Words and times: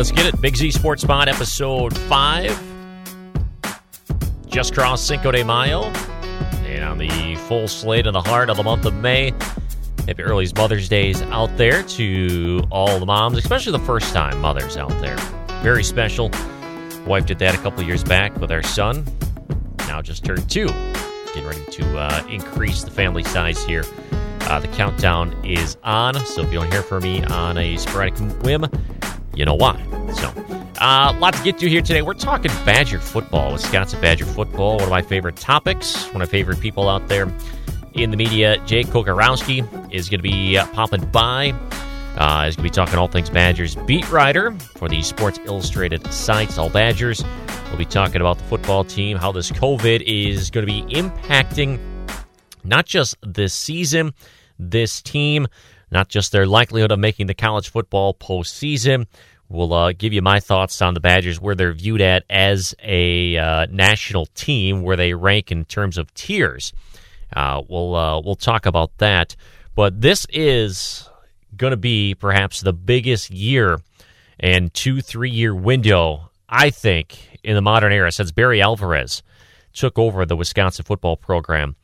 let's 0.00 0.12
get 0.12 0.24
it. 0.24 0.40
Big 0.40 0.56
Z 0.56 0.70
Sports 0.70 1.02
Spot, 1.02 1.28
episode 1.28 1.94
5. 1.94 2.62
Just 4.46 4.72
crossed 4.72 5.06
Cinco 5.06 5.30
de 5.30 5.44
Mayo. 5.44 5.82
And 6.64 6.82
on 6.82 6.96
the 6.96 7.36
full 7.48 7.68
slate 7.68 8.06
in 8.06 8.14
the 8.14 8.22
heart 8.22 8.48
of 8.48 8.56
the 8.56 8.62
month 8.62 8.86
of 8.86 8.94
May. 8.94 9.34
Happy 10.06 10.22
early 10.22 10.48
Mother's 10.56 10.88
Days 10.88 11.20
out 11.24 11.54
there 11.58 11.82
to 11.82 12.62
all 12.70 12.98
the 12.98 13.04
moms, 13.04 13.36
especially 13.36 13.72
the 13.72 13.84
first 13.84 14.14
time 14.14 14.40
mothers 14.40 14.78
out 14.78 14.88
there. 15.02 15.18
Very 15.62 15.84
special. 15.84 16.30
Wife 17.04 17.26
did 17.26 17.38
that 17.40 17.54
a 17.54 17.58
couple 17.58 17.82
years 17.82 18.02
back 18.02 18.34
with 18.40 18.50
our 18.50 18.62
son. 18.62 19.04
Now 19.80 20.00
just 20.00 20.24
turned 20.24 20.48
two. 20.48 20.68
Getting 21.26 21.44
ready 21.44 21.64
to 21.72 21.98
uh, 21.98 22.26
increase 22.26 22.84
the 22.84 22.90
family 22.90 23.22
size 23.24 23.62
here. 23.66 23.84
Uh, 24.44 24.60
the 24.60 24.68
countdown 24.68 25.44
is 25.44 25.76
on, 25.84 26.14
so 26.24 26.40
if 26.40 26.50
you 26.50 26.58
don't 26.58 26.72
hear 26.72 26.82
from 26.82 27.02
me 27.02 27.22
on 27.24 27.58
a 27.58 27.76
sporadic 27.76 28.18
whim, 28.42 28.64
you 29.34 29.44
know 29.44 29.54
why. 29.54 29.76
So, 30.14 30.28
uh, 30.80 31.14
lot 31.18 31.34
to 31.34 31.42
get 31.42 31.58
to 31.58 31.68
here 31.68 31.82
today. 31.82 32.02
We're 32.02 32.14
talking 32.14 32.50
Badger 32.64 32.98
football, 32.98 33.52
Wisconsin 33.52 34.00
Badger 34.00 34.26
football, 34.26 34.74
one 34.74 34.84
of 34.84 34.90
my 34.90 35.02
favorite 35.02 35.36
topics, 35.36 36.04
one 36.06 36.22
of 36.22 36.28
my 36.28 36.30
favorite 36.30 36.60
people 36.60 36.88
out 36.88 37.06
there 37.08 37.32
in 37.94 38.10
the 38.10 38.16
media. 38.16 38.58
Jake 38.66 38.86
Kocorowski 38.86 39.60
is 39.92 40.08
going 40.08 40.18
to 40.18 40.22
be 40.22 40.56
uh, 40.56 40.66
popping 40.68 41.04
by. 41.06 41.54
Uh, 42.16 42.44
he's 42.44 42.56
going 42.56 42.68
to 42.68 42.70
be 42.70 42.70
talking 42.70 42.96
all 42.96 43.08
things 43.08 43.30
Badgers 43.30 43.76
beat 43.76 44.10
writer 44.10 44.52
for 44.76 44.88
the 44.88 45.02
Sports 45.02 45.38
Illustrated 45.44 46.12
sites, 46.12 46.58
All 46.58 46.70
Badgers. 46.70 47.24
We'll 47.68 47.78
be 47.78 47.84
talking 47.84 48.20
about 48.20 48.38
the 48.38 48.44
football 48.44 48.84
team, 48.84 49.16
how 49.16 49.30
this 49.32 49.50
COVID 49.52 50.02
is 50.02 50.50
going 50.50 50.66
to 50.66 50.72
be 50.72 50.82
impacting 50.94 51.78
not 52.64 52.86
just 52.86 53.16
this 53.22 53.54
season, 53.54 54.12
this 54.58 55.00
team, 55.00 55.46
not 55.90 56.08
just 56.08 56.32
their 56.32 56.46
likelihood 56.46 56.92
of 56.92 56.98
making 56.98 57.26
the 57.26 57.34
college 57.34 57.70
football 57.70 58.14
postseason. 58.14 59.06
We'll 59.48 59.72
uh, 59.72 59.92
give 59.92 60.12
you 60.12 60.22
my 60.22 60.38
thoughts 60.38 60.80
on 60.80 60.94
the 60.94 61.00
Badgers, 61.00 61.40
where 61.40 61.56
they're 61.56 61.72
viewed 61.72 62.00
at 62.00 62.24
as 62.30 62.74
a 62.82 63.36
uh, 63.36 63.66
national 63.68 64.26
team, 64.26 64.82
where 64.82 64.96
they 64.96 65.12
rank 65.12 65.50
in 65.50 65.64
terms 65.64 65.98
of 65.98 66.14
tiers. 66.14 66.72
Uh, 67.34 67.62
we'll 67.68 67.94
uh, 67.96 68.20
we'll 68.20 68.36
talk 68.36 68.66
about 68.66 68.96
that. 68.98 69.34
But 69.74 70.00
this 70.00 70.26
is 70.30 71.08
going 71.56 71.72
to 71.72 71.76
be 71.76 72.14
perhaps 72.14 72.60
the 72.60 72.72
biggest 72.72 73.30
year 73.30 73.80
and 74.38 74.72
two 74.72 75.00
three 75.00 75.30
year 75.30 75.54
window, 75.54 76.30
I 76.48 76.70
think, 76.70 77.40
in 77.42 77.54
the 77.56 77.62
modern 77.62 77.92
era 77.92 78.12
since 78.12 78.30
Barry 78.30 78.62
Alvarez 78.62 79.22
took 79.72 79.98
over 79.98 80.24
the 80.26 80.36
Wisconsin 80.36 80.84
football 80.84 81.16
program 81.16 81.76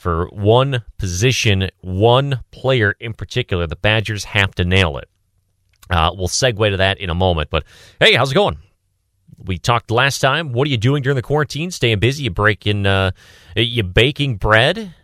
for 0.00 0.28
one 0.28 0.82
position, 0.96 1.68
one 1.82 2.40
player 2.52 2.94
in 3.00 3.12
particular. 3.12 3.66
The 3.66 3.76
Badgers 3.76 4.24
have 4.24 4.54
to 4.54 4.64
nail 4.64 4.96
it. 4.96 5.10
Uh, 5.90 6.10
we'll 6.16 6.26
segue 6.26 6.70
to 6.70 6.78
that 6.78 6.98
in 6.98 7.10
a 7.10 7.14
moment. 7.14 7.50
But 7.50 7.64
hey, 8.00 8.14
how's 8.14 8.30
it 8.30 8.34
going? 8.34 8.56
We 9.36 9.58
talked 9.58 9.90
last 9.90 10.20
time. 10.20 10.52
What 10.52 10.66
are 10.66 10.70
you 10.70 10.78
doing 10.78 11.02
during 11.02 11.16
the 11.16 11.22
quarantine? 11.22 11.70
Staying 11.70 11.98
busy? 11.98 12.24
You 12.24 12.30
breaking? 12.30 12.86
Uh, 12.86 13.10
you 13.54 13.82
baking 13.82 14.36
bread? 14.36 14.94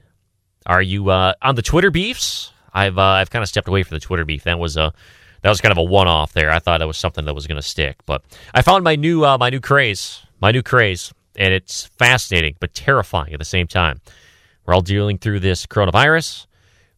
Are 0.65 0.81
you 0.81 1.11
uh, 1.11 1.35
on 1.43 1.57
the 1.57 1.63
Twitter 1.63 1.91
beefs? 1.91 2.53
I've 2.73 2.97
uh, 2.97 3.03
I've 3.03 3.29
kind 3.29 3.43
of 3.43 3.51
stepped 3.51 3.69
away 3.69 3.83
from 3.83 3.97
the 3.97 4.01
Twitter 4.01 4.25
beef. 4.25 4.45
That 4.45 4.59
was 4.59 4.79
a 4.79 4.95
that 5.43 5.51
was 5.51 5.61
kind 5.61 5.73
of 5.73 5.79
a 5.79 5.83
one 5.83 6.09
off 6.09 6.33
there. 6.33 6.51
I 6.51 6.59
thought 6.59 6.81
it 6.81 6.87
was 6.87 6.97
something 6.97 7.27
that 7.27 7.35
was 7.35 7.47
going 7.47 7.57
to 7.57 7.63
stick, 7.63 7.99
but 8.07 8.25
I 8.55 8.63
found 8.63 8.83
my 8.83 8.97
new 8.97 9.27
uh, 9.27 9.37
my 9.37 9.51
new 9.51 9.61
craze, 9.61 10.23
my 10.41 10.53
new 10.53 10.63
craze, 10.63 11.13
and 11.37 11.53
it's 11.53 11.85
fascinating 11.99 12.57
but 12.61 12.73
terrifying 12.73 13.35
at 13.35 13.39
the 13.39 13.45
same 13.45 13.67
time. 13.67 14.01
We're 14.67 14.75
all 14.75 14.83
dealing 14.83 15.19
through 15.19 15.41
this 15.41 15.65
coronavirus, 15.65 16.47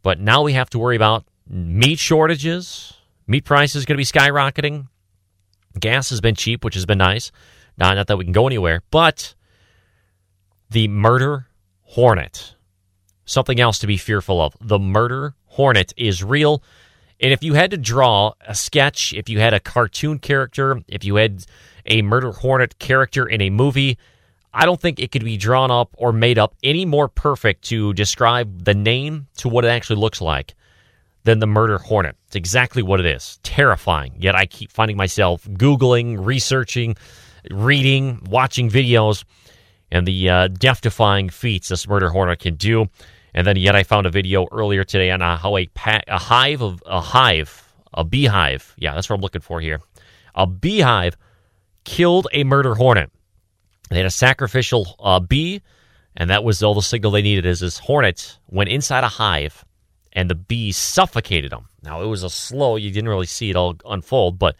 but 0.02 0.18
now 0.18 0.42
we 0.42 0.54
have 0.54 0.70
to 0.70 0.78
worry 0.78 0.96
about 0.96 1.26
meat 1.48 1.98
shortages. 1.98 2.94
Meat 3.26 3.44
prices 3.44 3.84
are 3.84 3.86
going 3.86 3.98
to 3.98 4.12
be 4.12 4.18
skyrocketing. 4.18 4.88
Gas 5.78 6.08
has 6.10 6.22
been 6.22 6.34
cheap, 6.34 6.64
which 6.64 6.74
has 6.74 6.86
been 6.86 6.98
nice. 6.98 7.30
Not, 7.76 7.94
not 7.94 8.06
that 8.06 8.16
we 8.16 8.24
can 8.24 8.32
go 8.32 8.46
anywhere, 8.46 8.82
but 8.90 9.34
the 10.70 10.88
murder 10.88 11.48
hornet. 11.82 12.54
Something 13.26 13.60
else 13.60 13.78
to 13.80 13.86
be 13.86 13.98
fearful 13.98 14.40
of. 14.40 14.56
The 14.60 14.78
murder 14.78 15.34
hornet 15.44 15.92
is 15.96 16.24
real. 16.24 16.62
And 17.20 17.32
if 17.32 17.42
you 17.42 17.54
had 17.54 17.70
to 17.72 17.76
draw 17.76 18.32
a 18.40 18.54
sketch, 18.54 19.12
if 19.12 19.28
you 19.28 19.40
had 19.40 19.52
a 19.52 19.60
cartoon 19.60 20.18
character, 20.18 20.80
if 20.88 21.04
you 21.04 21.16
had 21.16 21.44
a 21.84 22.00
murder 22.00 22.32
hornet 22.32 22.78
character 22.78 23.26
in 23.26 23.42
a 23.42 23.50
movie, 23.50 23.98
I 24.52 24.64
don't 24.64 24.80
think 24.80 24.98
it 24.98 25.12
could 25.12 25.24
be 25.24 25.36
drawn 25.36 25.70
up 25.70 25.90
or 25.98 26.12
made 26.12 26.38
up 26.38 26.54
any 26.62 26.84
more 26.84 27.08
perfect 27.08 27.64
to 27.64 27.92
describe 27.92 28.64
the 28.64 28.74
name 28.74 29.26
to 29.38 29.48
what 29.48 29.64
it 29.64 29.68
actually 29.68 30.00
looks 30.00 30.20
like 30.20 30.54
than 31.24 31.38
the 31.38 31.46
murder 31.46 31.78
hornet. 31.78 32.16
It's 32.26 32.36
exactly 32.36 32.82
what 32.82 33.00
it 33.00 33.06
is. 33.06 33.38
Terrifying. 33.42 34.14
Yet 34.18 34.34
I 34.34 34.46
keep 34.46 34.72
finding 34.72 34.96
myself 34.96 35.44
Googling, 35.44 36.24
researching, 36.24 36.96
reading, 37.50 38.20
watching 38.30 38.70
videos, 38.70 39.24
and 39.90 40.06
the 40.06 40.28
uh, 40.28 40.48
death 40.48 40.80
defying 40.80 41.28
feats 41.28 41.68
this 41.68 41.86
murder 41.86 42.10
hornet 42.10 42.38
can 42.38 42.54
do. 42.54 42.86
And 43.34 43.46
then 43.46 43.56
yet 43.56 43.76
I 43.76 43.82
found 43.82 44.06
a 44.06 44.10
video 44.10 44.46
earlier 44.50 44.84
today 44.84 45.10
on 45.10 45.20
how 45.20 45.58
a, 45.58 45.68
a 46.08 46.18
hive 46.18 46.62
of 46.62 46.82
a 46.86 47.00
hive, 47.00 47.72
a 47.92 48.04
beehive. 48.04 48.74
Yeah, 48.78 48.94
that's 48.94 49.08
what 49.08 49.16
I'm 49.16 49.22
looking 49.22 49.42
for 49.42 49.60
here. 49.60 49.80
A 50.34 50.46
beehive 50.46 51.16
killed 51.84 52.26
a 52.32 52.44
murder 52.44 52.74
hornet. 52.74 53.10
They 53.88 53.96
had 53.96 54.06
a 54.06 54.10
sacrificial 54.10 54.96
uh, 55.00 55.20
bee, 55.20 55.62
and 56.16 56.30
that 56.30 56.44
was 56.44 56.62
all 56.62 56.74
the 56.74 56.82
signal 56.82 57.12
they 57.12 57.22
needed. 57.22 57.46
Is 57.46 57.60
this 57.60 57.78
hornet 57.78 58.38
went 58.48 58.70
inside 58.70 59.04
a 59.04 59.08
hive, 59.08 59.64
and 60.12 60.28
the 60.28 60.34
bee 60.34 60.72
suffocated 60.72 61.52
them. 61.52 61.68
Now 61.82 62.02
it 62.02 62.06
was 62.06 62.22
a 62.22 62.30
slow; 62.30 62.76
you 62.76 62.90
didn't 62.90 63.08
really 63.08 63.26
see 63.26 63.50
it 63.50 63.56
all 63.56 63.76
unfold, 63.86 64.38
but 64.38 64.56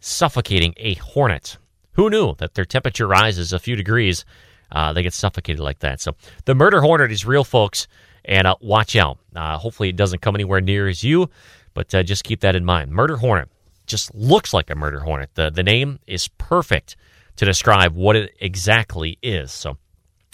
suffocating 0.00 0.74
a 0.76 0.94
hornet. 0.94 1.58
Who 1.92 2.10
knew 2.10 2.34
that 2.38 2.54
their 2.54 2.64
temperature 2.64 3.06
rises 3.06 3.52
a 3.52 3.58
few 3.58 3.76
degrees? 3.76 4.24
Uh, 4.70 4.92
they 4.92 5.02
get 5.02 5.14
suffocated 5.14 5.60
like 5.60 5.78
that. 5.80 6.00
So 6.00 6.16
the 6.44 6.54
murder 6.54 6.80
hornet 6.80 7.12
is 7.12 7.24
real, 7.24 7.44
folks, 7.44 7.88
and 8.24 8.46
uh, 8.46 8.56
watch 8.60 8.96
out. 8.96 9.18
Uh, 9.34 9.58
hopefully, 9.58 9.90
it 9.90 9.96
doesn't 9.96 10.22
come 10.22 10.34
anywhere 10.34 10.60
near 10.60 10.88
as 10.88 11.04
you, 11.04 11.30
but 11.74 11.94
uh, 11.94 12.02
just 12.02 12.24
keep 12.24 12.40
that 12.40 12.56
in 12.56 12.64
mind. 12.64 12.90
Murder 12.90 13.16
hornet 13.16 13.48
just 13.86 14.14
looks 14.14 14.52
like 14.52 14.70
a 14.70 14.74
murder 14.74 15.00
hornet. 15.00 15.30
The 15.34 15.50
the 15.50 15.62
name 15.62 16.00
is 16.06 16.28
perfect 16.28 16.96
to 17.36 17.44
describe 17.44 17.94
what 17.94 18.16
it 18.16 18.34
exactly 18.40 19.18
is. 19.22 19.52
So 19.52 19.76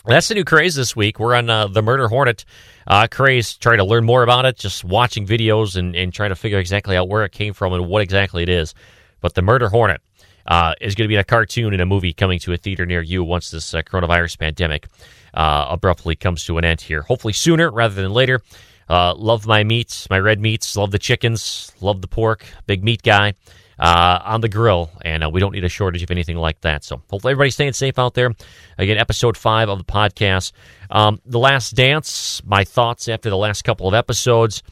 that's 0.05 0.29
the 0.29 0.35
new 0.35 0.45
craze 0.45 0.75
this 0.75 0.97
week. 0.97 1.21
We're 1.21 1.35
on 1.35 1.49
uh, 1.49 1.69
the 1.69 1.83
Murder 1.83 2.09
Hornet 2.09 2.45
uh, 2.87 3.07
craze, 3.09 3.57
trying 3.57 3.79
to 3.79 3.85
learn 3.85 4.05
more 4.05 4.23
about 4.23 4.45
it, 4.47 4.57
just 4.57 4.85
watching 4.85 5.27
videos 5.27 5.77
and, 5.77 5.95
and 5.95 6.13
trying 6.13 6.31
to 6.31 6.37
figure 6.37 6.59
exactly 6.59 6.97
out 6.97 7.09
where 7.09 7.25
it 7.25 7.33
came 7.33 7.53
from 7.53 7.73
and 7.73 7.87
what 7.87 8.03
exactly 8.03 8.43
it 8.43 8.49
is. 8.49 8.75
But 9.21 9.35
the 9.35 9.43
Murder 9.43 9.69
Hornet 9.69 10.01
uh, 10.47 10.75
is 10.81 10.95
going 10.95 11.05
to 11.05 11.13
be 11.13 11.17
a 11.17 11.25
cartoon 11.25 11.73
and 11.73 11.81
a 11.81 11.87
movie 11.87 12.13
coming 12.13 12.41
to 12.41 12.53
a 12.53 12.57
theater 12.57 12.85
near 12.85 13.01
you 13.01 13.23
once 13.23 13.51
this 13.51 13.75
uh, 13.75 13.83
coronavirus 13.83 14.39
pandemic 14.39 14.89
uh, 15.35 15.67
abruptly 15.71 16.17
comes 16.17 16.45
to 16.47 16.59
an 16.59 16.65
end 16.65 16.81
here. 16.81 17.03
Hopefully 17.03 17.33
sooner 17.33 17.71
rather 17.71 17.95
than 17.95 18.13
later. 18.13 18.41
Uh, 18.89 19.15
love 19.15 19.47
my 19.47 19.63
meats, 19.63 20.11
my 20.11 20.19
red 20.19 20.41
meats. 20.41 20.77
Love 20.77 20.91
the 20.91 20.99
chickens. 20.99 21.73
Love 21.81 22.01
the 22.01 22.09
pork. 22.09 22.45
Big 22.67 22.83
meat 22.83 23.03
guy 23.03 23.35
uh, 23.83 24.21
on 24.25 24.41
the 24.41 24.49
grill, 24.49 24.91
and 25.05 25.25
uh, 25.25 25.29
we 25.29 25.41
don't 25.41 25.51
need 25.51 25.65
a 25.65 25.69
shortage 25.69 26.05
of 26.05 26.11
anything 26.13 26.37
like 26.37 26.61
that. 26.61 26.85
So 26.85 27.03
hopefully 27.11 27.33
everybody's 27.33 27.55
staying 27.55 27.73
safe 27.73 27.99
out 27.99 28.15
there. 28.15 28.33
Again, 28.79 28.97
episode 28.97 29.37
five 29.37 29.69
of 29.69 29.79
the 29.79 29.85
podcast. 29.85 30.53
Um, 30.89 31.21
the 31.27 31.41
Last 31.41 31.75
Dance, 31.75 32.41
my 32.47 32.63
thoughts 32.63 33.09
after 33.09 33.29
the 33.29 33.37
last 33.37 33.63
couple 33.63 33.89
of 33.89 33.95
episodes. 33.95 34.63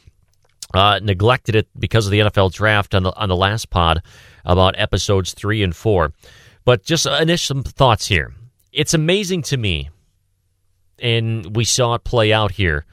Uh, 0.73 1.01
neglected 1.03 1.57
it 1.57 1.67
because 1.77 2.07
of 2.07 2.13
the 2.13 2.21
NFL 2.21 2.53
draft 2.53 2.95
on 2.95 3.03
the 3.03 3.13
on 3.17 3.29
the 3.29 3.35
last 3.35 3.71
pod 3.71 4.01
about 4.45 4.79
episodes 4.79 5.35
three 5.35 5.65
and 5.65 5.75
four. 5.75 6.13
But 6.65 6.85
just 6.85 7.07
initial 7.07 7.63
thoughts 7.63 8.07
here. 8.07 8.33
It's 8.73 8.95
amazing 8.95 9.43
to 9.43 9.57
me, 9.57 9.91
and 11.01 11.57
we 11.57 11.65
saw 11.65 11.95
it 11.95 12.05
play 12.05 12.33
out 12.33 12.53
here 12.53 12.87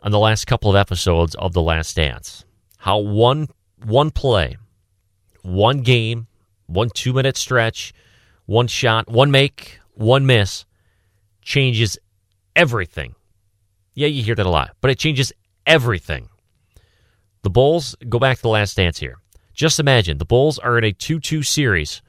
on 0.00 0.12
the 0.12 0.18
last 0.20 0.46
couple 0.46 0.70
of 0.70 0.76
episodes 0.76 1.34
of 1.34 1.54
The 1.54 1.62
Last 1.62 1.96
Dance. 1.96 2.44
How 2.78 2.98
one 2.98 3.48
one 3.84 4.12
play 4.12 4.56
one 5.44 5.78
game, 5.78 6.26
one 6.66 6.90
two 6.90 7.12
minute 7.12 7.36
stretch, 7.36 7.92
one 8.46 8.66
shot, 8.66 9.08
one 9.08 9.30
make, 9.30 9.78
one 9.94 10.26
miss 10.26 10.64
changes 11.42 11.98
everything. 12.56 13.14
Yeah, 13.94 14.08
you 14.08 14.22
hear 14.22 14.34
that 14.34 14.46
a 14.46 14.50
lot, 14.50 14.74
but 14.80 14.90
it 14.90 14.98
changes 14.98 15.32
everything. 15.66 16.28
The 17.42 17.50
Bulls 17.50 17.94
go 18.08 18.18
back 18.18 18.38
to 18.38 18.42
the 18.42 18.48
last 18.48 18.76
dance 18.76 18.98
here. 18.98 19.18
Just 19.52 19.78
imagine 19.78 20.18
the 20.18 20.24
Bulls 20.24 20.58
are 20.58 20.78
in 20.78 20.84
a 20.84 20.92
2 20.92 21.20
2 21.20 21.42
series 21.42 22.02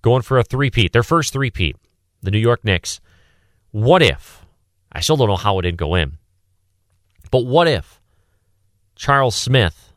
going 0.00 0.22
for 0.22 0.38
a 0.38 0.44
three-peat, 0.44 0.92
their 0.92 1.02
first 1.02 1.32
three-peat, 1.32 1.76
the 2.22 2.30
New 2.30 2.38
York 2.38 2.64
Knicks. 2.64 3.00
What 3.72 4.02
if, 4.02 4.44
I 4.90 5.00
still 5.00 5.16
don't 5.16 5.28
know 5.28 5.36
how 5.36 5.58
it 5.58 5.62
didn't 5.62 5.78
go 5.78 5.94
in, 5.94 6.18
but 7.30 7.44
what 7.44 7.66
if 7.68 8.00
Charles 8.94 9.34
Smith 9.34 9.91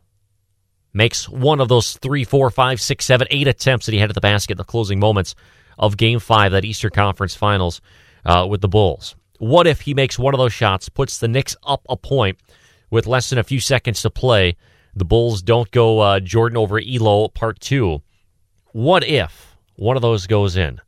makes 0.96 1.28
one 1.28 1.60
of 1.60 1.68
those 1.68 1.98
three, 1.98 2.24
four, 2.24 2.50
five, 2.50 2.80
six, 2.80 3.06
seven, 3.06 3.28
eight 3.30 3.48
attempts 3.48 3.86
that 3.86 3.92
he 3.92 4.00
had 4.00 4.10
at 4.10 4.16
the 4.16 4.22
basket 4.22 4.54
in 4.54 4.58
the 4.58 4.64
closing 4.64 5.00
moments 5.00 5.36
of 5.78 5.98
Game 5.98 6.20
Five, 6.20 6.54
that 6.54 6.64
Eastern 6.64 6.92
Conference 6.92 7.36
Finals 7.36 7.82
uh, 8.26 8.48
with 8.50 8.62
the 8.62 8.70
Bulls. 8.70 9.16
What 9.38 9.68
if 9.68 9.82
he 9.82 9.94
makes 9.94 10.18
one 10.18 10.34
of 10.34 10.38
those 10.38 10.54
shots, 10.54 10.88
puts 10.88 11.20
the 11.20 11.28
Knicks 11.28 11.58
up 11.64 11.86
a 11.90 11.98
point 11.98 12.40
with 12.90 13.08
less 13.08 13.30
than 13.30 13.40
a 13.40 13.44
few 13.44 13.60
seconds 13.60 14.02
to 14.04 14.10
play? 14.10 14.56
The 14.96 15.04
Bulls 15.04 15.42
don't 15.42 15.70
go 15.72 16.00
uh, 16.00 16.22
Jordan 16.22 16.58
over 16.58 16.80
Ehlo 16.80 17.34
part 17.34 17.60
two, 17.60 18.02
What 18.72 19.04
if 19.04 19.58
one 19.76 19.98
of 19.98 20.02
those 20.02 20.28
goes 20.28 20.56
in? 20.56 20.80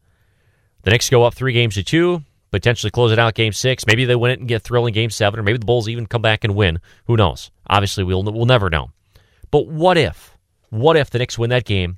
The 0.83 0.91
Knicks 0.91 1.09
go 1.09 1.25
up 1.25 1.33
three 1.33 1.51
games 1.51 1.75
to 1.75 1.83
two, 1.83 2.23
potentially 2.49 2.91
close 2.91 3.11
it 3.11 3.19
out 3.19 3.33
game 3.33 3.51
six. 3.51 3.85
Maybe 3.85 4.05
they 4.05 4.15
win 4.15 4.31
it 4.31 4.39
and 4.39 4.47
get 4.47 4.61
thrilling 4.61 4.93
game 4.93 5.09
seven, 5.09 5.37
or 5.37 5.43
maybe 5.43 5.57
the 5.57 5.65
Bulls 5.65 5.89
even 5.89 6.05
come 6.05 6.21
back 6.21 6.45
and 6.45 6.55
win. 6.55 6.79
Who 7.07 7.17
knows? 7.17 7.51
Obviously, 7.69 8.05
we'll 8.05 8.23
we'll 8.23 8.45
never 8.45 8.69
know. 8.69 8.91
But 9.51 9.67
what 9.67 9.97
if? 9.97 10.37
What 10.69 10.97
if 10.97 11.09
the 11.09 11.19
Knicks 11.19 11.37
win 11.37 11.49
that 11.49 11.65
game, 11.65 11.97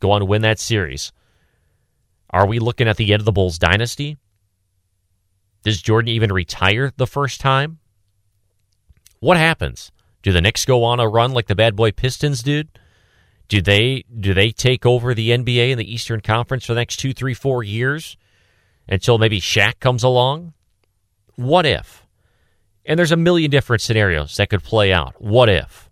go 0.00 0.10
on 0.10 0.20
to 0.20 0.24
win 0.24 0.42
that 0.42 0.58
series? 0.58 1.12
Are 2.30 2.46
we 2.46 2.58
looking 2.58 2.88
at 2.88 2.96
the 2.96 3.12
end 3.12 3.20
of 3.20 3.24
the 3.24 3.32
Bulls 3.32 3.58
dynasty? 3.58 4.18
Does 5.62 5.82
Jordan 5.82 6.08
even 6.08 6.32
retire 6.32 6.92
the 6.96 7.06
first 7.06 7.40
time? 7.40 7.78
What 9.20 9.36
happens? 9.36 9.92
Do 10.22 10.32
the 10.32 10.40
Knicks 10.40 10.64
go 10.64 10.84
on 10.84 11.00
a 11.00 11.08
run 11.08 11.32
like 11.32 11.46
the 11.46 11.54
bad 11.54 11.76
boy 11.76 11.92
Pistons 11.92 12.42
did? 12.42 12.68
Do 13.48 13.60
they 13.60 14.04
do 14.18 14.32
they 14.32 14.50
take 14.50 14.86
over 14.86 15.12
the 15.12 15.30
NBA 15.30 15.72
and 15.72 15.80
the 15.80 15.92
Eastern 15.92 16.20
Conference 16.20 16.66
for 16.66 16.74
the 16.74 16.80
next 16.80 16.96
two, 16.96 17.12
three, 17.12 17.34
four 17.34 17.62
years 17.62 18.16
until 18.88 19.18
maybe 19.18 19.40
Shaq 19.40 19.80
comes 19.80 20.02
along? 20.02 20.54
What 21.34 21.66
if? 21.66 22.06
And 22.86 22.98
there's 22.98 23.12
a 23.12 23.16
million 23.16 23.50
different 23.50 23.82
scenarios 23.82 24.36
that 24.36 24.50
could 24.50 24.62
play 24.62 24.92
out. 24.92 25.20
What 25.20 25.48
if? 25.48 25.89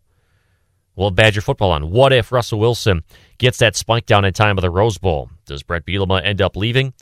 Well, 0.98 1.12
Badger 1.12 1.40
football 1.40 1.70
on. 1.70 1.92
What 1.92 2.12
if 2.12 2.32
Russell 2.32 2.58
Wilson 2.58 3.04
gets 3.38 3.58
that 3.58 3.76
spike 3.76 4.04
down 4.04 4.24
in 4.24 4.32
time 4.32 4.58
of 4.58 4.62
the 4.62 4.70
Rose 4.70 4.98
Bowl? 4.98 5.30
Does 5.46 5.62
Bret 5.62 5.86
Bielema 5.86 6.20
end 6.24 6.42
up 6.42 6.56
leaving? 6.56 6.92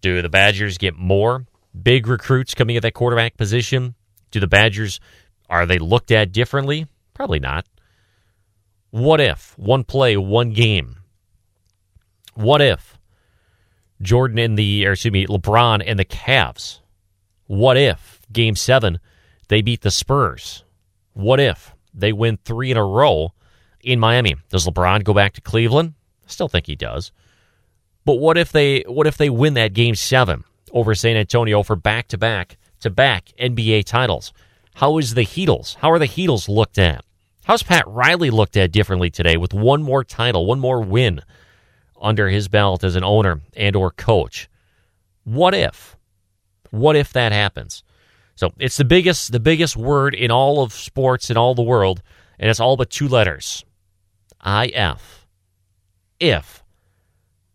Do 0.00 0.22
the 0.22 0.30
Badgers 0.30 0.78
get 0.78 0.96
more 0.96 1.44
big 1.82 2.06
recruits 2.06 2.54
coming 2.54 2.78
at 2.78 2.82
that 2.82 2.94
quarterback 2.94 3.36
position? 3.36 3.94
Do 4.30 4.40
the 4.40 4.46
Badgers 4.46 5.00
are 5.50 5.66
they 5.66 5.78
looked 5.78 6.10
at 6.10 6.32
differently? 6.32 6.86
Probably 7.12 7.40
not. 7.40 7.66
What 8.88 9.20
if 9.20 9.52
one 9.58 9.84
play, 9.84 10.16
one 10.16 10.54
game? 10.54 10.96
What 12.32 12.62
if 12.62 12.96
Jordan 14.00 14.38
and 14.38 14.58
the, 14.58 14.86
or 14.86 14.92
excuse 14.92 15.12
me, 15.12 15.26
LeBron 15.26 15.82
and 15.86 15.98
the 15.98 16.06
Cavs? 16.06 16.80
What 17.46 17.76
if 17.76 18.22
game 18.32 18.56
seven 18.56 18.98
they 19.48 19.60
beat 19.60 19.82
the 19.82 19.90
Spurs? 19.90 20.64
What 21.12 21.38
if 21.38 21.74
they 21.94 22.12
win 22.12 22.38
three 22.44 22.70
in 22.70 22.76
a 22.76 22.84
row 22.84 23.32
in 23.82 23.98
Miami? 24.00 24.36
Does 24.48 24.66
LeBron 24.66 25.04
go 25.04 25.14
back 25.14 25.34
to 25.34 25.40
Cleveland? 25.40 25.94
I 26.26 26.30
still 26.30 26.48
think 26.48 26.66
he 26.66 26.76
does. 26.76 27.12
But 28.04 28.16
what 28.16 28.38
if 28.38 28.52
they 28.52 28.82
what 28.82 29.06
if 29.06 29.16
they 29.16 29.30
win 29.30 29.54
that 29.54 29.74
game 29.74 29.94
seven 29.94 30.44
over 30.72 30.94
San 30.94 31.16
Antonio 31.16 31.62
for 31.62 31.76
back 31.76 32.08
to 32.08 32.18
back 32.18 32.56
to 32.80 32.90
back 32.90 33.30
NBA 33.38 33.84
titles? 33.84 34.32
How 34.74 34.98
is 34.98 35.14
the 35.14 35.22
Heatles? 35.26 35.76
How 35.76 35.90
are 35.90 35.98
the 35.98 36.08
Heatles 36.08 36.48
looked 36.48 36.78
at? 36.78 37.04
How's 37.44 37.62
Pat 37.62 37.84
Riley 37.86 38.30
looked 38.30 38.56
at 38.56 38.72
differently 38.72 39.10
today 39.10 39.36
with 39.36 39.52
one 39.52 39.82
more 39.82 40.04
title, 40.04 40.46
one 40.46 40.60
more 40.60 40.80
win 40.80 41.22
under 42.00 42.28
his 42.28 42.48
belt 42.48 42.84
as 42.84 42.96
an 42.96 43.04
owner 43.04 43.40
and 43.56 43.76
or 43.76 43.90
coach? 43.90 44.48
What 45.24 45.54
if? 45.54 45.96
What 46.70 46.96
if 46.96 47.12
that 47.12 47.32
happens? 47.32 47.82
So 48.40 48.54
it's 48.58 48.78
the 48.78 48.86
biggest 48.86 49.32
the 49.32 49.38
biggest 49.38 49.76
word 49.76 50.14
in 50.14 50.30
all 50.30 50.62
of 50.62 50.72
sports 50.72 51.28
in 51.28 51.36
all 51.36 51.54
the 51.54 51.62
world, 51.62 52.00
and 52.38 52.48
it's 52.48 52.58
all 52.58 52.78
but 52.78 52.88
two 52.88 53.06
letters. 53.06 53.66
IF. 54.42 55.26
If. 56.18 56.64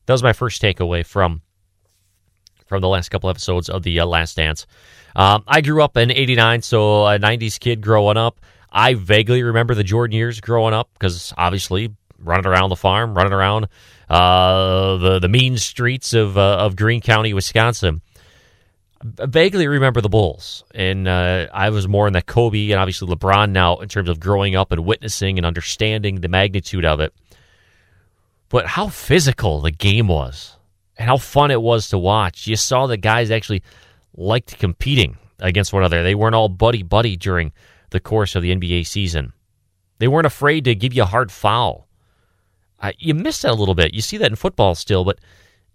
That 0.05 0.13
was 0.13 0.21
my 0.21 0.33
first 0.33 0.61
takeaway 0.61 1.03
from 1.03 1.41
from 2.67 2.81
the 2.81 2.87
last 2.87 3.09
couple 3.09 3.31
episodes 3.31 3.67
of 3.67 3.81
the 3.81 3.99
uh, 3.99 4.05
Last 4.05 4.35
Dance. 4.35 4.67
Um, 5.15 5.43
I 5.47 5.61
grew 5.61 5.81
up 5.81 5.97
in 5.97 6.11
'89, 6.11 6.61
so 6.61 7.07
a 7.07 7.17
'90s 7.17 7.59
kid 7.59 7.81
growing 7.81 8.17
up. 8.17 8.39
I 8.71 8.93
vaguely 8.93 9.41
remember 9.41 9.73
the 9.73 9.83
Jordan 9.83 10.15
years 10.15 10.39
growing 10.39 10.75
up 10.75 10.91
because 10.93 11.33
obviously 11.35 11.95
running 12.19 12.45
around 12.45 12.69
the 12.69 12.75
farm, 12.75 13.15
running 13.15 13.33
around 13.33 13.69
uh, 14.07 14.97
the 14.97 15.17
the 15.17 15.29
mean 15.29 15.57
streets 15.57 16.13
of 16.13 16.37
uh, 16.37 16.57
of 16.57 16.75
Greene 16.75 17.01
County, 17.01 17.33
Wisconsin. 17.33 18.03
I 19.19 19.25
vaguely 19.25 19.67
remember 19.67 20.01
the 20.01 20.09
Bulls, 20.09 20.63
and 20.73 21.07
uh, 21.07 21.47
I 21.53 21.69
was 21.69 21.87
more 21.87 22.07
in 22.07 22.13
the 22.13 22.21
Kobe 22.21 22.71
and 22.71 22.79
obviously 22.79 23.07
LeBron 23.07 23.51
now 23.51 23.77
in 23.77 23.89
terms 23.89 24.09
of 24.09 24.19
growing 24.19 24.55
up 24.55 24.71
and 24.71 24.85
witnessing 24.85 25.37
and 25.37 25.45
understanding 25.45 26.21
the 26.21 26.27
magnitude 26.27 26.85
of 26.85 26.99
it. 26.99 27.13
But 28.49 28.65
how 28.65 28.87
physical 28.87 29.61
the 29.61 29.71
game 29.71 30.07
was, 30.07 30.57
and 30.97 31.07
how 31.07 31.17
fun 31.17 31.51
it 31.51 31.61
was 31.61 31.89
to 31.89 31.97
watch. 31.97 32.47
You 32.47 32.55
saw 32.55 32.87
the 32.87 32.97
guys 32.97 33.31
actually 33.31 33.63
liked 34.15 34.57
competing 34.57 35.17
against 35.39 35.73
one 35.73 35.81
another. 35.81 36.03
They 36.03 36.15
weren't 36.15 36.35
all 36.35 36.49
buddy 36.49 36.83
buddy 36.83 37.17
during 37.17 37.51
the 37.89 37.99
course 37.99 38.35
of 38.35 38.41
the 38.41 38.55
NBA 38.55 38.87
season. 38.87 39.33
They 39.99 40.07
weren't 40.07 40.25
afraid 40.25 40.65
to 40.65 40.75
give 40.75 40.93
you 40.93 41.03
a 41.03 41.07
hard 41.07 41.31
foul. 41.31 41.87
You 42.97 43.13
miss 43.13 43.41
that 43.41 43.51
a 43.51 43.55
little 43.55 43.75
bit. 43.75 43.93
You 43.93 44.01
see 44.01 44.17
that 44.17 44.29
in 44.29 44.35
football 44.35 44.75
still, 44.75 45.03
but 45.03 45.19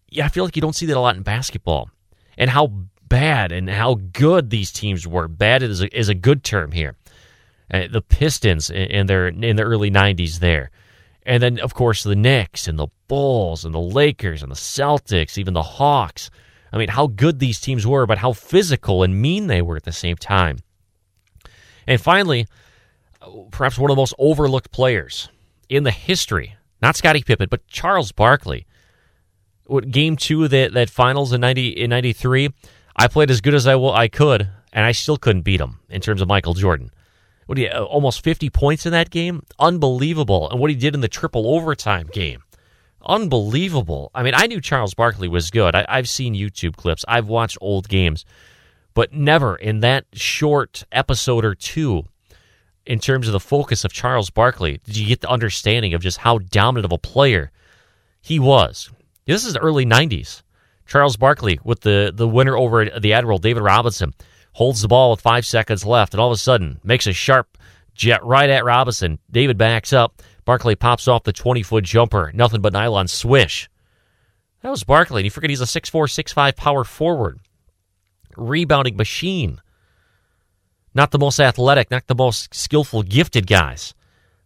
yeah, 0.08 0.26
I 0.26 0.28
feel 0.28 0.44
like 0.44 0.56
you 0.56 0.62
don't 0.62 0.74
see 0.74 0.86
that 0.86 0.96
a 0.96 1.00
lot 1.00 1.16
in 1.16 1.22
basketball. 1.22 1.90
And 2.38 2.50
how 2.50 2.72
bad 3.10 3.52
and 3.52 3.68
how 3.68 3.96
good 4.12 4.48
these 4.48 4.72
teams 4.72 5.06
were. 5.06 5.28
Bad 5.28 5.62
is 5.62 5.82
a, 5.82 5.98
is 5.98 6.08
a 6.08 6.14
good 6.14 6.42
term 6.42 6.72
here. 6.72 6.96
Uh, 7.70 7.88
the 7.90 8.00
Pistons 8.00 8.70
in, 8.70 8.76
in 8.76 9.06
their 9.06 9.28
in 9.28 9.56
the 9.56 9.62
early 9.62 9.90
'90s 9.90 10.38
there, 10.38 10.70
and 11.26 11.42
then 11.42 11.60
of 11.60 11.74
course 11.74 12.02
the 12.02 12.16
Knicks 12.16 12.66
and 12.66 12.78
the 12.78 12.88
Bulls 13.06 13.66
and 13.66 13.74
the 13.74 13.80
Lakers 13.80 14.42
and 14.42 14.50
the 14.50 14.56
Celtics, 14.56 15.36
even 15.36 15.52
the 15.52 15.62
Hawks. 15.62 16.30
I 16.72 16.78
mean, 16.78 16.88
how 16.88 17.08
good 17.08 17.38
these 17.38 17.60
teams 17.60 17.86
were, 17.86 18.06
but 18.06 18.18
how 18.18 18.32
physical 18.32 19.02
and 19.02 19.20
mean 19.20 19.48
they 19.48 19.60
were 19.60 19.76
at 19.76 19.82
the 19.82 19.92
same 19.92 20.16
time. 20.16 20.58
And 21.86 22.00
finally, 22.00 22.46
perhaps 23.50 23.76
one 23.76 23.90
of 23.90 23.96
the 23.96 24.00
most 24.00 24.14
overlooked 24.18 24.70
players 24.70 25.28
in 25.68 25.82
the 25.82 25.90
history, 25.90 26.54
not 26.80 26.96
Scottie 26.96 27.22
Pippen, 27.22 27.48
but 27.50 27.66
Charles 27.66 28.12
Barkley. 28.12 28.66
Game 29.90 30.16
two 30.16 30.44
of 30.44 30.50
that, 30.50 30.72
that 30.74 30.90
finals 30.90 31.32
in 31.32 31.40
90, 31.40 31.68
in 31.68 31.90
93, 31.90 32.50
I 32.96 33.08
played 33.08 33.31
as 33.31 33.40
good 33.40 33.54
as 33.54 33.66
I, 33.66 33.76
will, 33.76 33.92
I 33.92 34.08
could, 34.08 34.48
and 34.72 34.84
I 34.84 34.92
still 34.92 35.16
couldn't 35.16 35.42
beat 35.42 35.60
him 35.60 35.81
in 35.88 36.00
terms 36.00 36.20
of 36.20 36.28
Michael 36.28 36.54
Jordan. 36.54 36.90
What 37.46 37.58
he 37.58 37.69
uh, 37.69 37.82
almost 37.84 38.22
50 38.22 38.50
points 38.50 38.87
in 38.87 38.92
that 38.92 39.10
game? 39.10 39.42
Unbelievable. 39.58 40.50
And 40.50 40.60
what 40.60 40.70
he 40.70 40.76
did 40.76 40.94
in 40.94 41.00
the 41.00 41.08
triple 41.08 41.54
overtime 41.54 42.08
game. 42.12 42.42
Unbelievable. 43.02 44.10
I 44.14 44.22
mean, 44.22 44.34
I 44.37 44.46
knew 44.46 44.60
Charles 44.60 44.94
Barkley 44.94 45.28
was 45.28 45.50
good. 45.50 45.75
I, 45.75 45.87
I've 45.88 46.08
seen 46.08 46.34
YouTube 46.34 46.76
clips, 46.76 47.04
I've 47.08 47.28
watched 47.28 47.58
old 47.60 47.88
games 47.88 48.25
but 48.94 49.12
never 49.12 49.56
in 49.56 49.81
that 49.81 50.06
short 50.12 50.84
episode 50.92 51.44
or 51.44 51.54
two 51.54 52.04
in 52.87 52.99
terms 52.99 53.26
of 53.26 53.32
the 53.32 53.40
focus 53.40 53.85
of 53.85 53.92
Charles 53.92 54.30
Barkley 54.30 54.80
did 54.85 54.97
you 54.97 55.06
get 55.06 55.20
the 55.20 55.28
understanding 55.28 55.94
of 55.94 56.02
just 56.02 56.18
how 56.18 56.38
dominant 56.38 56.87
of 56.87 56.92
a 56.92 56.99
player 56.99 57.50
he 58.20 58.38
was. 58.38 58.90
This 59.26 59.44
is 59.44 59.54
the 59.54 59.61
early 59.61 59.87
90s. 59.87 60.42
Charles 60.90 61.16
Barkley 61.16 61.61
with 61.62 61.82
the, 61.82 62.12
the 62.12 62.26
winner 62.26 62.56
over 62.56 62.85
the 62.99 63.12
Admiral, 63.12 63.38
David 63.38 63.62
Robinson, 63.62 64.12
holds 64.52 64.82
the 64.82 64.88
ball 64.88 65.12
with 65.12 65.20
five 65.20 65.47
seconds 65.47 65.87
left 65.87 66.12
and 66.12 66.20
all 66.20 66.32
of 66.32 66.35
a 66.35 66.37
sudden 66.38 66.80
makes 66.82 67.06
a 67.06 67.12
sharp 67.12 67.56
jet 67.94 68.25
right 68.25 68.50
at 68.50 68.64
Robinson. 68.64 69.20
David 69.30 69.56
backs 69.56 69.92
up. 69.92 70.20
Barkley 70.44 70.75
pops 70.75 71.06
off 71.06 71.23
the 71.23 71.32
20 71.32 71.62
foot 71.62 71.85
jumper. 71.85 72.32
Nothing 72.35 72.61
but 72.61 72.73
nylon 72.73 73.06
swish. 73.06 73.70
That 74.62 74.70
was 74.70 74.82
Barkley. 74.82 75.23
You 75.23 75.30
forget 75.30 75.50
he's 75.50 75.61
a 75.61 75.64
6'4, 75.64 75.92
6'5 75.92 76.56
power 76.56 76.82
forward 76.82 77.38
rebounding 78.37 78.97
machine. 78.97 79.61
Not 80.92 81.12
the 81.12 81.20
most 81.20 81.38
athletic, 81.38 81.92
not 81.92 82.09
the 82.09 82.16
most 82.16 82.52
skillful, 82.52 83.04
gifted 83.04 83.47
guys, 83.47 83.94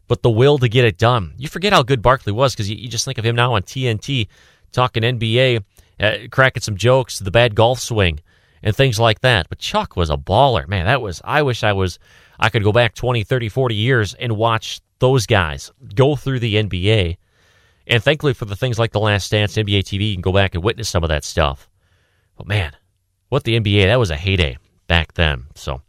but 0.08 0.22
the 0.22 0.30
will 0.30 0.58
to 0.58 0.68
get 0.68 0.84
it 0.84 0.98
done. 0.98 1.32
You 1.38 1.48
forget 1.48 1.72
how 1.72 1.82
good 1.82 2.02
Barkley 2.02 2.34
was 2.34 2.52
because 2.52 2.68
you, 2.68 2.76
you, 2.76 2.88
just 2.88 3.06
think 3.06 3.16
of 3.16 3.24
him 3.24 3.34
now 3.34 3.54
on 3.54 3.62
TNT 3.62 4.28
talking 4.72 5.02
NBA, 5.02 5.64
uh, 6.00 6.16
cracking 6.30 6.62
some 6.62 6.76
jokes, 6.76 7.18
the 7.18 7.30
bad 7.30 7.54
golf 7.54 7.80
swing, 7.80 8.20
and 8.62 8.74
things 8.74 8.98
like 8.98 9.20
that. 9.20 9.48
But 9.48 9.58
Chuck 9.58 9.96
was 9.96 10.10
a 10.10 10.16
baller. 10.16 10.66
Man, 10.66 10.86
that 10.86 11.02
was, 11.02 11.20
I 11.24 11.42
wish 11.42 11.62
I 11.62 11.72
was, 11.72 11.98
I 12.38 12.48
could 12.48 12.64
go 12.64 12.72
back 12.72 12.94
20, 12.94 13.24
30, 13.24 13.48
40 13.48 13.74
years 13.74 14.14
and 14.14 14.36
watch 14.36 14.80
those 14.98 15.26
guys 15.26 15.70
go 15.94 16.16
through 16.16 16.40
the 16.40 16.56
NBA. 16.56 17.16
And 17.86 18.02
thankfully 18.02 18.34
for 18.34 18.46
the 18.46 18.56
things 18.56 18.78
like 18.78 18.92
The 18.92 19.00
Last 19.00 19.30
Dance, 19.30 19.54
NBA 19.54 19.80
TV, 19.80 20.08
you 20.08 20.14
can 20.14 20.22
go 20.22 20.32
back 20.32 20.54
and 20.54 20.64
witness 20.64 20.88
some 20.88 21.02
of 21.02 21.10
that 21.10 21.24
stuff. 21.24 21.68
But 22.36 22.48
man, 22.48 22.72
what 23.28 23.44
the 23.44 23.58
NBA, 23.60 23.86
that 23.86 23.98
was 23.98 24.10
a 24.10 24.16
heyday 24.16 24.58
back 24.86 25.12
then. 25.14 25.46
So, 25.54 25.82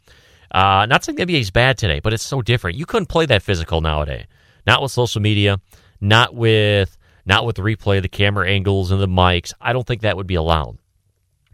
uh, 0.51 0.85
not 0.85 1.03
saying 1.03 1.15
the 1.15 1.25
NBA 1.25 1.39
is 1.39 1.51
bad 1.51 1.77
today, 1.77 1.99
but 1.99 2.13
it's 2.13 2.23
so 2.23 2.41
different. 2.41 2.77
You 2.77 2.85
couldn't 2.85 3.07
play 3.07 3.25
that 3.27 3.41
physical 3.41 3.81
nowadays. 3.81 4.25
Not 4.67 4.81
with 4.81 4.91
social 4.91 5.21
media, 5.21 5.59
not 6.01 6.33
with 6.33 6.97
not 7.25 7.45
with 7.45 7.55
the 7.55 7.61
replay, 7.61 8.01
the 8.01 8.07
camera 8.07 8.49
angles 8.49 8.91
and 8.91 9.01
the 9.01 9.07
mics. 9.07 9.53
I 9.59 9.73
don't 9.73 9.85
think 9.85 10.01
that 10.01 10.17
would 10.17 10.27
be 10.27 10.35
allowed. 10.35 10.77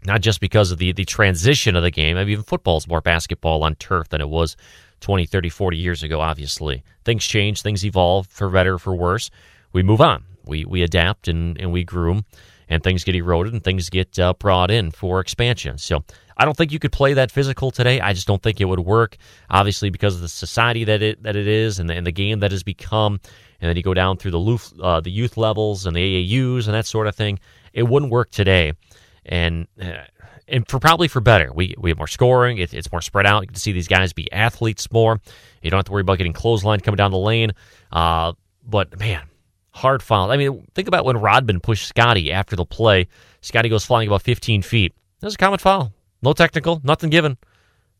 Not 0.04 0.20
just 0.20 0.40
because 0.40 0.72
of 0.72 0.78
the, 0.78 0.92
the 0.92 1.04
transition 1.04 1.76
of 1.76 1.82
the 1.82 1.90
game. 1.90 2.16
I 2.16 2.24
mean, 2.24 2.32
even 2.32 2.44
football 2.44 2.76
is 2.76 2.88
more 2.88 3.00
basketball 3.00 3.62
on 3.62 3.76
turf 3.76 4.08
than 4.08 4.20
it 4.20 4.28
was 4.28 4.56
20, 5.00 5.26
30, 5.26 5.48
40 5.48 5.76
years 5.76 6.02
ago, 6.02 6.20
obviously. 6.20 6.82
Things 7.04 7.24
change, 7.24 7.62
things 7.62 7.84
evolve 7.84 8.26
for 8.26 8.50
better, 8.50 8.78
for 8.78 8.94
worse. 8.94 9.30
We 9.72 9.82
move 9.82 10.00
on. 10.00 10.24
We, 10.44 10.64
we 10.64 10.82
adapt 10.82 11.28
and, 11.28 11.58
and 11.60 11.72
we 11.72 11.84
groom 11.84 12.24
and 12.68 12.82
things 12.82 13.04
get 13.04 13.14
eroded 13.14 13.52
and 13.52 13.62
things 13.62 13.90
get 13.90 14.18
uh, 14.18 14.32
brought 14.34 14.70
in 14.70 14.90
for 14.90 15.20
expansion. 15.20 15.78
So 15.78 16.04
I 16.36 16.44
don't 16.44 16.56
think 16.56 16.72
you 16.72 16.78
could 16.78 16.92
play 16.92 17.14
that 17.14 17.30
physical 17.30 17.70
today. 17.70 18.00
I 18.00 18.12
just 18.12 18.26
don't 18.26 18.42
think 18.42 18.60
it 18.60 18.64
would 18.64 18.80
work. 18.80 19.16
Obviously, 19.50 19.90
because 19.90 20.14
of 20.14 20.22
the 20.22 20.28
society 20.28 20.84
that 20.84 21.02
it 21.02 21.22
that 21.22 21.36
it 21.36 21.46
is 21.46 21.78
and 21.78 21.88
the, 21.88 21.94
and 21.94 22.06
the 22.06 22.12
game 22.12 22.40
that 22.40 22.50
has 22.50 22.62
become, 22.62 23.20
and 23.62 23.68
then 23.68 23.76
you 23.76 23.82
go 23.82 23.94
down 23.94 24.16
through 24.18 24.32
the 24.32 24.82
uh, 24.82 25.00
the 25.00 25.10
youth 25.10 25.36
levels 25.36 25.86
and 25.86 25.94
the 25.94 26.00
AAUs 26.00 26.66
and 26.66 26.74
that 26.74 26.84
sort 26.84 27.06
of 27.06 27.14
thing. 27.14 27.38
It 27.72 27.84
wouldn't 27.84 28.10
work 28.10 28.30
today, 28.30 28.72
and 29.24 29.68
uh, 29.80 30.02
and 30.48 30.68
for 30.68 30.80
probably 30.80 31.06
for 31.06 31.20
better. 31.20 31.52
We 31.54 31.74
we 31.78 31.88
have 31.90 31.96
more 31.96 32.08
scoring. 32.08 32.58
It, 32.58 32.74
it's 32.74 32.90
more 32.90 33.00
spread 33.00 33.24
out. 33.24 33.42
You 33.42 33.46
can 33.46 33.56
see 33.56 33.70
these 33.70 33.88
guys 33.88 34.12
be 34.12 34.30
athletes 34.32 34.90
more. 34.90 35.20
You 35.62 35.70
don't 35.70 35.78
have 35.78 35.84
to 35.86 35.92
worry 35.92 36.00
about 36.00 36.18
getting 36.18 36.32
clothesline 36.32 36.80
coming 36.80 36.96
down 36.96 37.12
the 37.12 37.18
lane. 37.18 37.52
Uh, 37.92 38.32
but 38.68 38.98
man, 38.98 39.22
hard 39.70 40.02
foul. 40.02 40.32
I 40.32 40.36
mean, 40.36 40.66
think 40.74 40.88
about 40.88 41.04
when 41.04 41.16
Rodman 41.16 41.60
pushed 41.60 41.86
Scottie 41.86 42.32
after 42.32 42.56
the 42.56 42.66
play. 42.66 43.06
Scottie 43.42 43.68
goes 43.68 43.84
flying 43.84 44.08
about 44.08 44.22
15 44.22 44.62
feet. 44.62 44.92
That 45.20 45.28
was 45.28 45.34
a 45.34 45.38
common 45.38 45.60
foul. 45.60 45.92
No 46.20 46.32
technical, 46.32 46.80
nothing 46.84 47.10
given. 47.10 47.38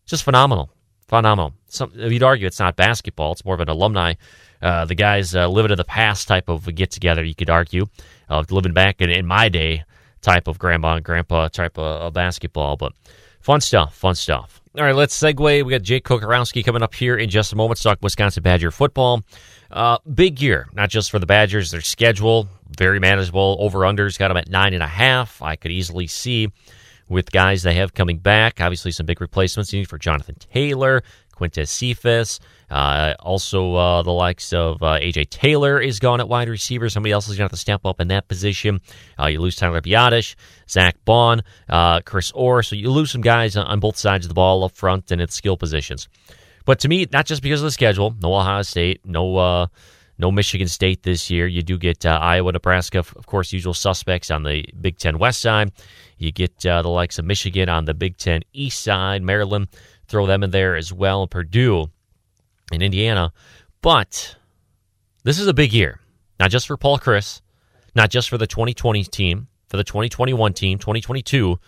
Just 0.06 0.24
phenomenal. 0.24 0.70
Phenomenal. 1.08 1.54
Some, 1.66 1.92
you'd 1.94 2.22
argue 2.22 2.46
it's 2.46 2.58
not 2.58 2.76
basketball. 2.76 3.32
It's 3.32 3.44
more 3.44 3.54
of 3.54 3.60
an 3.60 3.68
alumni, 3.68 4.14
uh, 4.62 4.84
the 4.84 4.94
guys 4.94 5.34
uh, 5.34 5.48
living 5.48 5.70
in 5.72 5.76
the 5.76 5.84
past 5.84 6.28
type 6.28 6.48
of 6.48 6.72
get 6.74 6.90
together, 6.90 7.24
you 7.24 7.34
could 7.34 7.50
argue. 7.50 7.86
Uh, 8.28 8.44
living 8.50 8.72
back 8.72 9.00
in, 9.00 9.10
in, 9.10 9.26
my 9.26 9.48
day 9.48 9.84
type 10.22 10.48
of 10.48 10.58
grandma 10.58 10.94
and 10.94 11.04
grandpa 11.04 11.48
type 11.48 11.76
of, 11.78 12.02
of 12.02 12.12
basketball. 12.14 12.76
But 12.76 12.92
fun 13.40 13.60
stuff, 13.60 13.94
fun 13.94 14.14
stuff. 14.14 14.62
All 14.78 14.84
right, 14.84 14.94
let's 14.94 15.18
segue. 15.20 15.64
We 15.64 15.70
got 15.70 15.82
Jake 15.82 16.04
Kocorowski 16.04 16.64
coming 16.64 16.82
up 16.82 16.94
here 16.94 17.18
in 17.18 17.28
just 17.28 17.52
a 17.52 17.56
moment 17.56 17.82
talk 17.82 17.98
Wisconsin 18.00 18.42
Badger 18.42 18.70
football. 18.70 19.22
Uh, 19.70 19.98
big 20.14 20.40
year, 20.40 20.68
not 20.72 20.88
just 20.88 21.10
for 21.10 21.18
the 21.18 21.26
Badgers. 21.26 21.70
Their 21.70 21.82
schedule 21.82 22.48
very 22.76 22.98
manageable. 22.98 23.56
Over 23.60 23.80
unders 23.80 24.18
got 24.18 24.28
them 24.28 24.36
at 24.36 24.48
nine 24.48 24.74
and 24.74 24.82
a 24.82 24.88
half. 24.88 25.42
I 25.42 25.56
could 25.56 25.70
easily 25.70 26.06
see 26.06 26.50
with 27.08 27.30
guys 27.30 27.62
they 27.62 27.74
have 27.74 27.94
coming 27.94 28.18
back. 28.18 28.60
Obviously, 28.60 28.90
some 28.90 29.06
big 29.06 29.20
replacements 29.20 29.72
you 29.72 29.80
need 29.80 29.88
for 29.88 29.98
Jonathan 29.98 30.36
Taylor, 30.38 31.02
Quintez 31.42 31.68
Cephus. 31.68 32.40
Uh, 32.70 33.14
also, 33.20 33.74
uh, 33.74 34.02
the 34.02 34.12
likes 34.12 34.52
of 34.52 34.82
uh, 34.82 34.98
AJ 34.98 35.30
Taylor 35.30 35.80
is 35.80 35.98
gone 35.98 36.20
at 36.20 36.28
wide 36.28 36.48
receiver. 36.48 36.88
Somebody 36.88 37.12
else 37.12 37.28
is 37.28 37.36
going 37.36 37.38
to 37.38 37.42
have 37.44 37.50
to 37.50 37.56
step 37.56 37.84
up 37.84 38.00
in 38.00 38.08
that 38.08 38.28
position. 38.28 38.80
Uh, 39.18 39.26
you 39.26 39.40
lose 39.40 39.56
Tyler 39.56 39.80
Biadasz, 39.80 40.34
Zack 40.68 40.96
Baun, 41.04 41.42
uh, 41.68 42.00
Chris 42.00 42.30
Orr. 42.32 42.62
So 42.62 42.76
you 42.76 42.90
lose 42.90 43.10
some 43.10 43.20
guys 43.20 43.56
on 43.56 43.80
both 43.80 43.96
sides 43.96 44.24
of 44.24 44.28
the 44.28 44.34
ball 44.34 44.64
up 44.64 44.76
front 44.76 45.10
and 45.10 45.20
its 45.20 45.34
skill 45.34 45.56
positions. 45.56 46.08
But 46.64 46.78
to 46.80 46.88
me, 46.88 47.06
not 47.12 47.26
just 47.26 47.42
because 47.42 47.60
of 47.60 47.64
the 47.64 47.72
schedule, 47.72 48.14
no 48.22 48.34
Ohio 48.34 48.62
State, 48.62 49.00
no 49.04 49.36
uh, 49.36 49.66
no 50.18 50.30
Michigan 50.30 50.68
State 50.68 51.02
this 51.02 51.30
year. 51.30 51.46
You 51.46 51.62
do 51.62 51.76
get 51.76 52.06
uh, 52.06 52.10
Iowa, 52.10 52.52
Nebraska, 52.52 53.00
of 53.00 53.26
course, 53.26 53.52
usual 53.52 53.74
suspects 53.74 54.30
on 54.30 54.44
the 54.44 54.64
Big 54.80 54.98
Ten 54.98 55.18
West 55.18 55.40
side. 55.40 55.72
You 56.18 56.30
get 56.30 56.64
uh, 56.64 56.82
the 56.82 56.88
likes 56.88 57.18
of 57.18 57.24
Michigan 57.24 57.68
on 57.68 57.84
the 57.84 57.94
Big 57.94 58.16
Ten 58.16 58.42
East 58.52 58.82
side, 58.82 59.22
Maryland, 59.22 59.68
throw 60.12 60.26
them 60.26 60.42
in 60.44 60.50
there 60.50 60.76
as 60.76 60.92
well, 60.92 61.26
Purdue 61.26 61.90
and 62.70 62.82
Indiana. 62.82 63.32
But 63.80 64.36
this 65.24 65.40
is 65.40 65.46
a 65.48 65.54
big 65.54 65.72
year, 65.72 66.00
not 66.38 66.50
just 66.50 66.66
for 66.66 66.76
Paul 66.76 66.98
Chryst, 66.98 67.40
not 67.96 68.10
just 68.10 68.28
for 68.28 68.36
the 68.36 68.46
2020 68.46 69.04
team, 69.04 69.48
for 69.68 69.78
the 69.78 69.84
2021 69.84 70.52
team, 70.52 70.78
2022. 70.78 71.58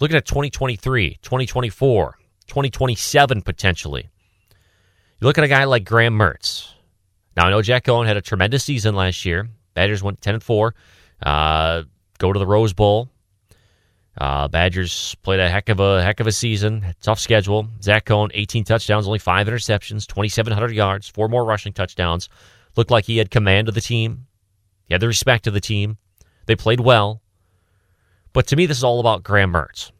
Looking 0.00 0.16
at 0.16 0.24
2023, 0.24 1.18
2024, 1.20 2.18
2027 2.46 3.42
potentially. 3.42 4.08
You 5.20 5.26
look 5.26 5.36
at 5.36 5.44
a 5.44 5.48
guy 5.48 5.64
like 5.64 5.84
Graham 5.84 6.16
Mertz. 6.16 6.68
Now 7.36 7.46
I 7.46 7.50
know 7.50 7.62
Jack 7.62 7.84
Coan 7.84 8.06
had 8.06 8.16
a 8.16 8.22
tremendous 8.22 8.62
season 8.62 8.94
last 8.94 9.24
year. 9.24 9.48
Badgers 9.74 10.04
went 10.04 10.20
10 10.20 10.34
and 10.34 10.42
4. 10.42 10.74
Uh, 11.20 11.82
go 12.18 12.32
to 12.32 12.38
the 12.38 12.46
Rose 12.46 12.72
Bowl. 12.72 13.10
Uh, 14.20 14.48
Badgers 14.48 15.14
played 15.22 15.40
a 15.40 15.48
heck 15.48 15.70
of 15.70 15.80
a 15.80 16.02
heck 16.02 16.20
of 16.20 16.26
a 16.26 16.32
season. 16.32 16.94
Tough 17.00 17.18
schedule. 17.18 17.66
Zach 17.82 18.04
Coan, 18.04 18.30
18 18.34 18.64
touchdowns, 18.64 19.06
only 19.06 19.18
five 19.18 19.46
interceptions, 19.46 20.06
2,700 20.06 20.72
yards, 20.72 21.08
four 21.08 21.26
more 21.26 21.42
rushing 21.42 21.72
touchdowns. 21.72 22.28
Looked 22.76 22.90
like 22.90 23.06
he 23.06 23.16
had 23.16 23.30
command 23.30 23.68
of 23.68 23.74
the 23.74 23.80
team. 23.80 24.26
He 24.84 24.92
had 24.92 25.00
the 25.00 25.06
respect 25.06 25.46
of 25.46 25.54
the 25.54 25.60
team. 25.60 25.96
They 26.44 26.54
played 26.54 26.80
well. 26.80 27.22
But 28.34 28.46
to 28.48 28.56
me, 28.56 28.66
this 28.66 28.76
is 28.76 28.84
all 28.84 29.00
about 29.00 29.22
Graham 29.22 29.54
Mertz. 29.54 29.90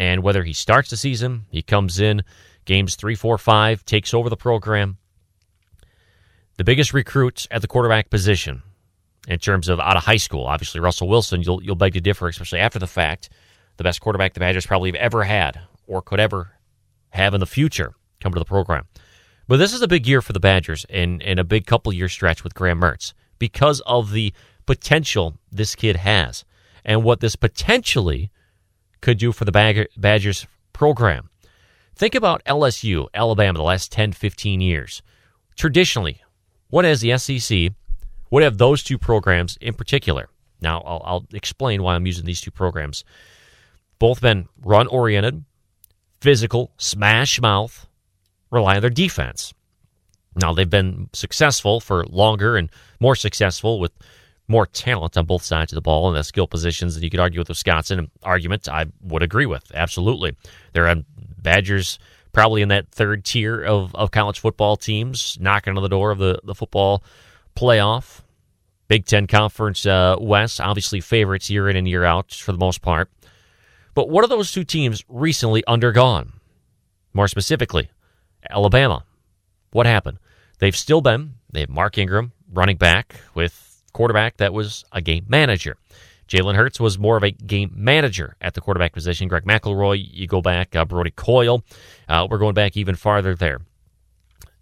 And 0.00 0.24
whether 0.24 0.42
he 0.42 0.52
starts 0.52 0.90
the 0.90 0.96
season, 0.96 1.42
he 1.48 1.62
comes 1.62 2.00
in 2.00 2.24
games 2.64 2.96
three, 2.96 3.14
four, 3.14 3.38
five, 3.38 3.84
takes 3.84 4.12
over 4.12 4.28
the 4.30 4.36
program. 4.36 4.98
The 6.56 6.64
biggest 6.64 6.92
recruits 6.92 7.46
at 7.52 7.62
the 7.62 7.68
quarterback 7.68 8.10
position 8.10 8.62
in 9.28 9.38
terms 9.38 9.68
of 9.68 9.78
out 9.80 9.96
of 9.96 10.04
high 10.04 10.16
school, 10.16 10.46
obviously 10.46 10.80
Russell 10.80 11.08
Wilson, 11.08 11.42
you'll 11.42 11.62
you'll 11.62 11.76
beg 11.76 11.94
to 11.94 12.00
differ, 12.00 12.28
especially 12.28 12.58
after 12.58 12.78
the 12.78 12.86
fact. 12.86 13.30
The 13.78 13.84
best 13.84 14.00
quarterback 14.00 14.34
the 14.34 14.40
Badgers 14.40 14.66
probably 14.66 14.90
have 14.90 14.96
ever 14.96 15.24
had 15.24 15.60
or 15.86 16.02
could 16.02 16.20
ever 16.20 16.52
have 17.10 17.34
in 17.34 17.40
the 17.40 17.46
future 17.46 17.94
come 18.20 18.32
to 18.32 18.38
the 18.38 18.44
program. 18.44 18.86
But 19.48 19.56
this 19.56 19.72
is 19.72 19.82
a 19.82 19.88
big 19.88 20.06
year 20.06 20.22
for 20.22 20.32
the 20.32 20.40
Badgers 20.40 20.86
and, 20.88 21.22
and 21.22 21.38
a 21.38 21.44
big 21.44 21.66
couple 21.66 21.92
year 21.92 22.08
stretch 22.08 22.44
with 22.44 22.54
Graham 22.54 22.80
Mertz 22.80 23.12
because 23.38 23.80
of 23.86 24.12
the 24.12 24.32
potential 24.66 25.34
this 25.50 25.74
kid 25.74 25.96
has 25.96 26.44
and 26.84 27.02
what 27.02 27.20
this 27.20 27.36
potentially 27.36 28.30
could 29.00 29.18
do 29.18 29.32
for 29.32 29.44
the 29.44 29.88
Badgers 29.96 30.46
program. 30.72 31.28
Think 31.94 32.14
about 32.14 32.44
LSU, 32.44 33.08
Alabama, 33.12 33.58
the 33.58 33.64
last 33.64 33.92
10, 33.92 34.12
15 34.12 34.60
years. 34.60 35.02
Traditionally, 35.56 36.22
what 36.70 36.84
has 36.84 37.00
the 37.00 37.18
SEC, 37.18 37.72
what 38.32 38.42
have 38.42 38.56
those 38.56 38.82
two 38.82 38.96
programs 38.96 39.58
in 39.60 39.74
particular? 39.74 40.30
Now, 40.62 40.80
I'll, 40.86 41.02
I'll 41.04 41.26
explain 41.34 41.82
why 41.82 41.94
I'm 41.94 42.06
using 42.06 42.24
these 42.24 42.40
two 42.40 42.50
programs. 42.50 43.04
Both 43.98 44.22
been 44.22 44.48
run 44.62 44.86
oriented, 44.86 45.44
physical, 46.18 46.72
smash 46.78 47.42
mouth, 47.42 47.86
rely 48.50 48.76
on 48.76 48.80
their 48.80 48.88
defense. 48.88 49.52
Now, 50.34 50.54
they've 50.54 50.70
been 50.70 51.10
successful 51.12 51.78
for 51.78 52.06
longer 52.06 52.56
and 52.56 52.70
more 53.00 53.14
successful 53.14 53.78
with 53.78 53.92
more 54.48 54.64
talent 54.64 55.18
on 55.18 55.26
both 55.26 55.42
sides 55.42 55.70
of 55.70 55.74
the 55.74 55.82
ball 55.82 56.08
and 56.08 56.16
the 56.16 56.24
skill 56.24 56.46
positions 56.46 56.94
that 56.94 57.04
you 57.04 57.10
could 57.10 57.20
argue 57.20 57.38
with 57.38 57.50
Wisconsin. 57.50 57.98
An 57.98 58.10
argument 58.22 58.66
I 58.66 58.86
would 59.02 59.22
agree 59.22 59.44
with. 59.44 59.70
Absolutely. 59.74 60.34
They're 60.72 60.88
on 60.88 61.04
Badgers 61.36 61.98
probably 62.32 62.62
in 62.62 62.70
that 62.70 62.92
third 62.92 63.26
tier 63.26 63.62
of, 63.62 63.94
of 63.94 64.10
college 64.10 64.40
football 64.40 64.78
teams, 64.78 65.36
knocking 65.38 65.76
on 65.76 65.82
the 65.82 65.88
door 65.90 66.10
of 66.10 66.18
the, 66.18 66.40
the 66.44 66.54
football 66.54 67.04
playoff. 67.54 68.20
Big 68.88 69.06
Ten 69.06 69.26
Conference 69.26 69.86
uh, 69.86 70.16
West, 70.20 70.60
obviously 70.60 71.00
favorites 71.00 71.48
year 71.48 71.68
in 71.68 71.76
and 71.76 71.88
year 71.88 72.04
out 72.04 72.32
for 72.32 72.52
the 72.52 72.58
most 72.58 72.82
part. 72.82 73.10
But 73.94 74.08
what 74.08 74.24
are 74.24 74.28
those 74.28 74.52
two 74.52 74.64
teams 74.64 75.04
recently 75.08 75.62
undergone? 75.66 76.32
More 77.14 77.28
specifically, 77.28 77.90
Alabama. 78.48 79.04
What 79.72 79.86
happened? 79.86 80.18
They've 80.58 80.76
still 80.76 81.00
been, 81.00 81.34
they 81.50 81.60
have 81.60 81.70
Mark 81.70 81.98
Ingram 81.98 82.32
running 82.52 82.76
back 82.76 83.16
with 83.34 83.82
quarterback 83.92 84.38
that 84.38 84.52
was 84.52 84.84
a 84.92 85.00
game 85.00 85.24
manager. 85.28 85.76
Jalen 86.28 86.54
Hurts 86.54 86.80
was 86.80 86.98
more 86.98 87.16
of 87.16 87.22
a 87.22 87.30
game 87.30 87.72
manager 87.74 88.36
at 88.40 88.54
the 88.54 88.60
quarterback 88.60 88.92
position. 88.92 89.28
Greg 89.28 89.44
McElroy, 89.44 90.02
you 90.10 90.26
go 90.26 90.40
back, 90.40 90.74
uh, 90.74 90.84
Brodie 90.84 91.10
Croyle. 91.10 91.62
Uh, 92.08 92.26
we're 92.30 92.38
going 92.38 92.54
back 92.54 92.76
even 92.76 92.94
farther 92.94 93.34
there. 93.34 93.60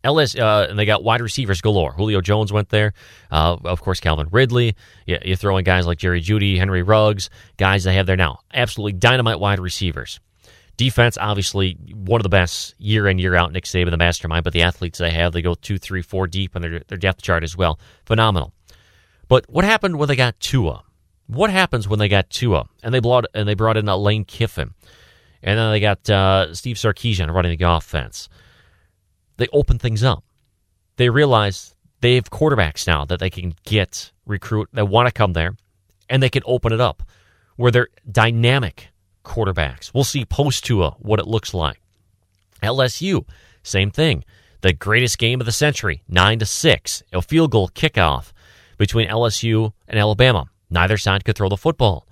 LS, 0.03 0.35
uh, 0.35 0.67
and 0.69 0.79
they 0.79 0.87
got 0.87 1.05
wide 1.05 1.21
receivers 1.21 1.61
galore. 1.61 1.93
Julio 1.93 2.21
Jones 2.21 2.53
went 2.53 2.71
there. 2.71 2.95
Uh, 3.31 3.57
of 3.65 3.83
course, 3.83 4.01
Calvin 4.01 4.29
Ridley. 4.31 4.75
You, 5.07 5.19
you 5.23 5.37
throw 5.37 5.57
in 5.59 5.65
guys 5.65 5.87
like 5.87 5.99
Jerry 5.99 6.21
Jeudy, 6.21 6.57
Henry 6.57 6.83
Ruggs, 6.83 7.29
guys 7.57 7.85
they 7.85 7.95
have 7.95 8.07
there 8.07 8.17
now. 8.17 8.41
Absolutely 8.53 8.95
dynamite 8.95 9.41
wide 9.41 9.59
receivers. 9.61 10.21
Defense, 10.77 11.19
obviously, 11.21 11.77
one 11.93 12.21
of 12.21 12.23
the 12.23 12.31
best 12.31 12.75
year 12.79 13.07
in, 13.07 13.19
year 13.19 13.35
out. 13.35 13.53
Nick 13.53 13.65
Saban, 13.65 13.91
the 13.91 13.99
mastermind, 13.99 14.45
but 14.45 14.55
the 14.55 14.63
athletes 14.63 14.99
they 14.99 15.11
have, 15.11 15.35
they 15.35 15.43
go 15.43 15.53
two, 15.53 15.77
three, 15.77 16.01
four 16.01 16.27
deep 16.27 16.57
on 16.57 16.63
their, 16.63 16.81
their 16.89 16.97
depth 16.97 17.21
chart 17.21 17.45
as 17.45 17.55
well. 17.55 17.79
Phenomenal. 18.07 18.55
But 19.29 19.45
what 19.51 19.67
happened 19.67 19.99
when 19.99 20.09
they 20.09 20.17
got 20.17 20.41
Tua? 20.41 20.83
What 21.27 21.51
happens 21.51 21.87
when 21.87 21.99
they 21.99 22.09
got 22.09 22.31
Tua 22.31 22.65
and 22.83 22.95
they 22.95 22.99
brought 22.99 23.27
and 23.35 23.47
they 23.47 23.55
brought 23.55 23.77
in 23.77 23.89
uh, 23.89 23.97
Lane 23.97 24.25
Kiffin, 24.25 24.73
and 25.43 25.59
then 25.59 25.71
they 25.71 25.81
got 25.81 26.09
uh, 26.09 26.55
Steve 26.55 26.77
Sarkisian 26.77 27.33
running 27.33 27.57
the 27.57 27.71
offense? 27.71 28.31
They 29.41 29.49
open 29.55 29.79
things 29.79 30.05
up. 30.05 30.23
They 30.97 31.09
realize 31.09 31.75
they 32.03 32.17
have 32.17 32.31
quarterbacks 32.31 32.87
now 32.87 33.07
that 33.07 33.21
they 33.21 33.31
can 33.31 33.55
get 33.65 34.13
recruit 34.27 34.69
that 34.75 34.87
want 34.87 35.09
to 35.09 35.13
come 35.13 35.33
there, 35.33 35.57
and 36.11 36.23
they 36.23 36.29
can 36.29 36.43
open 36.45 36.75
it 36.75 36.81
up 36.81 37.03
where 37.57 37.71
they're 37.71 37.89
dynamic 38.11 38.89
quarterbacks. 39.25 39.95
We'll 39.95 40.05
see 40.05 40.27
post 40.27 40.67
Tua 40.67 40.91
what 40.99 41.21
it 41.21 41.27
looks 41.27 41.55
like. 41.55 41.81
LSU, 42.63 43.27
same 43.63 43.91
thing. 43.91 44.25
The 44.61 44.75
greatest 44.75 45.17
game 45.17 45.41
of 45.41 45.47
the 45.47 45.53
century, 45.53 46.03
nine 46.07 46.39
to 46.41 46.47
six, 46.47 47.03
a 47.11 47.23
field 47.23 47.51
goal 47.51 47.71
kickoff 47.71 48.33
between 48.77 49.09
LSU 49.09 49.73
and 49.89 49.99
Alabama. 49.99 50.51
Neither 50.69 50.99
side 50.99 51.25
could 51.25 51.37
throw 51.37 51.49
the 51.49 51.57
football. 51.57 52.07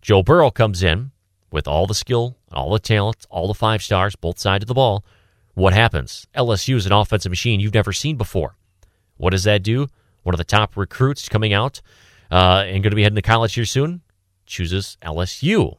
Joe 0.00 0.22
Burrow 0.22 0.52
comes 0.52 0.84
in 0.84 1.10
with 1.50 1.66
all 1.66 1.88
the 1.88 1.94
skill, 1.94 2.36
all 2.52 2.70
the 2.70 2.78
talent, 2.78 3.26
all 3.30 3.48
the 3.48 3.54
five 3.54 3.82
stars, 3.82 4.14
both 4.14 4.38
sides 4.38 4.62
of 4.62 4.68
the 4.68 4.74
ball. 4.74 5.04
What 5.56 5.72
happens? 5.72 6.26
LSU 6.36 6.74
is 6.76 6.84
an 6.84 6.92
offensive 6.92 7.30
machine 7.30 7.60
you've 7.60 7.72
never 7.72 7.90
seen 7.90 8.16
before. 8.18 8.56
What 9.16 9.30
does 9.30 9.44
that 9.44 9.62
do? 9.62 9.88
One 10.22 10.34
of 10.34 10.38
the 10.38 10.44
top 10.44 10.76
recruits 10.76 11.30
coming 11.30 11.54
out 11.54 11.80
uh, 12.30 12.64
and 12.66 12.82
going 12.82 12.90
to 12.90 12.94
be 12.96 13.02
heading 13.02 13.16
to 13.16 13.22
college 13.22 13.54
here 13.54 13.64
soon, 13.64 14.02
chooses 14.44 14.98
LSU 15.00 15.78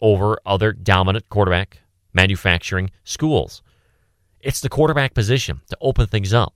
over 0.00 0.40
other 0.44 0.72
dominant 0.72 1.28
quarterback 1.28 1.78
manufacturing 2.12 2.90
schools. 3.04 3.62
It's 4.40 4.60
the 4.60 4.68
quarterback 4.68 5.14
position 5.14 5.60
to 5.70 5.78
open 5.80 6.08
things 6.08 6.34
up. 6.34 6.52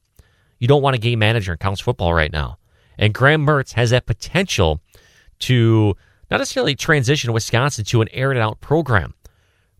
You 0.59 0.67
don't 0.67 0.83
want 0.83 0.97
a 0.97 0.99
game 0.99 1.21
manager 1.21 1.53
in 1.53 1.59
college 1.59 1.83
football 1.83 2.13
right 2.13 2.33
now. 2.33 2.59
And 2.99 3.15
Graham 3.15 3.47
Mertz 3.47 3.75
has 3.75 3.91
that 3.91 4.05
potential 4.05 4.81
to 5.41 5.97
not 6.29 6.39
necessarily 6.39 6.75
transition 6.75 7.33
Wisconsin 7.33 7.85
to 7.85 8.03
an 8.03 8.09
aired 8.11 8.37
out 8.37 8.61
program, 8.61 9.15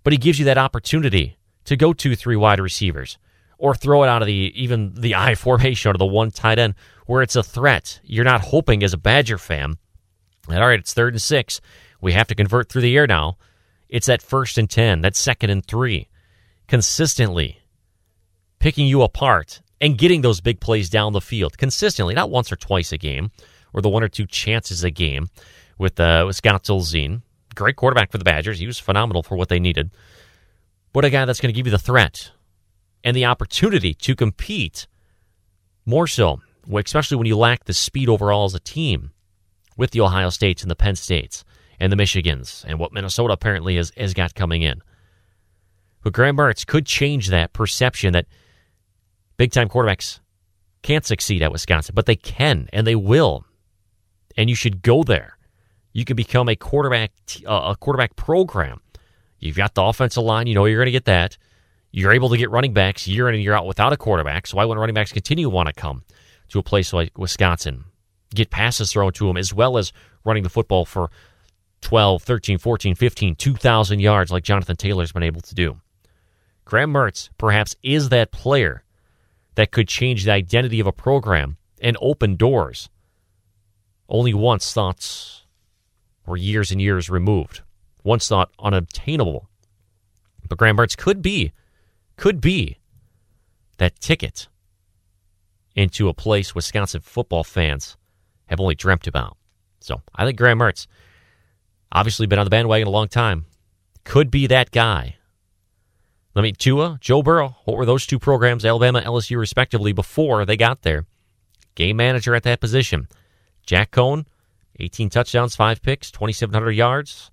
but 0.04 0.12
he 0.12 0.16
gives 0.16 0.38
you 0.38 0.45
that 0.45 0.59
opportunity 0.59 1.38
to 1.64 1.76
go 1.76 1.92
two, 1.92 2.16
three 2.16 2.37
wide 2.37 2.61
receivers 2.61 3.19
or 3.59 3.75
throw 3.75 4.02
it 4.02 4.09
out 4.09 4.23
of 4.23 4.26
the 4.26 4.52
even 4.54 4.92
the 4.95 5.14
I 5.16 5.35
formation 5.35 5.90
or 5.90 5.99
the 5.99 6.07
one 6.07 6.31
tight 6.31 6.59
end 6.59 6.75
where 7.07 7.23
it's 7.23 7.37
a 7.37 7.42
threat. 7.42 8.00
You're 8.04 8.25
not 8.25 8.40
hoping 8.40 8.83
as 8.83 8.92
a 8.92 8.99
Badger 8.99 9.38
fan 9.38 9.76
that 10.49 10.61
all 10.61 10.69
right, 10.69 10.81
it's 10.81 10.95
third 10.95 11.14
and 11.14 11.23
six. 11.23 11.61
We 12.00 12.12
have 12.12 12.26
to 12.28 12.35
convert 12.35 12.69
through 12.69 12.83
the 12.83 12.97
air 12.97 13.07
now. 13.07 13.38
It's 13.88 14.07
that 14.07 14.23
first 14.23 14.59
and 14.59 14.69
ten, 14.69 15.02
that 15.02 15.16
second 15.16 15.50
and 15.50 15.64
three. 15.64 16.09
Consistently 16.66 17.59
picking 18.59 18.87
you 18.87 19.02
apart 19.02 19.61
and 19.81 19.99
getting 19.99 20.23
those 20.23 20.40
big 20.40 20.61
plays 20.61 20.88
down 20.88 21.12
the 21.12 21.21
field 21.21 21.59
consistently, 21.59 22.14
not 22.14 22.31
once 22.31 22.50
or 22.50 22.57
twice 22.57 22.92
a 22.92 22.99
game, 22.99 23.31
or 23.73 23.83
the 23.83 23.88
one 23.88 24.02
or 24.02 24.09
two 24.09 24.26
chances 24.26 24.85
a 24.85 24.90
game 24.90 25.28
with 25.78 25.99
uh, 26.00 26.25
with 26.26 26.37
Scott 26.37 26.62
Tolzien. 26.64 27.23
Great 27.54 27.76
quarterback 27.76 28.11
for 28.11 28.19
the 28.19 28.25
Badgers. 28.25 28.59
He 28.59 28.66
was 28.66 28.78
phenomenal 28.78 29.23
for 29.23 29.37
what 29.37 29.49
they 29.49 29.61
needed. 29.61 29.90
But 30.92 31.04
a 31.04 31.11
guy 31.11 31.25
that's 31.25 31.40
going 31.40 31.52
to 31.52 31.56
give 31.56 31.66
you 31.66 31.70
the 31.70 31.78
threat 31.78 32.32
and 33.02 33.16
the 33.16 33.25
opportunity 33.25 33.94
to 33.94 34.14
compete 34.14 34.87
more 35.84 36.06
so, 36.06 36.40
especially 36.72 37.16
when 37.16 37.26
you 37.26 37.37
lack 37.37 37.64
the 37.64 37.72
speed 37.72 38.08
overall 38.08 38.44
as 38.44 38.54
a 38.54 38.61
team 38.61 39.11
with 39.76 39.90
the 39.90 40.00
Ohio 40.00 40.28
States 40.28 40.62
and 40.62 40.70
the 40.70 40.76
Penn 40.76 40.96
States 40.96 41.44
and 41.80 41.90
the 41.90 41.96
Michigans 41.96 42.64
and 42.66 42.78
what 42.78 42.92
Minnesota 42.92 43.32
apparently 43.32 43.76
has, 43.76 43.90
has 43.96 44.14
got 44.14 44.34
coming 44.34 44.62
in. 44.62 44.82
But 46.02 46.12
Graham 46.12 46.37
Mertz 46.37 46.66
could 46.66 46.87
change 46.87 47.28
that 47.28 47.52
perception 47.52 48.12
that– 48.12 48.26
Big 49.42 49.50
time 49.50 49.68
quarterbacks 49.68 50.20
can't 50.82 51.04
succeed 51.04 51.42
at 51.42 51.50
Wisconsin, 51.50 51.96
but 51.96 52.06
they 52.06 52.14
can 52.14 52.68
and 52.72 52.87
they 52.87 52.94
will. 52.94 53.44
And 54.37 54.49
you 54.49 54.54
should 54.54 54.82
go 54.82 55.02
there. 55.02 55.37
You 55.92 56.04
can 56.04 56.14
become 56.14 56.49
a 56.49 56.54
quarterback 56.54 57.11
uh, 57.44 57.72
a 57.72 57.76
quarterback 57.76 58.14
program. 58.14 58.81
You've 59.42 59.56
got 59.56 59.75
the 59.75 59.82
offensive 59.82 60.22
line, 60.22 60.46
you 60.46 60.54
know 60.54 60.66
you're 60.66 60.78
going 60.78 60.87
to 60.87 60.92
get 60.92 61.06
that. 61.06 61.37
You're 61.90 62.12
able 62.12 62.30
to 62.30 62.37
get 62.37 62.50
running 62.50 62.72
backs 62.72 63.08
year 63.08 63.28
in 63.28 63.34
and 63.34 63.42
year 63.42 63.54
out 63.54 63.66
without 63.66 63.92
a 63.92 63.96
quarterback. 63.96 64.46
So 64.46 64.56
why 64.56 64.64
wouldn't 64.64 64.80
running 64.80 64.94
backs 64.94 65.12
continue 65.12 65.46
to 65.46 65.50
want 65.50 65.66
to 65.66 65.72
come 65.72 66.04
to 66.50 66.61
a 66.61 66.62
place 66.62 66.92
like 66.92 67.18
Wisconsin? 67.18 67.84
Get 68.32 68.50
passes 68.50 68.92
thrown 68.92 69.12
to 69.14 69.26
them 69.26 69.37
as 69.37 69.52
well 69.52 69.76
as 69.78 69.92
running 70.25 70.44
the 70.44 70.49
football 70.49 70.84
for 70.84 71.11
12, 71.80 72.22
13, 72.22 72.58
14, 72.58 72.94
15, 72.94 73.34
2,000 73.34 73.99
yards 73.99 74.30
like 74.30 74.44
Jonathan 74.44 74.76
Taylor's 74.76 75.11
been 75.11 75.25
able 75.25 75.40
to 75.40 75.54
do. 75.56 75.80
Graham 76.64 76.92
Mertz 76.92 77.28
perhaps 77.37 77.75
is 77.82 78.11
that 78.11 78.30
player 78.30 78.84
that 79.56 79.72
could 79.72 79.88
change 79.88 80.25
the 80.25 80.32
identity 80.32 80.78
of 80.78 80.87
a 80.87 80.92
program 80.92 81.56
and 81.80 81.96
open 82.00 82.37
doors. 82.37 82.88
Only 84.08 84.32
once 84.32 84.72
thoughts 84.72 85.42
were 86.25 86.37
years 86.37 86.70
and 86.70 86.80
years 86.80 87.11
removed. 87.11 87.62
Once 88.04 88.28
thought 88.28 88.50
unobtainable. 88.59 89.49
But 90.49 90.59
Graham 90.59 90.76
Mertz 90.76 90.97
could 90.97 91.23
be, 91.23 91.52
could 92.16 92.40
be 92.40 92.78
that 93.78 94.00
ticket 94.00 94.49
into 95.75 96.09
a 96.09 96.14
place 96.14 96.54
Wisconsin 96.54 97.00
football 97.00 97.44
fans 97.44 97.97
have 98.47 98.61
only 98.61 98.75
dreamt 98.75 99.06
about. 99.06 99.37
So 99.80 100.02
I 100.14 100.25
think 100.25 100.37
Graham 100.37 100.59
Mertz, 100.59 100.87
obviously 101.90 102.26
been 102.26 102.38
on 102.38 102.47
the 102.47 102.50
bandwagon 102.50 102.88
a 102.88 102.90
long 102.90 103.09
time, 103.09 103.47
could 104.04 104.30
be 104.30 104.47
that 104.49 104.71
guy 104.71 105.16
let 106.35 106.42
me 106.42 106.52
Tua, 106.52 106.99
Joe 107.00 107.23
Burrow. 107.23 107.56
What 107.64 107.76
were 107.76 107.85
those 107.85 108.06
two 108.06 108.18
programs, 108.18 108.64
Alabama, 108.64 109.02
LSU, 109.02 109.38
respectively, 109.38 109.92
before 109.92 110.46
they 110.46 110.57
got 110.57 110.83
there? 110.83 111.05
Game 111.74 111.96
manager 111.96 112.35
at 112.35 112.42
that 112.44 112.61
position. 112.61 113.07
Jack 113.66 113.90
Coan, 113.90 114.24
18 114.81 115.11
touchdowns, 115.11 115.55
five 115.55 115.83
picks, 115.83 116.11
2,700 116.11 116.70
yards. 116.70 117.31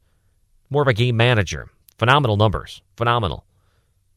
More 0.70 0.82
of 0.82 0.88
a 0.88 0.94
game 0.94 1.18
manager. 1.18 1.70
Phenomenal 1.98 2.38
numbers. 2.38 2.82
Phenomenal. 2.96 3.46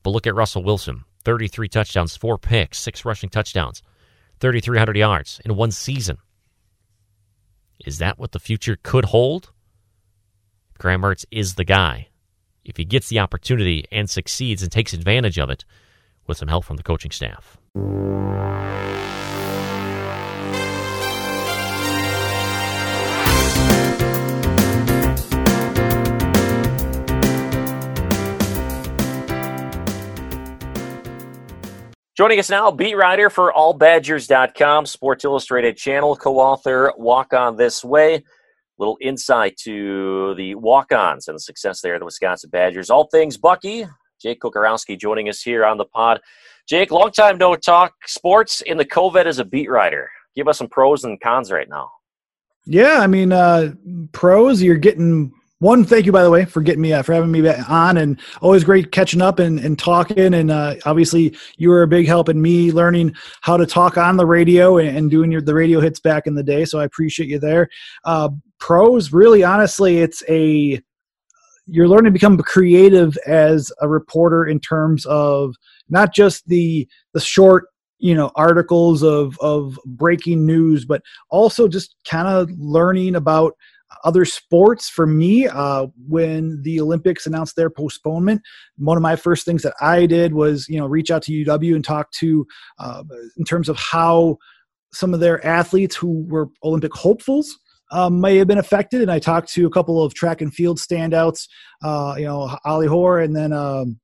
But 0.03 0.11
look 0.11 0.27
at 0.27 0.35
Russell 0.35 0.63
Wilson 0.63 1.05
33 1.25 1.69
touchdowns, 1.69 2.17
four 2.17 2.37
picks, 2.37 2.79
six 2.79 3.05
rushing 3.05 3.31
touchdowns, 3.31 3.83
3,300 4.41 4.97
yards 4.97 5.41
in 5.45 5.55
one 5.55 5.71
season. 5.71 6.19
Is 7.87 7.99
that 7.99 8.19
what 8.19 8.33
the 8.33 8.41
future 8.41 8.77
could 8.83 9.07
hold? 9.07 9.53
Graham 10.79 11.03
Mertz 11.03 11.25
is 11.31 11.55
the 11.55 11.65
guy 11.65 12.09
if 12.65 12.77
he 12.77 12.85
gets 12.85 13.09
the 13.09 13.19
opportunity 13.19 13.85
and 13.91 14.11
succeeds 14.11 14.63
and 14.63 14.71
takes 14.71 14.93
advantage 14.93 15.39
of 15.39 15.51
it 15.51 15.65
with 16.27 16.39
some 16.39 16.49
help 16.49 16.65
from 16.65 16.77
the 16.77 16.83
coaching 16.83 17.11
staff. 17.11 17.57
Joining 32.17 32.39
us 32.39 32.51
now, 32.51 32.71
beat 32.71 32.95
writer 32.95 33.31
for 33.31 33.53
allbadgers.com, 33.57 34.87
Sports 34.87 35.25
Illustrated 35.25 35.77
channel, 35.77 36.15
co 36.15 36.39
author 36.39 36.93
Walk 36.97 37.33
On 37.33 37.57
This 37.57 37.83
Way 37.83 38.23
little 38.83 38.99
insight 39.01 39.57
to 39.57 40.35
the 40.35 40.57
walk-ons 40.57 41.29
and 41.29 41.37
the 41.37 41.41
success 41.41 41.81
there 41.81 41.95
at 41.95 42.01
the 42.01 42.05
Wisconsin 42.05 42.51
Badgers. 42.51 42.91
All 42.91 43.07
things 43.07 43.37
Bucky. 43.37 43.87
Jake 44.21 44.41
Kocorowski 44.41 44.99
joining 44.99 45.29
us 45.29 45.41
here 45.41 45.65
on 45.65 45.79
the 45.79 45.85
pod. 45.85 46.21
Jake, 46.69 46.91
long 46.91 47.13
time 47.13 47.39
no 47.39 47.55
talk 47.55 47.93
sports 48.07 48.61
in 48.61 48.77
the 48.77 48.85
COVID 48.85 49.27
as 49.27 49.39
a 49.39 49.45
beat 49.45 49.71
writer. 49.71 50.11
Give 50.35 50.49
us 50.49 50.59
some 50.59 50.69
pros 50.69 51.05
and 51.05 51.21
cons 51.21 51.53
right 51.53 51.69
now. 51.69 51.91
Yeah, 52.65 52.99
I 52.99 53.07
mean, 53.07 53.33
uh, 53.33 53.75
pros, 54.13 54.63
you're 54.63 54.77
getting 54.77 55.33
one, 55.63 55.85
thank 55.85 56.07
you 56.07 56.13
by 56.13 56.25
the 56.25 56.31
way 56.31 56.45
for 56.45 56.61
getting 56.61 56.83
me 56.83 56.93
uh, 56.93 57.03
for 57.03 57.13
having 57.13 57.31
me 57.31 57.49
on, 57.49 57.99
and 57.99 58.21
always 58.41 58.65
great 58.65 58.91
catching 58.91 59.23
up 59.23 59.39
and, 59.39 59.61
and 59.61 59.79
talking. 59.79 60.35
And 60.35 60.51
uh, 60.51 60.75
obviously, 60.87 61.37
you 61.57 61.69
were 61.69 61.85
a 61.85 61.87
big 61.89 62.09
help 62.09 62.29
in 62.29 62.43
me 62.43 62.73
learning 62.73 63.15
how 63.43 63.57
to 63.57 63.65
talk 63.65 63.97
on 63.97 64.17
the 64.17 64.27
radio 64.27 64.79
and, 64.79 64.97
and 64.97 65.09
doing 65.09 65.31
your 65.31 65.41
the 65.41 65.55
radio 65.55 65.79
hits 65.79 66.01
back 66.01 66.27
in 66.27 66.35
the 66.35 66.43
day. 66.43 66.65
So 66.65 66.81
I 66.81 66.85
appreciate 66.85 67.29
you 67.29 67.39
there. 67.39 67.69
Uh, 68.05 68.31
pros, 68.59 69.13
really, 69.13 69.45
honestly, 69.45 69.99
it's 69.99 70.25
a 70.29 70.83
you're 71.69 71.87
learning 71.87 72.07
to 72.07 72.11
become 72.11 72.37
creative 72.39 73.17
as 73.25 73.71
a 73.81 73.89
reporter 73.89 74.47
in 74.47 74.59
terms 74.59 75.07
of 75.07 75.55
not 75.89 76.13
just 76.13 76.45
the 76.49 76.89
the 77.15 77.21
short 77.21 77.67
you 78.01 78.17
know 78.17 78.33
articles 78.35 79.05
of 79.05 79.39
of 79.39 79.79
breaking 79.87 80.45
news 80.45 80.85
but 80.85 81.01
also 81.31 81.69
just 81.69 81.95
kind 82.05 82.27
of 82.27 82.51
learning 82.59 83.15
about 83.15 83.55
other 84.05 84.25
sports 84.25 84.89
for 84.89 85.07
me 85.07 85.47
uh, 85.47 85.87
when 86.09 86.61
the 86.63 86.81
olympics 86.81 87.27
announced 87.27 87.57
their 87.57 87.71
postponement 87.71 88.41
one 88.79 88.97
of 88.97 89.03
my 89.03 89.17
first 89.17 89.45
things 89.45 89.63
that 89.63 89.75
i 89.81 90.07
did 90.07 90.35
was 90.35 90.69
you 90.69 90.79
know 90.79 90.87
reach 90.87 91.11
out 91.11 91.23
to 91.23 91.33
uw 91.33 91.75
and 91.75 91.85
talk 91.85 92.11
to 92.13 92.47
uh, 92.79 93.03
in 93.37 93.45
terms 93.45 93.69
of 93.69 93.77
how 93.77 94.37
some 94.93 95.15
of 95.15 95.21
their 95.21 95.45
athletes 95.47 95.97
who 95.97 96.25
were 96.29 96.49
olympic 96.65 96.93
hopefuls 96.95 97.59
um, 97.91 98.23
may 98.23 98.39
have 98.39 98.49
been 98.49 98.59
affected. 98.59 99.03
And 99.03 99.11
i 99.11 99.19
talked 99.19 99.53
to 99.53 99.67
a 99.67 99.71
couple 99.71 100.03
of 100.03 100.15
track 100.15 100.41
and 100.41 100.53
field 100.53 100.79
standouts 100.79 101.47
uh, 101.83 102.15
you 102.19 102.25
know 102.25 102.57
olli 102.65 102.87
hoare 102.87 103.21
and 103.21 103.35
then 103.37 103.53
um, 103.53 103.99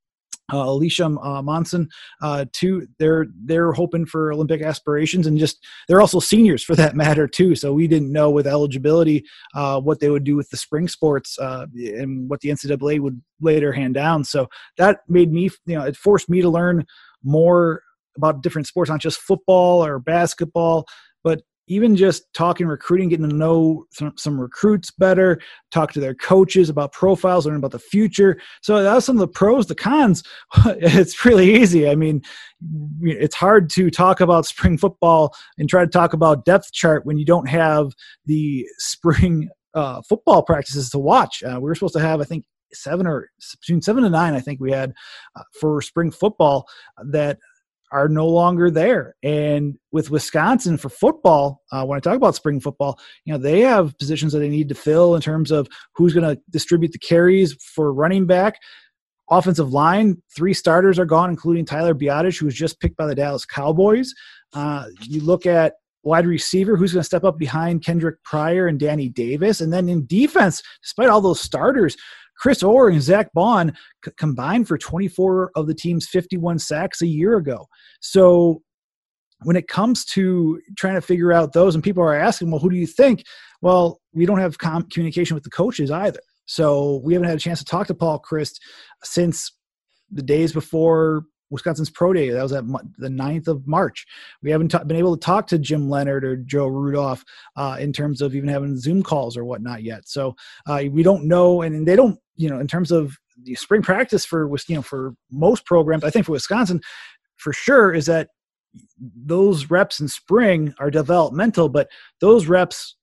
uh, 0.53 0.64
Alicia 0.64 1.05
uh, 1.05 1.43
Monson, 1.43 1.88
uh, 2.23 2.47
too. 2.53 2.87
They're 2.99 3.27
they're 3.45 3.73
hoping 3.73 4.07
for 4.07 4.33
Olympic 4.33 4.62
aspirations, 4.62 5.27
and 5.27 5.38
just 5.38 5.64
they're 5.87 6.01
also 6.01 6.21
seniors 6.21 6.62
for 6.62 6.75
that 6.77 6.97
matter 7.05 7.29
too. 7.29 7.55
So 7.55 7.73
we 7.73 7.87
didn't 7.87 8.12
know 8.12 8.31
with 8.31 8.47
eligibility 8.47 9.25
uh, 9.55 9.81
what 9.81 10.01
they 10.01 10.09
would 10.09 10.25
do 10.25 10.37
with 10.37 10.49
the 10.51 10.57
spring 10.57 10.88
sports 10.88 11.38
uh, 11.38 11.67
and 11.75 12.29
what 12.31 12.41
the 12.41 12.49
NCAA 12.49 13.01
would 13.01 13.21
later 13.41 13.73
hand 13.73 13.95
down. 13.95 14.25
So 14.25 14.49
that 14.79 15.01
made 15.09 15.33
me, 15.33 15.51
you 15.67 15.79
know, 15.79 15.85
it 15.85 15.97
forced 15.97 16.29
me 16.29 16.41
to 16.41 16.49
learn 16.49 16.87
more 17.23 17.83
about 18.17 18.43
different 18.43 18.67
sports, 18.67 18.91
not 18.91 19.01
just 19.01 19.21
football 19.21 19.85
or 19.85 19.99
basketball, 19.99 20.87
even 21.68 21.94
just 21.94 22.33
talking 22.35 22.66
recruiting, 22.66 23.09
getting 23.09 23.28
to 23.28 23.35
know 23.35 23.85
some, 23.92 24.12
some, 24.16 24.40
recruits 24.40 24.90
better, 24.90 25.40
talk 25.70 25.92
to 25.92 26.00
their 26.00 26.14
coaches 26.14 26.68
about 26.68 26.92
profiles, 26.92 27.46
learn 27.46 27.57
about 27.57 27.70
the 27.70 27.78
future. 27.78 28.40
So 28.62 28.83
that's 28.83 29.07
some 29.07 29.16
of 29.16 29.20
the 29.20 29.28
pros. 29.28 29.66
The 29.66 29.74
cons, 29.74 30.22
it's 30.66 31.24
really 31.24 31.61
easy. 31.61 31.88
I 31.88 31.94
mean, 31.94 32.22
it's 33.02 33.35
hard 33.35 33.70
to 33.70 33.90
talk 33.90 34.20
about 34.20 34.46
spring 34.46 34.78
football 34.78 35.35
and 35.59 35.68
try 35.68 35.85
to 35.85 35.90
talk 35.90 36.12
about 36.12 36.44
depth 36.44 36.72
chart 36.72 37.07
when 37.07 37.18
you 37.18 37.24
don't 37.24 37.48
have 37.48 37.92
the 38.26 38.66
spring 38.78 39.48
uh, 39.74 40.02
football 40.09 40.42
practices 40.42 40.90
to 40.90 40.98
watch. 40.98 41.42
Uh, 41.42 41.59
we 41.61 41.68
were 41.68 41.74
supposed 41.74 41.94
to 41.94 42.00
have, 42.00 42.20
I 42.20 42.24
think, 42.24 42.44
seven 42.72 43.07
or 43.07 43.31
between 43.61 43.83
seven 43.83 44.04
and 44.04 44.12
nine. 44.12 44.35
I 44.35 44.40
think 44.40 44.61
we 44.61 44.72
had 44.72 44.92
uh, 45.37 45.42
for 45.61 45.81
spring 45.83 46.11
football 46.11 46.66
that 47.11 47.38
are 47.92 48.09
no 48.09 48.27
longer 48.27 48.70
there. 48.70 49.14
And 49.22 49.79
with 49.92 50.11
Wisconsin 50.11 50.77
for 50.77 50.88
football, 50.88 51.62
uh, 51.72 51.85
when 51.85 51.96
I 51.96 52.01
talk 52.01 52.16
about 52.16 52.35
spring 52.35 52.61
football, 52.61 52.98
you 53.24 53.33
know 53.33 53.38
they 53.38 53.61
have 53.61 53.96
positions 53.98 54.33
that 54.33 54.40
they 54.40 54.48
need 54.48 54.68
to 54.68 54.74
fill 54.74 55.14
in 55.14 55.22
terms 55.22 55.51
of 55.51 55.68
who's 55.94 56.14
going 56.14 56.29
to 56.29 56.40
distribute 56.51 56.92
the 56.92 56.98
carries 56.98 57.55
for 57.74 57.92
running 57.92 58.27
back. 58.27 58.59
Offensive 59.31 59.72
line, 59.72 60.22
three 60.35 60.55
starters 60.55 60.98
are 60.98 61.05
gone, 61.05 61.31
including 61.31 61.64
Tyler 61.64 61.94
Biadasz, 61.94 62.38
who 62.38 62.46
was 62.46 62.55
just 62.55 62.81
picked 62.81 62.96
by 62.96 63.07
the 63.07 63.14
Dallas 63.14 63.44
Cowboys. 63.44 64.14
Uh, 64.55 64.87
you 65.03 65.20
look 65.20 65.44
at 65.44 65.74
wide 66.03 66.27
receiver, 66.27 66.77
who's 66.77 66.92
going 66.92 67.03
to 67.03 67.07
step 67.07 67.24
up 67.24 67.38
behind 67.38 67.85
Kendrick 67.85 68.22
Pryor 68.22 68.66
and 68.66 68.81
Danny 68.81 69.09
Davis. 69.09 69.61
And 69.61 69.72
then 69.72 69.88
in 69.88 70.07
defense, 70.07 70.62
despite 70.83 71.09
all 71.09 71.20
those 71.20 71.40
starters, 71.40 71.96
Chris 72.38 72.62
Orr 72.62 72.88
and 72.88 73.03
Zack 73.03 73.33
Baun 73.35 73.77
c- 74.05 74.11
combined 74.16 74.68
for 74.68 74.79
24 74.79 75.53
of 75.55 75.66
the 75.66 75.74
team's 75.74 76.07
51 76.09 76.59
sacks 76.59 77.03
a 77.03 77.07
year 77.07 77.37
ago. 77.37 77.66
So 78.01 78.62
when 79.42 79.57
it 79.57 79.68
comes 79.68 80.05
to 80.07 80.61
trying 80.77 80.94
to 80.94 81.01
figure 81.01 81.33
out 81.33 81.53
those, 81.53 81.74
and 81.74 81.85
people 81.85 82.03
are 82.03 82.14
asking, 82.14 82.51
well, 82.51 82.61
who 82.61 82.70
do 82.70 82.77
you 82.77 82.87
think? 82.87 83.24
Well, 83.62 84.01
we 84.12 84.27
don't 84.27 84.38
have 84.38 84.59
com- 84.59 84.88
communication 84.90 85.35
with 85.35 85.44
the 85.44 85.51
coaches 85.51 85.90
either. 85.90 86.20
So 86.46 87.01
we 87.05 87.12
haven't 87.12 87.29
had 87.29 87.37
a 87.37 87.40
chance 87.40 87.59
to 87.59 87.64
talk 87.64 87.87
to 87.88 87.94
Paul 87.94 88.20
Chryst 88.20 88.59
since 89.05 89.53
the 90.11 90.22
days 90.22 90.53
before 90.53 91.24
Wisconsin's 91.50 91.90
Pro 91.90 92.12
Day. 92.12 92.30
That 92.30 92.42
was 92.42 92.52
at 92.52 92.66
the 92.98 93.08
9th 93.08 93.48
of 93.48 93.66
March. 93.66 94.06
We 94.42 94.50
haven't 94.50 94.70
t- 94.70 94.78
been 94.87 94.96
able 94.96 95.16
to 95.16 95.24
talk 95.24 95.46
to 95.48 95.58
Jim 95.58 95.88
Leonhard 95.88 96.24
or 96.24 96.37
Joe 96.37 96.66
Rudolph 96.66 97.24
uh, 97.56 97.76
in 97.80 97.92
terms 97.92 98.20
of 98.20 98.34
even 98.34 98.48
having 98.48 98.76
Zoom 98.76 99.02
calls 99.02 99.37
or 99.37 99.44
whatnot 99.44 99.82
yet. 99.82 100.08
So 100.08 100.37
uh, 100.66 100.84
we 100.90 101.02
don't 101.02 101.24
know, 101.24 101.62
and 101.62 101.87
they 101.87 101.96
don't, 101.96 102.18
you 102.37 102.48
know, 102.48 102.61
in 102.61 102.66
terms 102.66 102.90
of 102.90 103.16
the 103.42 103.54
spring 103.54 103.82
practice 103.82 104.24
for 104.24 104.48
you 104.68 104.74
know 104.74 104.82
for 104.82 105.14
most 105.30 105.64
programs, 105.64 106.04
I 106.04 106.11
think 106.11 106.26
for 106.26 106.32
Wisconsin, 106.32 106.80
for 107.37 107.52
sure, 107.52 107.94
is 107.94 108.06
that 108.06 108.28
those 108.98 109.70
reps 109.70 110.00
in 110.00 110.08
spring 110.08 110.74
are 110.78 110.90
developmental, 110.90 111.68
but 111.68 111.88
those 112.20 112.46
reps 112.46 112.96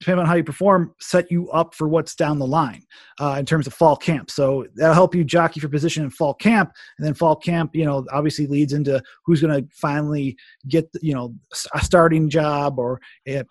depending 0.00 0.20
on 0.20 0.26
how 0.26 0.34
you 0.34 0.44
perform, 0.44 0.94
set 1.00 1.30
you 1.30 1.50
up 1.50 1.74
for 1.74 1.88
what's 1.88 2.14
down 2.14 2.38
the 2.38 2.46
line 2.46 2.82
uh, 3.20 3.36
in 3.38 3.46
terms 3.46 3.66
of 3.66 3.72
fall 3.72 3.96
camp. 3.96 4.30
So 4.30 4.66
that'll 4.74 4.94
help 4.94 5.14
you 5.14 5.24
jockey 5.24 5.60
for 5.60 5.68
position 5.68 6.04
in 6.04 6.10
fall 6.10 6.34
camp, 6.34 6.72
and 6.98 7.06
then 7.06 7.14
fall 7.14 7.36
camp, 7.36 7.74
you 7.74 7.84
know, 7.84 8.04
obviously 8.12 8.46
leads 8.46 8.72
into 8.72 9.02
who's 9.24 9.40
going 9.40 9.62
to 9.62 9.68
finally 9.74 10.36
get, 10.68 10.88
you 11.00 11.14
know, 11.14 11.34
a 11.74 11.80
starting 11.80 12.28
job 12.28 12.78
or 12.78 13.00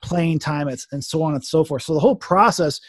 playing 0.02 0.40
time, 0.40 0.68
and 0.68 1.04
so 1.04 1.24
on 1.24 1.34
and 1.34 1.44
so 1.44 1.64
forth. 1.64 1.84
So 1.84 1.94
the 1.94 2.00
whole 2.00 2.16
process, 2.16 2.80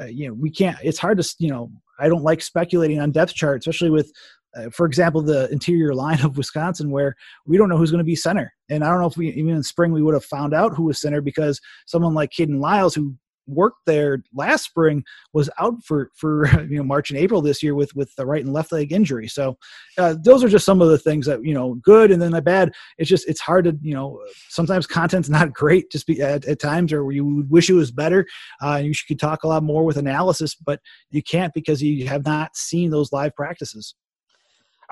uh, 0.00 0.06
you 0.06 0.26
know, 0.26 0.34
we 0.34 0.50
can't. 0.50 0.76
It's 0.82 0.98
hard 0.98 1.22
to, 1.22 1.34
you 1.38 1.50
know, 1.50 1.70
I 2.00 2.08
don't 2.08 2.24
like 2.24 2.42
speculating 2.42 3.00
on 3.00 3.12
depth 3.12 3.34
chart, 3.34 3.60
especially 3.60 3.90
with 3.90 4.12
uh, 4.56 4.70
for 4.70 4.86
example, 4.86 5.22
the 5.22 5.50
interior 5.50 5.94
line 5.94 6.20
of 6.24 6.36
Wisconsin, 6.36 6.90
where 6.90 7.14
we 7.46 7.56
don't 7.56 7.68
know 7.68 7.76
who's 7.76 7.90
going 7.90 7.98
to 7.98 8.04
be 8.04 8.16
center. 8.16 8.52
And 8.70 8.84
I 8.84 8.88
don't 8.88 9.00
know 9.00 9.06
if 9.06 9.16
we, 9.16 9.30
even 9.30 9.54
in 9.54 9.62
spring, 9.62 9.92
we 9.92 10.02
would 10.02 10.14
have 10.14 10.24
found 10.24 10.54
out 10.54 10.74
who 10.74 10.84
was 10.84 11.00
center 11.00 11.20
because 11.20 11.60
someone 11.86 12.14
like 12.14 12.30
Kayden 12.30 12.60
Lyles, 12.60 12.94
who 12.94 13.14
worked 13.46 13.80
there 13.86 14.22
last 14.32 14.64
spring 14.64 15.04
was 15.32 15.50
out 15.58 15.74
for 15.84 16.10
for 16.14 16.46
you 16.70 16.78
know 16.78 16.82
March 16.82 17.10
and 17.10 17.18
April 17.18 17.42
this 17.42 17.62
year 17.62 17.74
with 17.74 17.94
with 17.94 18.14
the 18.16 18.26
right 18.26 18.44
and 18.44 18.52
left 18.52 18.72
leg 18.72 18.92
injury. 18.92 19.28
So 19.28 19.56
uh, 19.98 20.16
those 20.22 20.42
are 20.42 20.48
just 20.48 20.64
some 20.64 20.80
of 20.80 20.88
the 20.88 20.98
things 20.98 21.26
that 21.26 21.44
you 21.44 21.54
know 21.54 21.74
good 21.82 22.10
and 22.10 22.20
then 22.20 22.32
the 22.32 22.42
bad. 22.42 22.72
It's 22.98 23.10
just 23.10 23.28
it's 23.28 23.40
hard 23.40 23.64
to 23.64 23.76
you 23.82 23.94
know 23.94 24.20
sometimes 24.48 24.86
content's 24.86 25.28
not 25.28 25.52
great 25.52 25.90
just 25.90 26.06
be 26.06 26.20
at, 26.20 26.44
at 26.44 26.58
times 26.58 26.92
or 26.92 27.10
you 27.12 27.46
wish 27.48 27.70
it 27.70 27.74
was 27.74 27.90
better. 27.90 28.26
Uh, 28.62 28.80
you 28.82 28.92
could 29.06 29.20
talk 29.20 29.44
a 29.44 29.48
lot 29.48 29.62
more 29.62 29.84
with 29.84 29.96
analysis, 29.96 30.54
but 30.54 30.80
you 31.10 31.22
can't 31.22 31.52
because 31.54 31.82
you 31.82 32.06
have 32.06 32.24
not 32.24 32.56
seen 32.56 32.90
those 32.90 33.12
live 33.12 33.34
practices. 33.34 33.94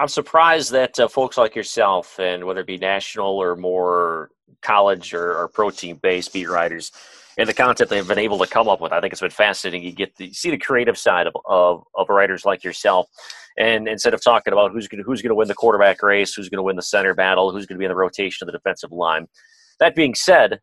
I'm 0.03 0.09
surprised 0.09 0.73
that 0.73 0.99
uh, 0.99 1.07
folks 1.07 1.39
like 1.39 1.55
yourself, 1.55 2.19
and 2.19 2.45
whether 2.45 2.63
it 2.63 2.67
be 2.67 2.77
national 2.77 3.41
or 3.41 3.55
more 3.55 4.31
college 4.61 5.15
or, 5.15 5.39
or 5.39 5.47
pro 5.47 5.71
team 5.71 6.01
based 6.03 6.33
beat 6.33 6.49
writers, 6.49 6.91
and 7.39 7.49
the 7.49 7.55
content 7.55 7.89
they've 7.89 8.09
been 8.09 8.19
able 8.19 8.39
to 8.39 8.49
come 8.49 8.69
up 8.69 8.81
with, 8.81 8.91
I 8.91 9.01
think 9.01 9.13
it's 9.13 9.21
been 9.21 9.31
fascinating. 9.31 9.85
You 9.85 9.93
get 9.93 10.17
to 10.17 10.35
see 10.35 10.51
the 10.51 10.59
creative 10.59 10.99
side 10.99 11.29
of, 11.29 11.35
of, 11.45 11.85
of 11.95 12.09
writers 12.09 12.45
like 12.45 12.65
yourself, 12.65 13.07
and 13.57 13.87
instead 13.87 14.13
of 14.13 14.21
talking 14.21 14.53
about 14.53 14.73
who's 14.73 14.89
going 14.89 15.05
who's 15.05 15.23
going 15.23 15.31
to 15.31 15.37
win 15.37 15.47
the 15.47 15.55
quarterback 15.55 16.03
race, 16.03 16.35
who's 16.35 16.49
going 16.49 16.59
to 16.59 16.65
win 16.65 16.75
the 16.75 16.83
center 16.83 17.15
battle, 17.15 17.53
who's 17.53 17.67
going 17.67 17.77
to 17.77 17.79
be 17.79 17.85
in 17.85 17.91
the 17.93 17.95
rotation 17.95 18.45
of 18.45 18.53
the 18.53 18.59
defensive 18.59 18.91
line. 18.91 19.29
That 19.79 19.95
being 19.95 20.17
said, 20.17 20.59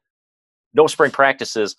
no 0.74 0.88
spring 0.88 1.12
practices 1.12 1.78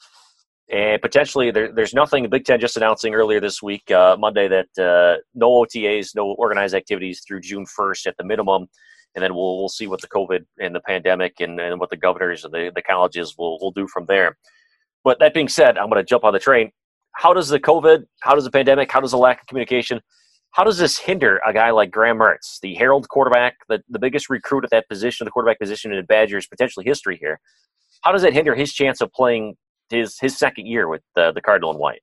and 0.70 1.02
potentially, 1.02 1.50
there, 1.50 1.72
there's 1.72 1.94
nothing. 1.94 2.22
The 2.22 2.28
Big 2.28 2.44
Ten 2.44 2.60
just 2.60 2.76
announcing 2.76 3.12
earlier 3.12 3.40
this 3.40 3.60
week, 3.60 3.90
uh, 3.90 4.16
Monday, 4.18 4.46
that 4.46 4.68
uh, 4.78 5.20
no 5.34 5.50
OTAs, 5.50 6.14
no 6.14 6.32
organized 6.32 6.74
activities 6.74 7.22
through 7.26 7.40
June 7.40 7.66
1st 7.66 8.06
at 8.06 8.16
the 8.16 8.24
minimum. 8.24 8.68
And 9.16 9.24
then 9.24 9.34
we'll, 9.34 9.58
we'll 9.58 9.68
see 9.68 9.88
what 9.88 10.00
the 10.00 10.06
COVID 10.06 10.44
and 10.60 10.72
the 10.72 10.80
pandemic 10.80 11.40
and, 11.40 11.58
and 11.58 11.80
what 11.80 11.90
the 11.90 11.96
governors 11.96 12.44
and 12.44 12.54
the, 12.54 12.70
the 12.72 12.82
colleges 12.82 13.34
will, 13.36 13.58
will 13.60 13.72
do 13.72 13.88
from 13.88 14.06
there. 14.06 14.36
But 15.02 15.18
that 15.18 15.34
being 15.34 15.48
said, 15.48 15.76
I'm 15.76 15.90
going 15.90 16.00
to 16.00 16.08
jump 16.08 16.22
on 16.22 16.32
the 16.32 16.38
train. 16.38 16.70
How 17.16 17.34
does 17.34 17.48
the 17.48 17.58
COVID, 17.58 18.04
how 18.20 18.36
does 18.36 18.44
the 18.44 18.50
pandemic, 18.52 18.92
how 18.92 19.00
does 19.00 19.10
the 19.10 19.18
lack 19.18 19.40
of 19.40 19.48
communication, 19.48 20.00
how 20.52 20.62
does 20.62 20.78
this 20.78 20.98
hinder 20.98 21.40
a 21.44 21.52
guy 21.52 21.72
like 21.72 21.90
Graham 21.90 22.18
Mertz, 22.18 22.60
the 22.60 22.74
Herald 22.74 23.08
quarterback, 23.08 23.56
the, 23.68 23.82
the 23.88 23.98
biggest 23.98 24.30
recruit 24.30 24.62
at 24.62 24.70
that 24.70 24.88
position, 24.88 25.24
the 25.24 25.32
quarterback 25.32 25.58
position 25.58 25.92
in 25.92 26.04
Badgers 26.06 26.46
potentially 26.46 26.84
history 26.86 27.18
here? 27.20 27.40
How 28.02 28.12
does 28.12 28.22
that 28.22 28.32
hinder 28.32 28.54
his 28.54 28.72
chance 28.72 29.00
of 29.00 29.12
playing 29.12 29.56
his 29.90 30.18
his 30.18 30.38
second 30.38 30.66
year 30.66 30.88
with 30.88 31.02
the 31.14 31.32
the 31.32 31.40
Cardinal 31.40 31.70
and 31.70 31.78
White. 31.78 32.02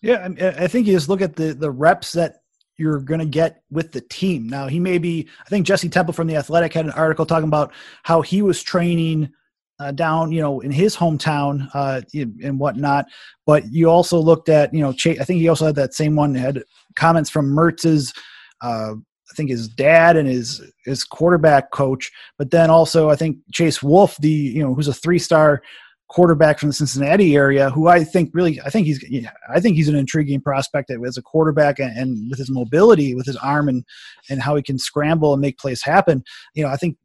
Yeah, 0.00 0.28
I 0.58 0.66
think 0.66 0.86
you 0.86 0.94
just 0.94 1.08
look 1.08 1.22
at 1.22 1.36
the 1.36 1.54
the 1.54 1.70
reps 1.70 2.12
that 2.12 2.42
you're 2.76 2.98
going 2.98 3.20
to 3.20 3.26
get 3.26 3.62
with 3.70 3.92
the 3.92 4.00
team. 4.00 4.48
Now 4.48 4.66
he 4.66 4.80
may 4.80 4.98
be. 4.98 5.28
I 5.44 5.48
think 5.48 5.66
Jesse 5.66 5.88
Temple 5.88 6.12
from 6.12 6.26
the 6.26 6.36
Athletic 6.36 6.72
had 6.72 6.84
an 6.84 6.92
article 6.92 7.26
talking 7.26 7.48
about 7.48 7.72
how 8.02 8.20
he 8.22 8.42
was 8.42 8.62
training 8.62 9.32
uh, 9.78 9.92
down, 9.92 10.32
you 10.32 10.40
know, 10.40 10.60
in 10.60 10.70
his 10.70 10.96
hometown 10.96 11.68
uh, 11.74 12.00
and 12.14 12.58
whatnot. 12.58 13.06
But 13.46 13.72
you 13.72 13.90
also 13.90 14.18
looked 14.18 14.48
at, 14.48 14.72
you 14.72 14.80
know, 14.80 14.92
Chase, 14.92 15.20
I 15.20 15.24
think 15.24 15.40
he 15.40 15.48
also 15.48 15.66
had 15.66 15.74
that 15.76 15.94
same 15.94 16.16
one 16.16 16.34
had 16.34 16.62
comments 16.96 17.30
from 17.30 17.50
Mertz's. 17.50 18.12
Uh, 18.60 18.94
I 18.94 19.34
think 19.34 19.48
his 19.48 19.66
dad 19.66 20.16
and 20.16 20.28
his 20.28 20.62
his 20.84 21.04
quarterback 21.04 21.70
coach, 21.70 22.12
but 22.36 22.50
then 22.50 22.68
also 22.68 23.08
I 23.08 23.16
think 23.16 23.38
Chase 23.52 23.82
Wolf, 23.82 24.16
the 24.18 24.28
you 24.28 24.62
know 24.62 24.74
who's 24.74 24.88
a 24.88 24.94
three 24.94 25.18
star 25.18 25.62
quarterback 26.12 26.58
from 26.58 26.68
the 26.68 26.74
Cincinnati 26.74 27.34
area 27.34 27.70
who 27.70 27.88
I 27.88 28.04
think 28.04 28.30
really 28.34 28.60
I 28.60 28.68
think 28.68 28.86
he's 28.86 29.02
I 29.48 29.60
think 29.60 29.76
he's 29.76 29.88
an 29.88 29.96
intriguing 29.96 30.42
prospect 30.42 30.90
as 30.90 31.16
a 31.16 31.22
quarterback 31.22 31.78
and, 31.78 31.96
and, 31.96 32.30
with 32.30 32.38
his 32.38 32.50
mobility 32.50 33.14
with 33.14 33.24
his 33.24 33.36
arm 33.36 33.66
and 33.66 33.82
and 34.28 34.42
how 34.42 34.54
he 34.54 34.62
can 34.62 34.78
scramble 34.78 35.32
and 35.32 35.40
make 35.40 35.58
plays 35.58 35.82
happen 35.82 36.22
you 36.54 36.62
know 36.62 36.68
I 36.68 36.76
think 36.76 36.98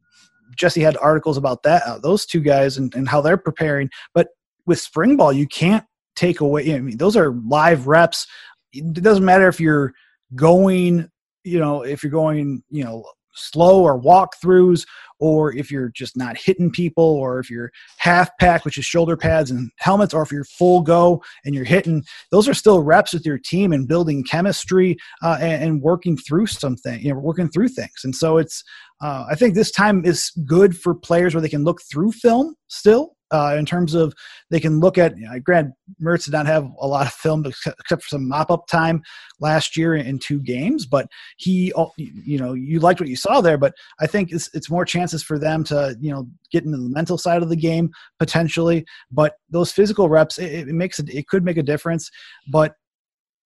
Jesse 0.56 0.82
had 0.82 0.98
articles 0.98 1.38
about 1.38 1.62
that 1.62 1.82
uh, 1.84 1.98
those 1.98 2.26
two 2.26 2.40
guys 2.40 2.76
and, 2.76 2.94
and 2.94 3.08
how 3.08 3.20
they're 3.20 3.36
preparing. 3.38 3.88
But 4.12 4.28
with 4.66 4.78
spring 4.78 5.16
ball 5.16 5.32
you 5.32 5.46
can't 5.46 5.86
take 6.14 6.40
away 6.40 6.74
I 6.74 6.80
mean 6.80 6.98
those 6.98 7.16
are 7.16 7.32
live 7.48 7.86
reps. 7.86 8.26
It 8.74 8.92
doesn't 8.92 9.24
matter 9.24 9.48
if 9.48 9.58
you're 9.58 9.94
going 10.34 11.08
you 11.44 11.58
know 11.58 11.82
if 11.82 12.02
you're 12.02 12.12
going 12.12 12.62
you 12.68 12.84
know 12.84 13.04
slow 13.38 13.82
or 13.82 14.00
walkthroughs, 14.00 14.86
or 15.20 15.52
if 15.54 15.70
you're 15.70 15.88
just 15.88 16.16
not 16.16 16.36
hitting 16.36 16.70
people, 16.70 17.04
or 17.04 17.38
if 17.40 17.50
you're 17.50 17.72
half 17.98 18.30
pack, 18.38 18.64
which 18.64 18.78
is 18.78 18.84
shoulder 18.84 19.16
pads 19.16 19.50
and 19.50 19.70
helmets, 19.78 20.14
or 20.14 20.22
if 20.22 20.30
you're 20.30 20.44
full 20.44 20.80
go 20.80 21.22
and 21.44 21.54
you're 21.54 21.64
hitting, 21.64 22.04
those 22.30 22.48
are 22.48 22.54
still 22.54 22.82
reps 22.82 23.12
with 23.12 23.26
your 23.26 23.38
team 23.38 23.72
and 23.72 23.88
building 23.88 24.22
chemistry 24.22 24.96
uh, 25.22 25.38
and, 25.40 25.62
and, 25.62 25.82
working 25.82 26.16
through 26.16 26.46
something, 26.46 27.00
you 27.00 27.12
know, 27.12 27.18
working 27.18 27.48
through 27.48 27.68
things. 27.68 28.00
And 28.04 28.14
so 28.14 28.36
it's, 28.36 28.64
uh, 29.00 29.26
I 29.30 29.34
think 29.34 29.54
this 29.54 29.70
time 29.70 30.04
is 30.04 30.30
good 30.44 30.76
for 30.76 30.94
players 30.94 31.34
where 31.34 31.40
they 31.40 31.48
can 31.48 31.64
look 31.64 31.80
through 31.90 32.12
film 32.12 32.54
still 32.66 33.16
uh, 33.30 33.56
in 33.58 33.66
terms 33.66 33.94
of 33.94 34.14
they 34.50 34.60
can 34.60 34.80
look 34.80 34.98
at. 34.98 35.16
You 35.16 35.28
know, 35.28 35.38
Grant 35.40 35.72
Mertz 36.02 36.24
did 36.24 36.32
not 36.32 36.46
have 36.46 36.70
a 36.80 36.86
lot 36.86 37.06
of 37.06 37.12
film 37.12 37.44
except 37.46 38.02
for 38.02 38.08
some 38.08 38.28
mop 38.28 38.50
up 38.50 38.66
time 38.66 39.02
last 39.40 39.76
year 39.76 39.94
in 39.94 40.18
two 40.18 40.40
games, 40.40 40.86
but 40.86 41.06
he, 41.36 41.72
you 41.96 42.38
know, 42.38 42.54
you 42.54 42.80
liked 42.80 43.00
what 43.00 43.08
you 43.08 43.16
saw 43.16 43.40
there. 43.40 43.58
But 43.58 43.74
I 44.00 44.06
think 44.06 44.32
it's 44.32 44.50
it's 44.54 44.70
more 44.70 44.84
chances 44.84 45.22
for 45.22 45.38
them 45.38 45.64
to 45.64 45.96
you 46.00 46.10
know 46.10 46.28
get 46.50 46.64
into 46.64 46.78
the 46.78 46.88
mental 46.88 47.18
side 47.18 47.42
of 47.42 47.48
the 47.48 47.56
game 47.56 47.90
potentially. 48.18 48.84
But 49.10 49.34
those 49.50 49.72
physical 49.72 50.08
reps, 50.08 50.38
it, 50.38 50.68
it 50.68 50.74
makes 50.74 50.98
it, 50.98 51.08
it 51.10 51.28
could 51.28 51.44
make 51.44 51.56
a 51.56 51.62
difference. 51.62 52.10
But 52.50 52.74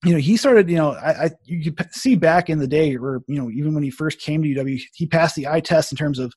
you 0.05 0.13
know, 0.13 0.19
he 0.19 0.37
started, 0.37 0.69
you 0.69 0.77
know, 0.77 0.93
I, 0.93 1.27
I 1.27 1.31
you 1.45 1.73
could 1.73 1.93
see 1.95 2.17
back 2.17 2.51
in 2.51 2.59
the 2.59 2.67
day, 2.67 2.97
or 2.97 3.23
you 3.29 3.37
know, 3.41 3.51
even 3.51 3.73
when 3.73 3.85
he 3.85 3.91
first 3.91 4.21
came 4.21 4.43
to 4.43 4.49
UW, 4.49 4.81
he 4.95 5.07
passed 5.07 5.37
the 5.37 5.47
eye 5.47 5.61
test 5.61 5.93
in 5.93 5.97
terms 5.97 6.19
of 6.19 6.35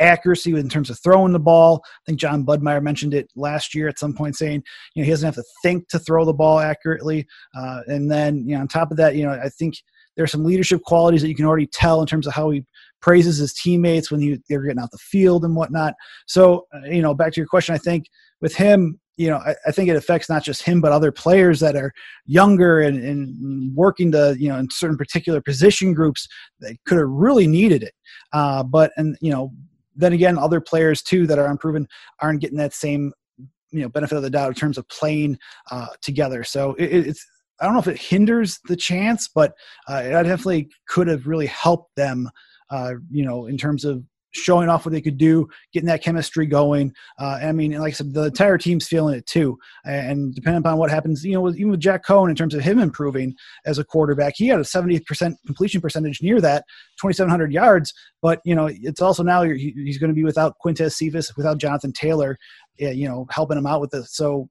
accuracy 0.00 0.54
in 0.54 0.68
terms 0.68 0.90
of 0.90 0.98
throwing 1.00 1.32
the 1.32 1.38
ball. 1.38 1.82
I 1.84 2.02
think 2.06 2.18
Jon 2.18 2.44
Budmayr 2.44 2.82
mentioned 2.82 3.14
it 3.14 3.30
last 3.36 3.74
year 3.74 3.88
at 3.88 3.98
some 3.98 4.14
point, 4.14 4.36
saying 4.36 4.62
you 4.94 5.02
know 5.02 5.04
he 5.04 5.10
doesn't 5.10 5.26
have 5.26 5.34
to 5.34 5.44
think 5.62 5.88
to 5.88 5.98
throw 5.98 6.24
the 6.24 6.32
ball 6.32 6.58
accurately. 6.58 7.26
Uh, 7.56 7.80
and 7.86 8.10
then 8.10 8.46
you 8.46 8.54
know 8.54 8.60
on 8.60 8.68
top 8.68 8.90
of 8.90 8.96
that, 8.98 9.16
you 9.16 9.24
know 9.24 9.32
I 9.32 9.48
think 9.48 9.74
there 10.16 10.24
are 10.24 10.28
some 10.28 10.44
leadership 10.44 10.82
qualities 10.82 11.22
that 11.22 11.28
you 11.28 11.34
can 11.34 11.46
already 11.46 11.66
tell 11.66 12.00
in 12.00 12.06
terms 12.06 12.26
of 12.26 12.34
how 12.34 12.50
he 12.50 12.64
praises 13.00 13.36
his 13.36 13.54
teammates 13.54 14.10
when 14.10 14.20
he, 14.20 14.38
they're 14.48 14.62
getting 14.62 14.80
out 14.80 14.90
the 14.90 14.98
field 14.98 15.44
and 15.44 15.54
whatnot. 15.54 15.94
So 16.26 16.66
uh, 16.74 16.88
you 16.88 17.02
know 17.02 17.14
back 17.14 17.32
to 17.32 17.40
your 17.40 17.48
question, 17.48 17.74
I 17.74 17.78
think 17.78 18.06
with 18.40 18.54
him. 18.54 19.00
You 19.20 19.30
know, 19.30 19.38
I, 19.38 19.56
I, 19.66 19.72
think 19.72 19.90
it 19.90 19.96
affects 19.96 20.28
not 20.28 20.44
just 20.44 20.62
him, 20.62 20.80
but 20.80 20.92
other 20.92 21.10
players 21.10 21.58
that 21.58 21.74
are 21.74 21.92
younger 22.26 22.78
and, 22.82 23.02
and 23.02 23.74
working 23.74 24.12
to, 24.12 24.36
you 24.38 24.48
know, 24.48 24.56
in 24.58 24.68
certain 24.70 24.96
particular 24.96 25.40
position 25.40 25.92
groups 25.92 26.28
that 26.60 26.76
could 26.86 26.98
have 26.98 27.08
really 27.08 27.48
needed 27.48 27.82
it. 27.82 27.94
Uh, 28.32 28.62
but, 28.62 28.92
and, 28.96 29.18
you 29.20 29.32
know, 29.32 29.50
then 29.98 30.12
again, 30.12 30.38
other 30.38 30.60
players 30.60 31.02
too 31.02 31.26
that 31.26 31.38
are 31.38 31.50
unproven 31.50 31.86
aren't 32.20 32.40
getting 32.40 32.58
that 32.58 32.72
same 32.72 33.12
you 33.70 33.82
know 33.82 33.88
benefit 33.88 34.16
of 34.16 34.22
the 34.22 34.30
doubt 34.30 34.48
in 34.48 34.54
terms 34.54 34.78
of 34.78 34.88
playing 34.88 35.38
uh, 35.70 35.88
together. 36.00 36.44
So 36.44 36.74
it, 36.74 36.86
it's 36.86 37.26
I 37.60 37.64
don't 37.64 37.74
know 37.74 37.80
if 37.80 37.88
it 37.88 38.00
hinders 38.00 38.60
the 38.68 38.76
chance, 38.76 39.28
but 39.28 39.52
uh, 39.88 40.02
it 40.04 40.10
definitely 40.10 40.70
could 40.86 41.08
have 41.08 41.26
really 41.26 41.46
helped 41.46 41.94
them. 41.96 42.30
Uh, 42.70 42.94
you 43.10 43.24
know, 43.24 43.46
in 43.46 43.56
terms 43.56 43.84
of 43.84 44.02
showing 44.38 44.68
off 44.68 44.84
what 44.84 44.92
they 44.92 45.00
could 45.00 45.18
do, 45.18 45.48
getting 45.72 45.86
that 45.88 46.02
chemistry 46.02 46.46
going. 46.46 46.92
Uh, 47.18 47.38
I 47.42 47.52
mean, 47.52 47.72
like 47.72 47.92
I 47.92 47.94
said, 47.94 48.14
the 48.14 48.24
entire 48.24 48.58
team's 48.58 48.86
feeling 48.86 49.16
it 49.16 49.26
too. 49.26 49.58
And 49.84 50.34
depending 50.34 50.60
upon 50.60 50.78
what 50.78 50.90
happens, 50.90 51.24
you 51.24 51.34
know, 51.34 51.40
with, 51.40 51.56
even 51.56 51.70
with 51.70 51.80
Jack 51.80 52.04
Coan 52.04 52.30
in 52.30 52.36
terms 52.36 52.54
of 52.54 52.62
him 52.62 52.78
improving 52.78 53.34
as 53.66 53.78
a 53.78 53.84
quarterback, 53.84 54.34
he 54.36 54.48
had 54.48 54.60
a 54.60 54.62
70% 54.62 55.34
completion 55.46 55.80
percentage 55.80 56.22
near 56.22 56.40
that, 56.40 56.64
2,700 57.00 57.52
yards. 57.52 57.92
But, 58.22 58.40
you 58.44 58.54
know, 58.54 58.68
it's 58.70 59.02
also 59.02 59.22
now 59.22 59.42
he's 59.42 59.98
going 59.98 60.10
to 60.10 60.14
be 60.14 60.24
without 60.24 60.54
Quintez 60.64 60.92
Cephus, 60.92 61.36
without 61.36 61.58
Jonathan 61.58 61.92
Taylor, 61.92 62.38
you 62.78 63.08
know, 63.08 63.26
helping 63.30 63.58
him 63.58 63.66
out 63.66 63.80
with 63.80 63.90
this. 63.90 64.14
So 64.14 64.48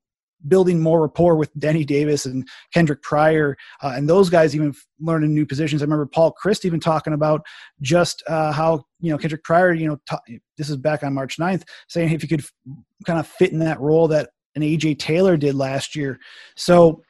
building 0.48 0.80
more 0.80 1.02
rapport 1.02 1.36
with 1.36 1.52
Denny 1.60 1.84
Davis 1.84 2.26
and 2.26 2.48
Kendrick 2.74 3.02
Pryor, 3.02 3.58
uh, 3.82 3.94
and 3.96 4.10
those 4.10 4.30
guys 4.30 4.56
even 4.56 4.74
learning 5.00 5.34
new 5.34 5.46
positions. 5.46 5.82
I 5.82 5.86
remember 5.86 6.06
Paul 6.06 6.36
Chryst 6.42 6.66
even 6.66 6.80
talking 6.80 7.14
about 7.14 7.42
just 7.82 8.24
uh, 8.28 8.52
how 8.52 8.84
you 9.00 9.12
know 9.12 9.18
Kendrick 9.18 9.44
Pryor, 9.44 9.74
you 9.74 9.88
know, 9.88 10.00
t- 10.10 10.40
this 10.58 10.70
is 10.70 10.78
back 10.78 11.04
on 11.04 11.14
March 11.14 11.38
9th, 11.38 11.64
saying 11.88 12.12
if 12.12 12.24
you 12.24 12.30
could 12.30 12.42
f- 12.42 12.52
kind 13.06 13.20
of 13.20 13.28
fit 13.28 13.52
in 13.52 13.60
that 13.60 13.80
role 13.80 14.08
that 14.08 14.30
an 14.56 14.62
AJ 14.64 15.00
Taylor 15.00 15.38
did 15.38 15.56
last 15.56 15.96
year. 15.96 16.20
So 16.56 17.02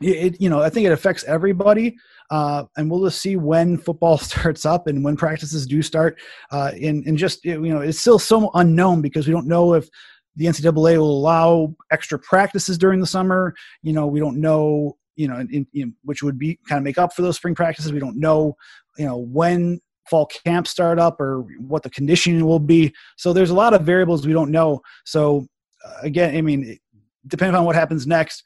it, 0.00 0.40
you 0.40 0.50
know, 0.50 0.60
I 0.60 0.70
think 0.70 0.86
it 0.86 0.92
affects 0.92 1.24
everybody. 1.24 1.96
Uh, 2.30 2.64
and 2.76 2.90
we'll 2.90 3.04
just 3.04 3.20
see 3.20 3.36
when 3.36 3.78
football 3.78 4.18
starts 4.18 4.64
up 4.64 4.86
and 4.86 5.04
when 5.04 5.16
practices 5.16 5.66
do 5.66 5.82
start. 5.82 6.20
Uh, 6.50 6.72
and, 6.80 7.06
and 7.06 7.18
just, 7.18 7.44
you 7.44 7.60
know, 7.60 7.80
it's 7.80 8.00
still 8.00 8.18
so 8.18 8.50
unknown 8.54 9.00
because 9.00 9.26
we 9.26 9.32
don't 9.32 9.46
know 9.46 9.74
if 9.74 9.88
the 10.36 10.46
NCAA 10.46 10.98
will 10.98 11.18
allow 11.18 11.74
extra 11.90 12.18
practices 12.18 12.78
during 12.78 13.00
the 13.00 13.06
summer. 13.06 13.54
You 13.82 13.92
know, 13.92 14.06
we 14.06 14.20
don't 14.20 14.40
know, 14.40 14.96
you 15.16 15.28
know, 15.28 15.38
in, 15.38 15.66
in, 15.72 15.94
which 16.02 16.22
would 16.22 16.38
be 16.38 16.58
kind 16.68 16.78
of 16.78 16.84
make 16.84 16.98
up 16.98 17.12
for 17.12 17.22
those 17.22 17.36
spring 17.36 17.54
practices. 17.54 17.92
We 17.92 18.00
don't 18.00 18.18
know, 18.18 18.56
you 18.98 19.06
know, 19.06 19.18
when 19.18 19.80
fall 20.08 20.26
camp 20.26 20.66
start 20.66 20.98
up 20.98 21.20
or 21.20 21.42
what 21.58 21.82
the 21.82 21.90
conditioning 21.90 22.44
will 22.44 22.58
be. 22.58 22.92
So 23.16 23.32
there's 23.32 23.50
a 23.50 23.54
lot 23.54 23.74
of 23.74 23.82
variables 23.82 24.26
we 24.26 24.32
don't 24.32 24.50
know. 24.50 24.80
So 25.04 25.46
uh, 25.84 25.94
again, 26.02 26.36
I 26.36 26.42
mean, 26.42 26.78
depending 27.26 27.54
on 27.54 27.64
what 27.64 27.74
happens 27.74 28.06
next, 28.06 28.42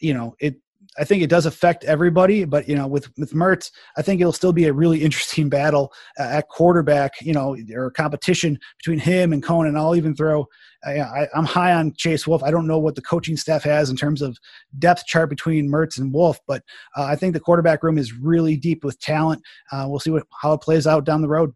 you 0.00 0.14
know, 0.14 0.34
it 0.40 0.56
I 0.98 1.04
think 1.04 1.22
it 1.22 1.30
does 1.30 1.46
affect 1.46 1.84
everybody, 1.84 2.44
but 2.44 2.68
you 2.68 2.74
know, 2.74 2.86
with 2.86 3.08
with 3.18 3.32
Mertz, 3.32 3.70
I 3.96 4.02
think 4.02 4.20
it'll 4.20 4.32
still 4.32 4.52
be 4.52 4.66
a 4.66 4.72
really 4.72 5.02
interesting 5.04 5.48
battle 5.48 5.92
uh, 6.18 6.24
at 6.24 6.48
quarterback. 6.48 7.12
You 7.20 7.32
know, 7.32 7.56
or 7.74 7.90
competition 7.90 8.58
between 8.78 8.98
him 8.98 9.32
and 9.32 9.42
Conan. 9.42 9.76
I'll 9.76 9.96
even 9.96 10.14
throw. 10.14 10.46
I, 10.84 11.26
am 11.34 11.44
high 11.44 11.72
on 11.72 11.94
Chase 11.96 12.28
Wolf. 12.28 12.44
I 12.44 12.52
don't 12.52 12.66
know 12.66 12.78
what 12.78 12.94
the 12.94 13.02
coaching 13.02 13.36
staff 13.36 13.64
has 13.64 13.90
in 13.90 13.96
terms 13.96 14.22
of 14.22 14.38
depth 14.78 15.04
chart 15.06 15.28
between 15.28 15.68
Mertz 15.68 15.98
and 15.98 16.12
Wolf, 16.12 16.38
but 16.46 16.62
uh, 16.96 17.04
I 17.04 17.16
think 17.16 17.32
the 17.32 17.40
quarterback 17.40 17.82
room 17.82 17.98
is 17.98 18.12
really 18.12 18.56
deep 18.56 18.84
with 18.84 19.00
talent. 19.00 19.42
Uh, 19.72 19.86
we'll 19.88 19.98
see 19.98 20.10
what 20.10 20.24
how 20.40 20.52
it 20.52 20.60
plays 20.60 20.86
out 20.86 21.04
down 21.04 21.22
the 21.22 21.28
road. 21.28 21.52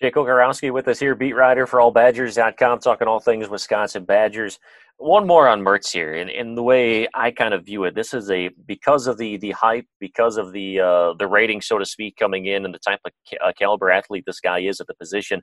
Jake 0.00 0.14
Kocorowski 0.14 0.72
with 0.72 0.88
us 0.88 0.98
here, 0.98 1.14
beat 1.14 1.34
writer 1.34 1.66
for 1.66 1.78
allbadgers.com, 1.78 2.78
talking 2.78 3.06
all 3.06 3.20
things 3.20 3.50
Wisconsin 3.50 4.04
Badgers. 4.04 4.58
One 4.96 5.26
more 5.26 5.46
on 5.46 5.60
Mertz 5.60 5.92
here, 5.92 6.14
and, 6.14 6.30
and 6.30 6.56
the 6.56 6.62
way 6.62 7.06
I 7.12 7.30
kind 7.30 7.52
of 7.52 7.66
view 7.66 7.84
it, 7.84 7.94
this 7.94 8.14
is 8.14 8.30
a 8.30 8.48
because 8.66 9.06
of 9.06 9.18
the 9.18 9.36
the 9.36 9.50
hype, 9.50 9.86
because 9.98 10.38
of 10.38 10.52
the 10.52 10.80
uh, 10.80 11.12
the 11.18 11.26
rating, 11.26 11.60
so 11.60 11.78
to 11.78 11.84
speak, 11.84 12.16
coming 12.16 12.46
in, 12.46 12.64
and 12.64 12.72
the 12.72 12.78
type 12.78 13.00
of 13.04 13.12
ca- 13.28 13.46
uh, 13.46 13.52
caliber 13.58 13.90
athlete 13.90 14.24
this 14.26 14.40
guy 14.40 14.60
is 14.60 14.80
at 14.80 14.86
the 14.86 14.94
position. 14.94 15.42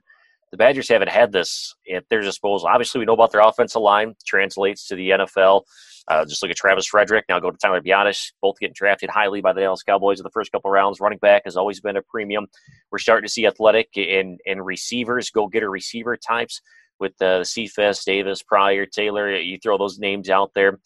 The 0.50 0.56
Badgers 0.56 0.88
haven't 0.88 1.10
had 1.10 1.32
this 1.32 1.74
at 1.92 2.04
their 2.08 2.22
disposal. 2.22 2.68
Obviously, 2.68 2.98
we 2.98 3.04
know 3.04 3.12
about 3.12 3.32
their 3.32 3.40
offensive 3.40 3.82
line 3.82 4.14
translates 4.26 4.86
to 4.88 4.94
the 4.94 5.10
NFL. 5.10 5.62
Uh, 6.08 6.24
just 6.24 6.42
look 6.42 6.50
at 6.50 6.56
Travis 6.56 6.86
Frederick. 6.86 7.26
Now 7.28 7.38
go 7.38 7.50
to 7.50 7.58
Tyler 7.58 7.82
Biadasz. 7.82 8.32
Both 8.40 8.58
getting 8.58 8.74
drafted 8.74 9.10
highly 9.10 9.42
by 9.42 9.52
the 9.52 9.60
Dallas 9.60 9.82
Cowboys 9.82 10.18
in 10.18 10.24
the 10.24 10.30
first 10.30 10.50
couple 10.50 10.70
rounds. 10.70 11.00
Running 11.00 11.18
back 11.18 11.42
has 11.44 11.56
always 11.56 11.80
been 11.80 11.96
a 11.96 12.02
premium. 12.02 12.46
We're 12.90 12.98
starting 12.98 13.26
to 13.26 13.32
see 13.32 13.46
athletic 13.46 13.90
and, 13.96 14.40
and 14.46 14.64
receivers, 14.64 15.30
go 15.30 15.46
getter 15.48 15.70
receiver 15.70 16.16
types 16.16 16.62
with 16.98 17.20
uh, 17.20 17.44
Cephus, 17.44 18.04
Davis, 18.04 18.42
Pryor, 18.42 18.86
Taylor. 18.86 19.34
You 19.36 19.58
throw 19.62 19.76
those 19.76 19.98
names 19.98 20.30
out 20.30 20.52
there. 20.54 20.78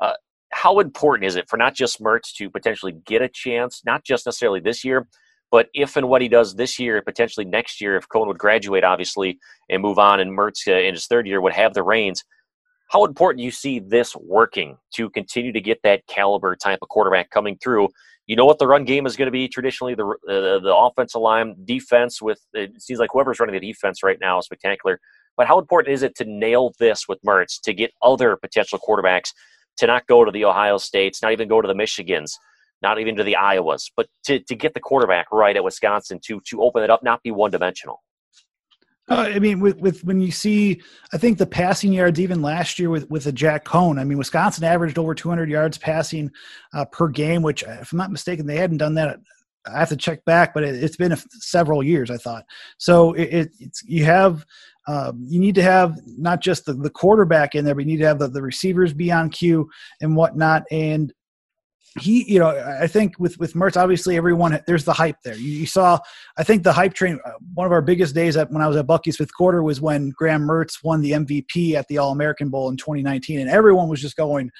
Uh, 0.00 0.14
how 0.50 0.78
important 0.78 1.26
is 1.26 1.36
it 1.36 1.48
for 1.48 1.56
not 1.56 1.74
just 1.74 2.00
Mertz 2.00 2.32
to 2.36 2.48
potentially 2.48 2.92
get 3.04 3.20
a 3.20 3.28
chance, 3.28 3.82
not 3.84 4.04
just 4.04 4.26
necessarily 4.26 4.60
this 4.60 4.84
year, 4.84 5.08
but 5.50 5.68
if 5.74 5.96
and 5.96 6.08
what 6.08 6.22
he 6.22 6.28
does 6.28 6.54
this 6.54 6.78
year, 6.78 7.00
potentially 7.02 7.46
next 7.46 7.80
year, 7.80 7.96
if 7.96 8.08
Coan 8.08 8.26
would 8.26 8.38
graduate, 8.38 8.84
obviously, 8.84 9.38
and 9.70 9.82
move 9.82 9.98
on, 9.98 10.20
and 10.20 10.36
Mertz 10.36 10.66
uh, 10.68 10.72
in 10.72 10.94
his 10.94 11.06
third 11.06 11.26
year 11.26 11.40
would 11.40 11.52
have 11.52 11.74
the 11.74 11.82
reins– 11.82 12.24
how 12.88 13.04
important 13.04 13.44
you 13.44 13.50
see 13.50 13.78
this 13.78 14.16
working 14.16 14.76
to 14.94 15.10
continue 15.10 15.52
to 15.52 15.60
get 15.60 15.80
that 15.82 16.06
caliber 16.06 16.56
type 16.56 16.80
of 16.82 16.88
quarterback 16.88 17.30
coming 17.30 17.56
through. 17.62 17.88
You 18.26 18.36
know 18.36 18.44
what 18.44 18.58
the 18.58 18.66
run 18.66 18.84
game 18.84 19.06
is 19.06 19.16
going 19.16 19.26
to 19.26 19.32
be 19.32 19.48
traditionally 19.48 19.94
the 19.94 20.06
uh, 20.06 20.58
the 20.58 20.74
offensive 20.74 21.20
line 21.20 21.54
defense 21.64 22.20
with 22.20 22.40
it 22.52 22.80
seems 22.80 22.98
like 22.98 23.10
whoever's 23.12 23.40
running 23.40 23.58
the 23.58 23.66
defense 23.66 24.02
right 24.02 24.18
now 24.20 24.38
is 24.38 24.46
spectacular. 24.46 25.00
But 25.36 25.46
how 25.46 25.58
important 25.58 25.94
is 25.94 26.02
it 26.02 26.14
to 26.16 26.24
nail 26.24 26.72
this 26.78 27.06
with 27.08 27.22
Mertz 27.22 27.60
to 27.62 27.72
get 27.72 27.92
other 28.02 28.36
potential 28.36 28.78
quarterbacks 28.78 29.32
to 29.78 29.86
not 29.86 30.06
go 30.06 30.24
to 30.24 30.32
the 30.32 30.44
Ohio 30.44 30.78
States, 30.78 31.22
not 31.22 31.32
even 31.32 31.48
go 31.48 31.62
to 31.62 31.68
the 31.68 31.74
Michigans, 31.74 32.32
not 32.82 32.98
even 32.98 33.16
to 33.16 33.24
the 33.24 33.36
Iowas, 33.38 33.90
but 33.96 34.06
to, 34.24 34.38
to 34.40 34.54
get 34.54 34.74
the 34.74 34.80
quarterback 34.80 35.26
right 35.32 35.56
at 35.56 35.64
Wisconsin 35.64 36.20
to 36.24 36.40
to 36.46 36.62
open 36.62 36.82
it 36.82 36.90
up, 36.90 37.02
not 37.02 37.22
be 37.22 37.30
one 37.30 37.50
dimensional. 37.50 38.02
Uh, 39.10 39.30
I 39.34 39.38
mean, 39.38 39.60
with, 39.60 39.78
with 39.78 40.04
when 40.04 40.20
you 40.20 40.30
see, 40.30 40.82
I 41.14 41.18
think 41.18 41.38
the 41.38 41.46
passing 41.46 41.94
yards 41.94 42.20
even 42.20 42.42
last 42.42 42.78
year 42.78 42.90
with 42.90 43.08
with 43.10 43.26
a 43.26 43.32
Jack 43.32 43.64
Coan. 43.64 43.98
I 43.98 44.04
mean, 44.04 44.18
Wisconsin 44.18 44.64
averaged 44.64 44.98
over 44.98 45.14
200 45.14 45.48
yards 45.48 45.78
passing 45.78 46.30
uh, 46.74 46.84
per 46.84 47.08
game, 47.08 47.42
which, 47.42 47.62
if 47.62 47.92
I'm 47.92 47.98
not 47.98 48.12
mistaken, 48.12 48.46
they 48.46 48.56
hadn't 48.56 48.76
done 48.78 48.94
that. 48.94 49.18
I 49.66 49.80
have 49.80 49.88
to 49.88 49.96
check 49.96 50.24
back, 50.24 50.54
but 50.54 50.62
it, 50.62 50.80
has 50.80 50.96
been 50.96 51.12
a, 51.12 51.16
several 51.30 51.82
years. 51.82 52.10
I 52.10 52.18
thought 52.18 52.44
so. 52.76 53.14
It, 53.14 53.50
it's 53.58 53.82
you 53.84 54.04
have 54.04 54.44
um, 54.88 55.24
you 55.26 55.38
need 55.38 55.54
to 55.54 55.62
have 55.62 55.98
not 56.06 56.40
just 56.40 56.64
the, 56.64 56.72
the 56.72 56.90
quarterback 56.90 57.54
in 57.54 57.64
there, 57.64 57.74
but 57.74 57.84
you 57.84 57.92
need 57.92 57.98
to 57.98 58.06
have 58.06 58.18
the, 58.18 58.28
the 58.28 58.42
receivers 58.42 58.94
be 58.94 59.12
on 59.12 59.28
cue 59.28 59.68
and 60.00 60.16
whatnot. 60.16 60.64
And 60.70 61.12
he, 61.98 62.30
you 62.30 62.38
know, 62.38 62.48
I 62.80 62.86
think 62.86 63.18
with 63.18 63.38
with 63.38 63.54
Mertz, 63.54 63.76
obviously 63.76 64.16
everyone 64.16 64.58
there's 64.66 64.84
the 64.84 64.92
hype 64.92 65.16
there. 65.24 65.36
You, 65.36 65.50
you, 65.50 65.66
saw, 65.66 65.98
I 66.36 66.44
think 66.44 66.62
the 66.62 66.72
hype 66.72 66.94
train. 66.94 67.18
Uh, 67.24 67.32
one 67.54 67.66
of 67.66 67.72
our 67.72 67.82
biggest 67.82 68.14
days 68.14 68.36
at 68.36 68.50
when 68.50 68.62
I 68.62 68.68
was 68.68 68.76
at 68.76 68.86
Bucky's 68.86 69.16
fifth 69.16 69.34
quarter 69.34 69.62
was 69.62 69.80
when 69.80 70.10
Graham 70.10 70.42
Mertz 70.42 70.82
won 70.84 71.00
the 71.00 71.12
MVP 71.12 71.74
at 71.74 71.86
the 71.88 71.98
All 71.98 72.12
American 72.12 72.50
Bowl 72.50 72.68
in 72.68 72.76
2019, 72.76 73.40
and 73.40 73.50
everyone 73.50 73.88
was 73.88 74.00
just 74.00 74.16
going 74.16 74.50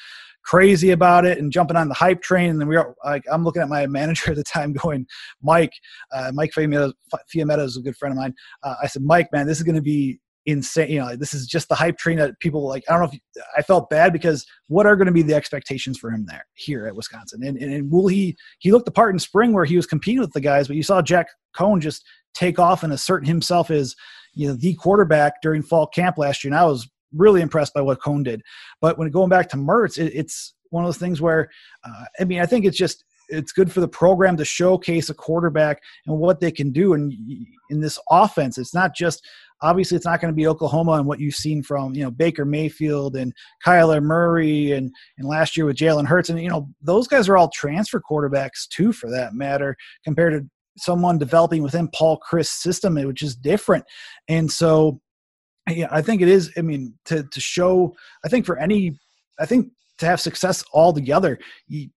crazy 0.45 0.93
about 0.93 1.27
it 1.27 1.37
and 1.38 1.53
jumping 1.53 1.77
on 1.77 1.88
the 1.88 1.95
hype 1.95 2.23
train. 2.23 2.51
And 2.51 2.61
then 2.61 2.69
we 2.69 2.77
are 2.77 2.95
like, 3.05 3.23
I'm 3.31 3.45
looking 3.45 3.61
at 3.61 3.69
my 3.69 3.87
manager 3.87 4.31
at 4.31 4.37
the 4.37 4.45
time, 4.45 4.73
going, 4.73 5.07
Mike, 5.43 5.73
uh, 6.12 6.31
Mike 6.33 6.53
Fiammetta 6.53 7.64
is 7.64 7.77
a 7.77 7.83
good 7.83 7.97
friend 7.97 8.12
of 8.12 8.19
mine. 8.19 8.35
Uh, 8.62 8.75
I 8.83 8.87
said, 8.87 9.03
Mike, 9.03 9.29
man, 9.33 9.47
this 9.47 9.59
is 9.59 9.62
going 9.62 9.77
to 9.77 9.83
be 9.83 10.19
insane. 10.48 10.90
You 10.90 11.00
know, 11.00 11.14
this 11.14 11.34
is 11.34 11.46
just 11.46 11.68
the 11.68 11.74
hype 11.74 11.98
train 11.98 12.16
that 12.18 12.40
people 12.40 12.66
like. 12.66 12.82
I 12.88 12.92
don't 12.92 13.02
know 13.02 13.11
if 13.12 13.44
I 13.56 13.62
felt 13.62 13.90
bad 13.90 14.12
because 14.12 14.46
what 14.66 14.87
are 14.87 14.96
going 14.96 15.06
to 15.06 15.12
be 15.12 15.22
the 15.22 15.34
expectations 15.34 15.98
for 15.98 16.11
him 16.11 16.24
there 16.26 16.46
here 16.54 16.87
at 16.87 16.96
Wisconsin? 16.96 17.44
And, 17.44 17.58
and, 17.58 17.72
and 17.72 17.92
will 17.92 18.08
he? 18.08 18.37
He 18.58 18.72
looked 18.72 18.87
the 18.87 18.90
part 18.90 19.14
in 19.14 19.18
spring 19.18 19.52
where 19.52 19.66
he 19.66 19.76
was 19.76 19.87
competing 19.87 20.20
with 20.20 20.32
the 20.32 20.40
guys, 20.40 20.66
but 20.66 20.76
you 20.76 20.82
saw 20.82 21.02
Jack 21.02 21.28
Coan 21.56 21.80
just 21.80 22.04
take 22.34 22.58
off 22.58 22.82
and 22.82 22.92
assert 22.92 23.26
himself 23.26 23.70
as 23.70 23.94
you 24.34 24.48
know 24.48 24.54
the 24.54 24.74
quarterback 24.74 25.42
during 25.42 25.62
fall 25.62 25.87
camp 25.87 26.18
last 26.18 26.42
year. 26.42 26.52
And 26.52 26.58
I 26.58 26.64
was 26.64 26.88
really 27.14 27.42
impressed 27.42 27.74
by 27.74 27.82
what 27.82 28.00
Coan 28.00 28.24
did. 28.24 28.42
But 28.80 28.98
when 28.98 29.11
going 29.11 29.28
back 29.28 29.48
to 29.50 29.56
Mertz, 29.56 29.98
it, 29.98 30.12
it's 30.14 30.54
one 30.70 30.84
of 30.84 30.88
those 30.88 30.98
things 30.98 31.20
where 31.20 31.50
uh, 31.84 32.04
I 32.18 32.24
mean 32.24 32.40
I 32.40 32.46
think 32.46 32.64
it's 32.64 32.76
just 32.76 33.04
it's 33.29 33.53
good 33.53 33.71
for 33.71 33.81
the 33.81 33.88
program 33.88 34.37
to 34.37 34.45
showcase 34.45 35.11
a 35.11 35.14
quarterback 35.14 35.83
and 36.07 36.19
what 36.19 36.41
they 36.41 36.51
can 36.51 36.71
do 36.71 36.95
and 36.95 37.12
in 37.71 37.81
this 37.81 37.99
offense. 38.11 38.59
It's 38.59 38.75
not 38.75 38.95
just 38.95 39.27
obviously 39.62 39.97
it's 39.97 40.07
not 40.07 40.21
going 40.21 40.33
to 40.33 40.37
be 40.37 40.47
Oklahoma 40.47 40.93
and 40.93 41.07
what 41.07 41.21
you've 41.21 41.35
seen 41.35 41.62
from 41.62 41.95
you 41.95 42.03
know 42.03 42.11
Baker 42.11 42.45
Mayfield 42.45 43.17
and 43.17 43.33
Kyler 43.64 44.03
Murray 44.03 44.73
and 44.73 44.91
and 45.19 45.29
last 45.29 45.57
year 45.57 45.67
with 45.67 45.77
Jalen 45.77 46.07
Hurts. 46.07 46.31
And 46.31 46.41
you 46.41 46.49
know 46.49 46.69
those 46.81 47.09
guys 47.09 47.29
are 47.29 47.37
all 47.37 47.51
transfer 47.51 48.01
quarterbacks 48.01 48.69
too 48.69 48.93
for 48.93 49.11
that 49.11 49.35
matter 49.35 49.77
compared 50.05 50.33
to 50.35 50.49
someone 50.79 51.19
developing 51.19 51.62
within 51.62 51.88
Paul 51.88 52.21
Chryst 52.31 52.61
system 52.61 52.95
which 52.95 53.23
is 53.23 53.37
different. 53.37 53.85
And 54.29 54.51
so 54.51 55.01
yeah 55.69 55.88
I 55.91 56.03
think 56.03 56.23
it 56.23 56.29
is 56.29 56.53
I 56.57 56.62
mean 56.62 56.95
to 57.07 57.25
to 57.25 57.41
show 57.41 57.95
I 58.25 58.29
think 58.29 58.47
for 58.47 58.59
any 58.59 58.99
I 59.38 59.47
think 59.47 59.71
to 59.98 60.06
have 60.06 60.20
success 60.20 60.64
all 60.72 60.92
together 60.92 61.38
you, 61.66 61.88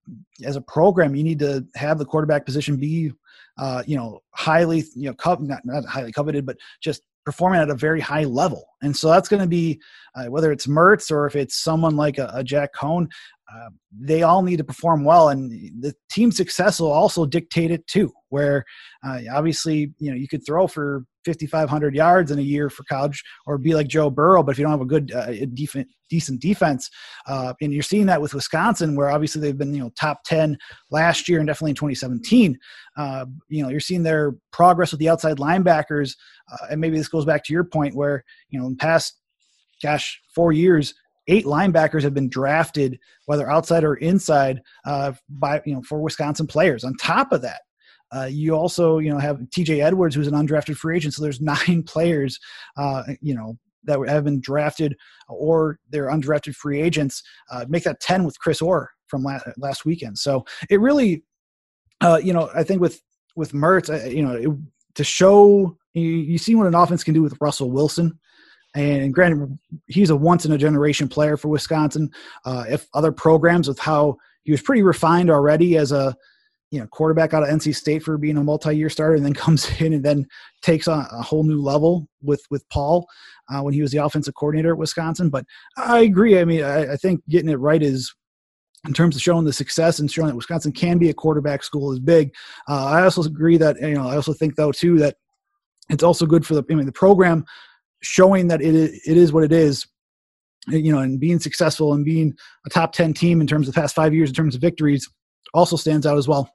as 0.43 0.55
a 0.55 0.61
program 0.61 1.15
you 1.15 1.23
need 1.23 1.39
to 1.39 1.65
have 1.75 1.97
the 1.97 2.05
quarterback 2.05 2.45
position 2.45 2.77
be 2.77 3.11
uh, 3.57 3.83
you 3.85 3.95
know 3.95 4.19
highly 4.31 4.83
you 4.95 5.07
know 5.07 5.13
co- 5.13 5.35
not, 5.35 5.61
not 5.65 5.85
highly 5.85 6.11
coveted 6.11 6.45
but 6.45 6.57
just 6.81 7.03
performing 7.25 7.61
at 7.61 7.69
a 7.69 7.75
very 7.75 7.99
high 7.99 8.23
level. 8.23 8.65
And 8.81 8.95
so 8.95 9.09
that's 9.09 9.29
going 9.29 9.41
to 9.41 9.47
be 9.47 9.79
uh, 10.15 10.25
whether 10.25 10.51
it's 10.51 10.67
Mertz 10.67 11.11
or 11.11 11.27
if 11.27 11.35
it's 11.35 11.55
someone 11.55 11.95
like 11.95 12.17
a, 12.17 12.31
a 12.33 12.43
Jack 12.43 12.73
Coan, 12.73 13.07
uh, 13.55 13.69
they 13.99 14.23
all 14.23 14.41
need 14.41 14.57
to 14.57 14.63
perform 14.63 15.03
well. 15.03 15.29
And 15.29 15.51
the 15.81 15.93
team 16.09 16.31
success 16.31 16.79
will 16.79 16.91
also 16.91 17.25
dictate 17.25 17.71
it 17.71 17.85
too. 17.87 18.11
where 18.31 18.63
uh, 19.05 19.19
obviously 19.33 19.93
you 19.99 20.09
know 20.09 20.17
you 20.17 20.27
could 20.27 20.43
throw 20.45 20.65
for 20.65 21.03
5500 21.25 21.93
yards 21.93 22.31
in 22.31 22.39
a 22.39 22.41
year 22.41 22.69
for 22.69 22.83
college 22.85 23.23
or 23.45 23.57
be 23.59 23.75
like 23.75 23.87
joe 23.87 24.09
burrow 24.09 24.41
but 24.41 24.53
if 24.53 24.57
you 24.57 24.63
don't 24.63 24.71
have 24.71 24.81
a 24.81 24.85
good 24.85 25.11
uh, 25.11 25.31
def- 25.53 25.85
decent 26.09 26.41
defense 26.41 26.89
uh, 27.27 27.53
and 27.61 27.71
you're 27.71 27.83
seeing 27.83 28.07
that 28.07 28.21
with 28.21 28.33
wisconsin 28.33 28.95
where 28.95 29.11
obviously 29.11 29.39
they've 29.39 29.57
been 29.57 29.73
you 29.73 29.83
know 29.83 29.91
top 29.99 30.23
10 30.25 30.57
last 30.89 31.29
year 31.29 31.39
and 31.39 31.47
definitely 31.47 31.71
in 31.71 31.75
2017 31.75 32.57
uh, 32.97 33.25
you 33.49 33.61
know 33.61 33.69
you're 33.69 33.79
seeing 33.79 34.03
their 34.03 34.33
progress 34.51 34.91
with 34.91 34.99
the 34.99 35.09
outside 35.09 35.37
linebackers 35.37 36.15
uh, 36.51 36.67
and 36.71 36.81
maybe 36.81 36.97
this 36.97 37.07
goes 37.09 37.25
back 37.25 37.43
to 37.43 37.53
your 37.53 37.63
point 37.63 37.95
where 37.95 38.23
you 38.49 38.59
know 38.59 38.65
in 38.65 38.75
past 38.75 39.17
gosh 39.83 40.19
four 40.33 40.51
years 40.51 40.93
eight 41.27 41.45
linebackers 41.45 42.03
have 42.03 42.13
been 42.13 42.29
drafted, 42.29 42.99
whether 43.25 43.49
outside 43.49 43.83
or 43.83 43.95
inside, 43.95 44.61
uh, 44.85 45.13
by 45.29 45.61
you 45.65 45.73
know 45.73 45.81
for 45.83 46.01
Wisconsin 46.01 46.47
players. 46.47 46.83
On 46.83 46.95
top 46.95 47.31
of 47.31 47.41
that, 47.41 47.61
uh, 48.15 48.25
you 48.25 48.53
also 48.53 48.99
you 48.99 49.09
know 49.09 49.19
have 49.19 49.39
T.J. 49.51 49.81
Edwards, 49.81 50.15
who's 50.15 50.27
an 50.27 50.33
undrafted 50.33 50.75
free 50.75 50.97
agent. 50.97 51.13
So 51.13 51.23
there's 51.23 51.41
nine 51.67 51.83
players, 51.83 52.39
uh, 52.77 53.03
you 53.21 53.35
know, 53.35 53.57
that 53.83 53.99
have 54.07 54.23
been 54.23 54.41
drafted 54.41 54.95
or 55.27 55.79
they're 55.89 56.09
undrafted 56.09 56.55
free 56.55 56.81
agents. 56.81 57.23
Uh, 57.51 57.65
make 57.67 57.83
that 57.83 57.99
ten 57.99 58.23
with 58.23 58.39
Chris 58.39 58.61
Orr 58.61 58.89
from 59.07 59.23
last, 59.23 59.45
last 59.57 59.85
weekend. 59.85 60.17
So 60.17 60.45
it 60.69 60.79
really, 60.79 61.23
uh, 62.01 62.19
you 62.23 62.33
know, 62.33 62.49
I 62.55 62.63
think 62.63 62.81
with 62.81 63.01
with 63.35 63.53
Mertz, 63.53 63.89
uh, 63.89 64.09
you 64.09 64.23
know, 64.23 64.33
it, 64.33 64.49
to 64.95 65.03
show 65.03 65.77
you, 65.93 66.03
you 66.03 66.37
see 66.37 66.55
what 66.55 66.67
an 66.67 66.75
offense 66.75 67.03
can 67.03 67.13
do 67.13 67.21
with 67.21 67.37
Russell 67.39 67.71
Wilson. 67.71 68.19
And 68.73 69.13
granted, 69.13 69.57
he's 69.87 70.09
a 70.09 70.15
once 70.15 70.45
in 70.45 70.53
a 70.53 70.57
generation 70.57 71.07
player 71.07 71.35
for 71.35 71.49
Wisconsin. 71.49 72.09
Uh, 72.45 72.65
if 72.69 72.87
other 72.93 73.11
programs 73.11 73.67
with 73.67 73.79
how 73.79 74.17
he 74.43 74.51
was 74.51 74.61
pretty 74.61 74.81
refined 74.81 75.29
already 75.29 75.77
as 75.77 75.91
a 75.91 76.15
you 76.71 76.79
know 76.79 76.87
quarterback 76.87 77.33
out 77.33 77.43
of 77.43 77.49
NC 77.49 77.75
State 77.75 78.01
for 78.01 78.17
being 78.17 78.37
a 78.37 78.43
multi-year 78.43 78.89
starter, 78.89 79.15
and 79.15 79.25
then 79.25 79.33
comes 79.45 79.69
in 79.81 79.93
and 79.93 80.03
then 80.03 80.25
takes 80.61 80.87
on 80.87 81.05
a 81.11 81.21
whole 81.21 81.43
new 81.43 81.61
level 81.61 82.07
with 82.23 82.43
with 82.49 82.67
Paul 82.69 83.07
uh, 83.49 83.61
when 83.61 83.73
he 83.73 83.81
was 83.81 83.91
the 83.91 84.03
offensive 84.03 84.35
coordinator 84.35 84.71
at 84.71 84.77
Wisconsin. 84.77 85.29
But 85.29 85.45
I 85.77 85.99
agree. 85.99 86.39
I 86.39 86.45
mean, 86.45 86.63
I, 86.63 86.93
I 86.93 86.95
think 86.95 87.21
getting 87.27 87.49
it 87.49 87.59
right 87.59 87.83
is 87.83 88.13
in 88.87 88.93
terms 88.93 89.15
of 89.15 89.21
showing 89.21 89.45
the 89.45 89.53
success 89.53 89.99
and 89.99 90.11
showing 90.11 90.29
that 90.29 90.35
Wisconsin 90.35 90.71
can 90.71 90.97
be 90.97 91.09
a 91.09 91.13
quarterback 91.13 91.63
school 91.63 91.91
is 91.91 91.99
big. 91.99 92.33
Uh, 92.67 92.85
I 92.85 93.03
also 93.03 93.21
agree 93.23 93.57
that 93.57 93.79
you 93.81 93.93
know 93.93 94.07
I 94.07 94.15
also 94.15 94.33
think 94.33 94.55
though 94.55 94.71
too 94.71 94.97
that 94.99 95.17
it's 95.89 96.03
also 96.03 96.25
good 96.25 96.45
for 96.45 96.55
the 96.55 96.63
I 96.69 96.73
mean 96.73 96.85
the 96.85 96.91
program 96.91 97.45
showing 98.01 98.47
that 98.47 98.61
it 98.61 98.75
is, 98.75 99.01
it 99.07 99.17
is 99.17 99.31
what 99.33 99.43
it 99.43 99.51
is 99.51 99.85
you 100.67 100.91
know 100.91 100.99
and 100.99 101.19
being 101.19 101.39
successful 101.39 101.93
and 101.93 102.05
being 102.05 102.33
a 102.67 102.69
top 102.69 102.93
10 102.93 103.13
team 103.13 103.41
in 103.41 103.47
terms 103.47 103.67
of 103.67 103.73
the 103.73 103.81
past 103.81 103.95
five 103.95 104.13
years 104.13 104.29
in 104.29 104.35
terms 104.35 104.53
of 104.53 104.61
victories 104.61 105.09
also 105.53 105.75
stands 105.75 106.05
out 106.05 106.17
as 106.17 106.27
well 106.27 106.51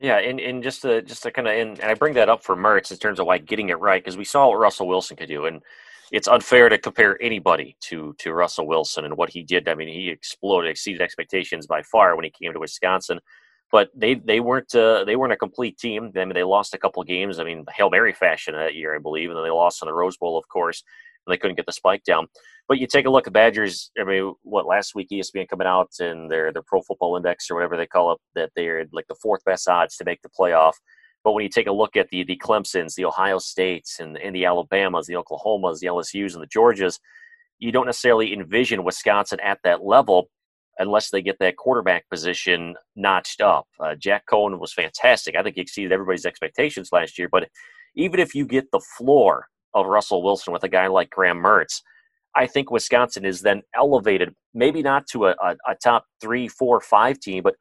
yeah, 0.00 0.18
and, 0.18 0.38
and 0.38 0.62
just 0.62 0.82
to 0.82 1.02
just 1.02 1.24
to 1.24 1.32
kind 1.32 1.48
of 1.48 1.54
and, 1.54 1.80
I 1.80 1.94
bring 1.94 2.14
that 2.14 2.28
up 2.28 2.44
for 2.44 2.54
Mertz 2.56 2.92
in 2.92 2.98
terms 2.98 3.18
of 3.18 3.26
like 3.26 3.46
getting 3.46 3.68
it 3.70 3.80
right 3.80 4.02
because 4.02 4.16
we 4.16 4.24
saw 4.24 4.48
what 4.48 4.58
Russell 4.58 4.86
Wilson 4.86 5.16
could 5.16 5.28
do, 5.28 5.46
and 5.46 5.60
it's 6.12 6.28
unfair 6.28 6.68
to 6.68 6.78
compare 6.78 7.20
anybody 7.20 7.76
to 7.82 8.14
to 8.18 8.32
Russell 8.32 8.68
Wilson 8.68 9.04
and 9.04 9.16
what 9.16 9.30
he 9.30 9.42
did. 9.42 9.68
I 9.68 9.74
mean, 9.74 9.88
he 9.88 10.08
exploded, 10.08 10.70
exceeded 10.70 11.02
expectations 11.02 11.66
by 11.66 11.82
far 11.82 12.14
when 12.14 12.24
he 12.24 12.30
came 12.30 12.52
to 12.52 12.60
Wisconsin. 12.60 13.18
But 13.70 13.90
they 13.94 14.14
they 14.14 14.40
weren't 14.40 14.74
uh, 14.74 15.04
they 15.04 15.16
weren't 15.16 15.32
a 15.32 15.36
complete 15.36 15.78
team. 15.78 16.12
I 16.16 16.24
mean, 16.24 16.34
they 16.34 16.42
lost 16.42 16.74
a 16.74 16.78
couple 16.78 17.02
games. 17.02 17.38
I 17.38 17.44
mean, 17.44 17.64
hail 17.74 17.90
mary 17.90 18.12
fashion 18.12 18.54
that 18.54 18.74
year, 18.74 18.94
I 18.94 18.98
believe, 18.98 19.28
and 19.28 19.36
then 19.36 19.44
they 19.44 19.50
lost 19.50 19.82
in 19.82 19.86
the 19.86 19.94
Rose 19.94 20.16
Bowl, 20.16 20.38
of 20.38 20.48
course. 20.48 20.82
And 21.26 21.32
they 21.32 21.36
couldn't 21.36 21.56
get 21.56 21.66
the 21.66 21.72
spike 21.72 22.02
down. 22.04 22.28
But 22.66 22.78
you 22.78 22.86
take 22.86 23.06
a 23.06 23.10
look 23.10 23.26
at 23.26 23.32
Badgers. 23.32 23.90
I 23.98 24.04
mean, 24.04 24.34
what 24.42 24.66
last 24.66 24.94
week 24.94 25.08
ESPN 25.10 25.48
coming 25.48 25.66
out 25.66 25.90
and 26.00 26.30
their 26.30 26.52
their 26.52 26.62
Pro 26.62 26.80
Football 26.80 27.16
Index 27.16 27.50
or 27.50 27.56
whatever 27.56 27.76
they 27.76 27.86
call 27.86 28.12
it 28.12 28.18
that 28.34 28.50
they're 28.56 28.86
like 28.92 29.06
the 29.08 29.16
fourth 29.16 29.44
best 29.44 29.68
odds 29.68 29.96
to 29.96 30.04
make 30.04 30.22
the 30.22 30.30
playoff. 30.30 30.74
But 31.24 31.32
when 31.32 31.42
you 31.42 31.50
take 31.50 31.66
a 31.66 31.72
look 31.72 31.96
at 31.96 32.08
the 32.08 32.24
the 32.24 32.40
Clemson's, 32.42 32.94
the 32.94 33.04
Ohio 33.04 33.38
States, 33.38 34.00
and, 34.00 34.16
and 34.16 34.34
the 34.34 34.46
Alabamas, 34.46 35.06
the 35.06 35.14
Oklahomas, 35.14 35.80
the 35.80 35.88
LSU's, 35.88 36.34
and 36.34 36.42
the 36.42 36.48
Georgias, 36.48 36.98
you 37.58 37.72
don't 37.72 37.86
necessarily 37.86 38.32
envision 38.32 38.84
Wisconsin 38.84 39.40
at 39.40 39.58
that 39.64 39.84
level 39.84 40.30
unless 40.78 41.10
they 41.10 41.22
get 41.22 41.38
that 41.40 41.56
quarterback 41.56 42.08
position 42.08 42.74
notched 42.96 43.40
up. 43.40 43.66
Uh, 43.80 43.94
Jack 43.94 44.24
Coan 44.30 44.58
was 44.58 44.72
fantastic. 44.72 45.36
I 45.36 45.42
think 45.42 45.56
he 45.56 45.60
exceeded 45.60 45.92
everybody's 45.92 46.26
expectations 46.26 46.90
last 46.92 47.18
year. 47.18 47.28
But 47.30 47.48
even 47.96 48.20
if 48.20 48.34
you 48.34 48.46
get 48.46 48.70
the 48.70 48.80
floor 48.96 49.46
of 49.74 49.86
Russell 49.86 50.22
Wilson 50.22 50.52
with 50.52 50.64
a 50.64 50.68
guy 50.68 50.86
like 50.86 51.10
Graham 51.10 51.38
Mertz, 51.38 51.82
I 52.36 52.46
think 52.46 52.70
Wisconsin 52.70 53.24
is 53.24 53.40
then 53.40 53.62
elevated, 53.74 54.34
maybe 54.54 54.82
not 54.82 55.06
to 55.08 55.26
a, 55.26 55.30
a, 55.42 55.56
a 55.66 55.74
top 55.82 56.04
three, 56.20 56.46
four, 56.46 56.80
five 56.80 57.18
team, 57.18 57.42
but 57.42 57.54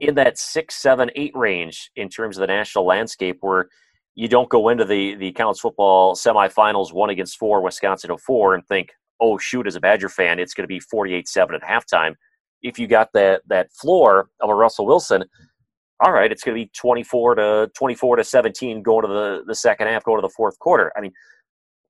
in 0.00 0.16
that 0.16 0.38
six, 0.38 0.74
seven, 0.74 1.10
eight 1.14 1.32
range 1.34 1.90
in 1.94 2.08
terms 2.08 2.36
of 2.36 2.40
the 2.40 2.46
national 2.48 2.84
landscape 2.84 3.38
where 3.40 3.68
you 4.16 4.26
don't 4.26 4.48
go 4.48 4.70
into 4.70 4.84
the, 4.84 5.14
the 5.14 5.30
college 5.32 5.60
football 5.60 6.16
semifinals 6.16 6.92
one 6.92 7.10
against 7.10 7.38
four, 7.38 7.62
Wisconsin 7.62 8.10
of 8.10 8.20
four, 8.20 8.54
and 8.54 8.66
think, 8.66 8.90
oh, 9.20 9.38
shoot, 9.38 9.66
as 9.66 9.76
a 9.76 9.80
Badger 9.80 10.08
fan, 10.08 10.40
it's 10.40 10.54
going 10.54 10.64
to 10.64 10.68
be 10.68 10.80
48 10.80 11.28
7 11.28 11.54
at 11.54 11.62
halftime 11.62 12.14
if 12.62 12.78
you 12.78 12.86
got 12.86 13.12
that 13.14 13.42
that 13.46 13.72
floor 13.72 14.28
of 14.40 14.50
a 14.50 14.54
Russell 14.54 14.86
Wilson, 14.86 15.24
all 16.00 16.12
right, 16.12 16.30
it's 16.30 16.42
going 16.42 16.56
to 16.56 16.64
be 16.64 16.70
24 16.74 17.36
to 17.36 17.70
24 17.74 18.16
to 18.16 18.24
17 18.24 18.82
going 18.82 19.02
to 19.02 19.08
the, 19.08 19.42
the 19.46 19.54
second 19.54 19.88
half, 19.88 20.04
going 20.04 20.18
to 20.18 20.26
the 20.26 20.34
fourth 20.36 20.58
quarter. 20.58 20.92
I 20.96 21.00
mean, 21.00 21.12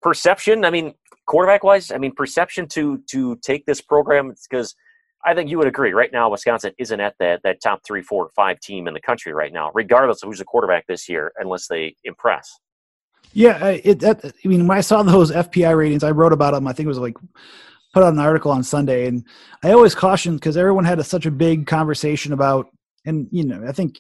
perception, 0.03 0.65
I 0.65 0.71
mean, 0.71 0.95
quarterback 1.27 1.65
wise, 1.65 1.91
I 1.91 1.99
mean, 1.99 2.13
perception 2.13 2.69
to 2.69 3.03
to 3.11 3.37
take 3.43 3.67
this 3.67 3.81
program 3.81 4.33
because 4.49 4.75
I 5.25 5.35
think 5.35 5.51
you 5.51 5.59
would 5.59 5.67
agree 5.67 5.93
right 5.93 6.13
now 6.13 6.31
Wisconsin 6.31 6.73
isn't 6.79 7.01
at 7.01 7.15
that 7.19 7.41
that 7.43 7.61
top 7.61 7.81
three, 7.85 8.03
four, 8.03 8.31
five 8.37 8.61
team 8.61 8.87
in 8.87 8.95
the 8.95 9.01
country 9.01 9.33
right 9.33 9.53
now, 9.53 9.73
regardless 9.75 10.23
of 10.23 10.29
who's 10.29 10.39
the 10.39 10.45
quarterback 10.45 10.87
this 10.87 11.09
year, 11.09 11.33
unless 11.39 11.67
they 11.67 11.97
impress. 12.05 12.59
Yeah, 13.33 13.67
it. 13.67 14.01
That, 14.01 14.25
I 14.25 14.49
mean, 14.49 14.67
when 14.67 14.79
I 14.79 14.83
saw 14.83 15.03
those 15.03 15.33
FPI 15.33 15.77
ratings, 15.77 16.05
I 16.05 16.13
wrote 16.13 16.33
about 16.33 16.55
them. 16.55 16.69
I 16.69 16.73
think 16.73 16.87
it 16.87 16.89
was 16.89 16.99
like 16.99 17.17
put 17.93 18.03
out 18.03 18.13
an 18.13 18.19
article 18.19 18.51
on 18.51 18.63
Sunday, 18.63 19.07
and 19.07 19.25
I 19.63 19.73
always 19.73 19.95
caution 19.95 20.35
because 20.35 20.57
everyone 20.57 20.85
had 20.85 20.99
a, 20.99 21.05
such 21.05 21.27
a 21.27 21.31
big 21.31 21.67
conversation 21.67 22.33
about, 22.33 22.69
and 23.05 23.29
you 23.31 23.45
know, 23.45 23.65
I 23.67 23.73
think 23.73 23.99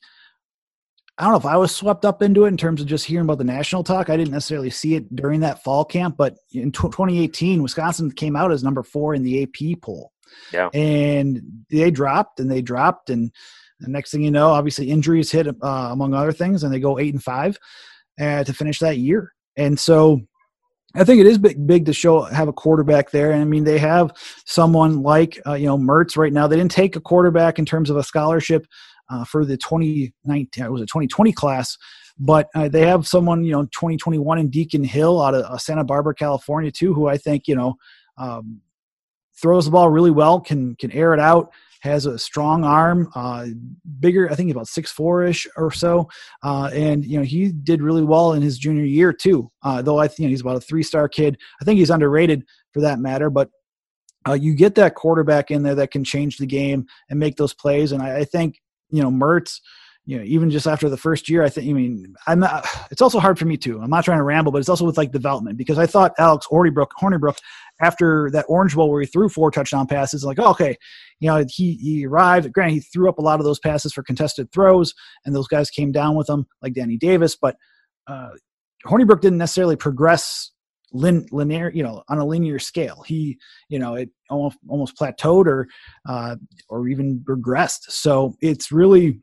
I 1.18 1.24
don't 1.24 1.32
know 1.32 1.38
if 1.38 1.46
I 1.46 1.56
was 1.56 1.74
swept 1.74 2.04
up 2.04 2.22
into 2.22 2.44
it 2.44 2.48
in 2.48 2.56
terms 2.56 2.80
of 2.80 2.86
just 2.86 3.06
hearing 3.06 3.24
about 3.24 3.38
the 3.38 3.44
national 3.44 3.84
talk. 3.84 4.10
I 4.10 4.16
didn't 4.16 4.32
necessarily 4.32 4.70
see 4.70 4.94
it 4.94 5.14
during 5.14 5.40
that 5.40 5.62
fall 5.62 5.84
camp, 5.84 6.16
but 6.16 6.36
in 6.52 6.72
2018, 6.72 7.62
Wisconsin 7.62 8.10
came 8.10 8.36
out 8.36 8.52
as 8.52 8.62
number 8.62 8.82
four 8.82 9.14
in 9.14 9.22
the 9.22 9.42
AP 9.42 9.80
poll. 9.80 10.12
Yeah, 10.52 10.68
and 10.74 11.40
they 11.70 11.90
dropped 11.90 12.40
and 12.40 12.50
they 12.50 12.60
dropped, 12.60 13.10
and 13.10 13.32
the 13.80 13.88
next 13.88 14.10
thing 14.10 14.22
you 14.22 14.30
know, 14.30 14.50
obviously 14.50 14.90
injuries 14.90 15.30
hit 15.30 15.46
uh, 15.46 15.88
among 15.90 16.14
other 16.14 16.32
things, 16.32 16.62
and 16.62 16.72
they 16.72 16.80
go 16.80 16.98
eight 16.98 17.14
and 17.14 17.22
five 17.22 17.58
uh, 18.20 18.44
to 18.44 18.52
finish 18.52 18.78
that 18.80 18.98
year. 18.98 19.32
And 19.56 19.78
so 19.78 20.20
I 20.96 21.04
think 21.04 21.20
it 21.20 21.26
is 21.26 21.38
big, 21.38 21.66
big 21.66 21.86
to 21.86 21.92
show 21.92 22.22
have 22.22 22.48
a 22.48 22.52
quarterback 22.52 23.10
there. 23.10 23.30
And 23.30 23.42
I 23.42 23.44
mean, 23.44 23.64
they 23.64 23.78
have 23.78 24.12
someone 24.46 25.02
like 25.02 25.40
uh, 25.46 25.54
you 25.54 25.66
know 25.66 25.76
Mertz 25.76 26.16
right 26.16 26.32
now. 26.32 26.46
They 26.46 26.56
didn't 26.56 26.70
take 26.70 26.96
a 26.96 27.00
quarterback 27.00 27.58
in 27.58 27.66
terms 27.66 27.90
of 27.90 27.96
a 27.96 28.02
scholarship 28.02 28.66
uh, 29.10 29.24
for 29.24 29.44
the 29.44 29.56
2019 29.56 30.64
it 30.64 30.72
was 30.72 30.82
a 30.82 30.86
2020 30.86 31.32
class, 31.32 31.76
but 32.18 32.48
uh, 32.54 32.68
they 32.68 32.86
have 32.86 33.06
someone 33.06 33.44
you 33.44 33.52
know 33.52 33.64
2021 33.66 34.38
in 34.38 34.48
Deacon 34.48 34.84
Hill 34.84 35.20
out 35.20 35.34
of 35.34 35.44
uh, 35.44 35.58
Santa 35.58 35.84
Barbara, 35.84 36.14
California, 36.14 36.70
too, 36.70 36.94
who 36.94 37.06
I 37.06 37.18
think 37.18 37.46
you 37.46 37.54
know 37.54 37.74
um, 38.16 38.62
throws 39.40 39.66
the 39.66 39.70
ball 39.70 39.90
really 39.90 40.10
well, 40.10 40.40
can 40.40 40.74
can 40.76 40.90
air 40.92 41.12
it 41.12 41.20
out 41.20 41.50
has 41.86 42.06
a 42.06 42.18
strong 42.18 42.64
arm, 42.64 43.10
uh, 43.14 43.46
bigger. 44.00 44.30
I 44.30 44.34
think 44.34 44.50
about 44.50 44.68
six 44.68 44.90
four 44.90 45.24
ish 45.24 45.46
or 45.56 45.70
so, 45.70 46.08
uh, 46.42 46.70
and 46.72 47.04
you 47.04 47.18
know 47.18 47.24
he 47.24 47.52
did 47.52 47.82
really 47.82 48.04
well 48.04 48.34
in 48.34 48.42
his 48.42 48.58
junior 48.58 48.84
year 48.84 49.12
too. 49.12 49.50
Uh, 49.62 49.80
though 49.82 49.98
I 49.98 50.08
think 50.08 50.20
you 50.20 50.26
know, 50.26 50.30
he's 50.30 50.40
about 50.42 50.56
a 50.56 50.60
three 50.60 50.82
star 50.82 51.08
kid. 51.08 51.38
I 51.60 51.64
think 51.64 51.78
he's 51.78 51.90
underrated 51.90 52.44
for 52.72 52.80
that 52.80 52.98
matter, 52.98 53.30
but. 53.30 53.50
Uh, 54.28 54.32
you 54.32 54.56
get 54.56 54.74
that 54.74 54.96
quarterback 54.96 55.52
in 55.52 55.62
there 55.62 55.76
that 55.76 55.92
can 55.92 56.02
change 56.02 56.36
the 56.36 56.46
game 56.46 56.84
and 57.08 57.20
make 57.20 57.36
those 57.36 57.54
plays, 57.54 57.92
and 57.92 58.02
I, 58.02 58.16
I 58.16 58.24
think 58.24 58.60
you 58.90 59.00
know 59.00 59.08
Mertz 59.08 59.60
you 60.08 60.16
know, 60.16 60.22
even 60.24 60.50
just 60.50 60.68
after 60.68 60.88
the 60.88 60.96
first 60.96 61.28
year, 61.28 61.42
I 61.42 61.48
think, 61.48 61.68
I 61.68 61.72
mean, 61.72 62.14
I'm 62.28 62.38
not, 62.38 62.64
it's 62.92 63.02
also 63.02 63.18
hard 63.18 63.40
for 63.40 63.44
me 63.44 63.56
too. 63.56 63.80
I'm 63.80 63.90
not 63.90 64.04
trying 64.04 64.18
to 64.18 64.24
ramble, 64.24 64.52
but 64.52 64.58
it's 64.58 64.68
also 64.68 64.84
with 64.84 64.96
like 64.96 65.10
development 65.10 65.58
because 65.58 65.78
I 65.78 65.86
thought 65.86 66.14
Alex 66.16 66.46
Hornibrook, 66.46 66.90
Hornibrook 67.00 67.36
after 67.80 68.30
that 68.30 68.44
Orange 68.48 68.76
Bowl 68.76 68.88
where 68.88 69.00
he 69.00 69.06
threw 69.08 69.28
four 69.28 69.50
touchdown 69.50 69.88
passes, 69.88 70.24
like, 70.24 70.38
oh, 70.38 70.50
okay, 70.50 70.76
you 71.18 71.28
know, 71.28 71.44
he, 71.48 71.74
he 71.74 72.06
arrived. 72.06 72.52
Granted, 72.52 72.74
he 72.74 72.80
threw 72.80 73.08
up 73.08 73.18
a 73.18 73.22
lot 73.22 73.40
of 73.40 73.44
those 73.44 73.58
passes 73.58 73.92
for 73.92 74.04
contested 74.04 74.52
throws, 74.52 74.94
and 75.24 75.34
those 75.34 75.48
guys 75.48 75.70
came 75.70 75.90
down 75.90 76.14
with 76.14 76.28
him, 76.28 76.46
like 76.62 76.74
Danny 76.74 76.96
Davis. 76.96 77.34
But 77.34 77.56
uh, 78.06 78.30
Hornibrook 78.86 79.20
didn't 79.20 79.38
necessarily 79.38 79.74
progress 79.74 80.52
lin, 80.92 81.26
linear, 81.32 81.70
you 81.74 81.82
know, 81.82 82.04
on 82.08 82.18
a 82.18 82.24
linear 82.24 82.60
scale. 82.60 83.02
He, 83.04 83.38
you 83.68 83.80
know, 83.80 83.96
it 83.96 84.10
almost 84.30 84.58
almost 84.68 84.96
plateaued 84.96 85.46
or 85.46 85.66
uh, 86.08 86.36
or 86.68 86.86
even 86.88 87.24
regressed. 87.28 87.90
So 87.90 88.36
it's 88.40 88.70
really 88.70 89.20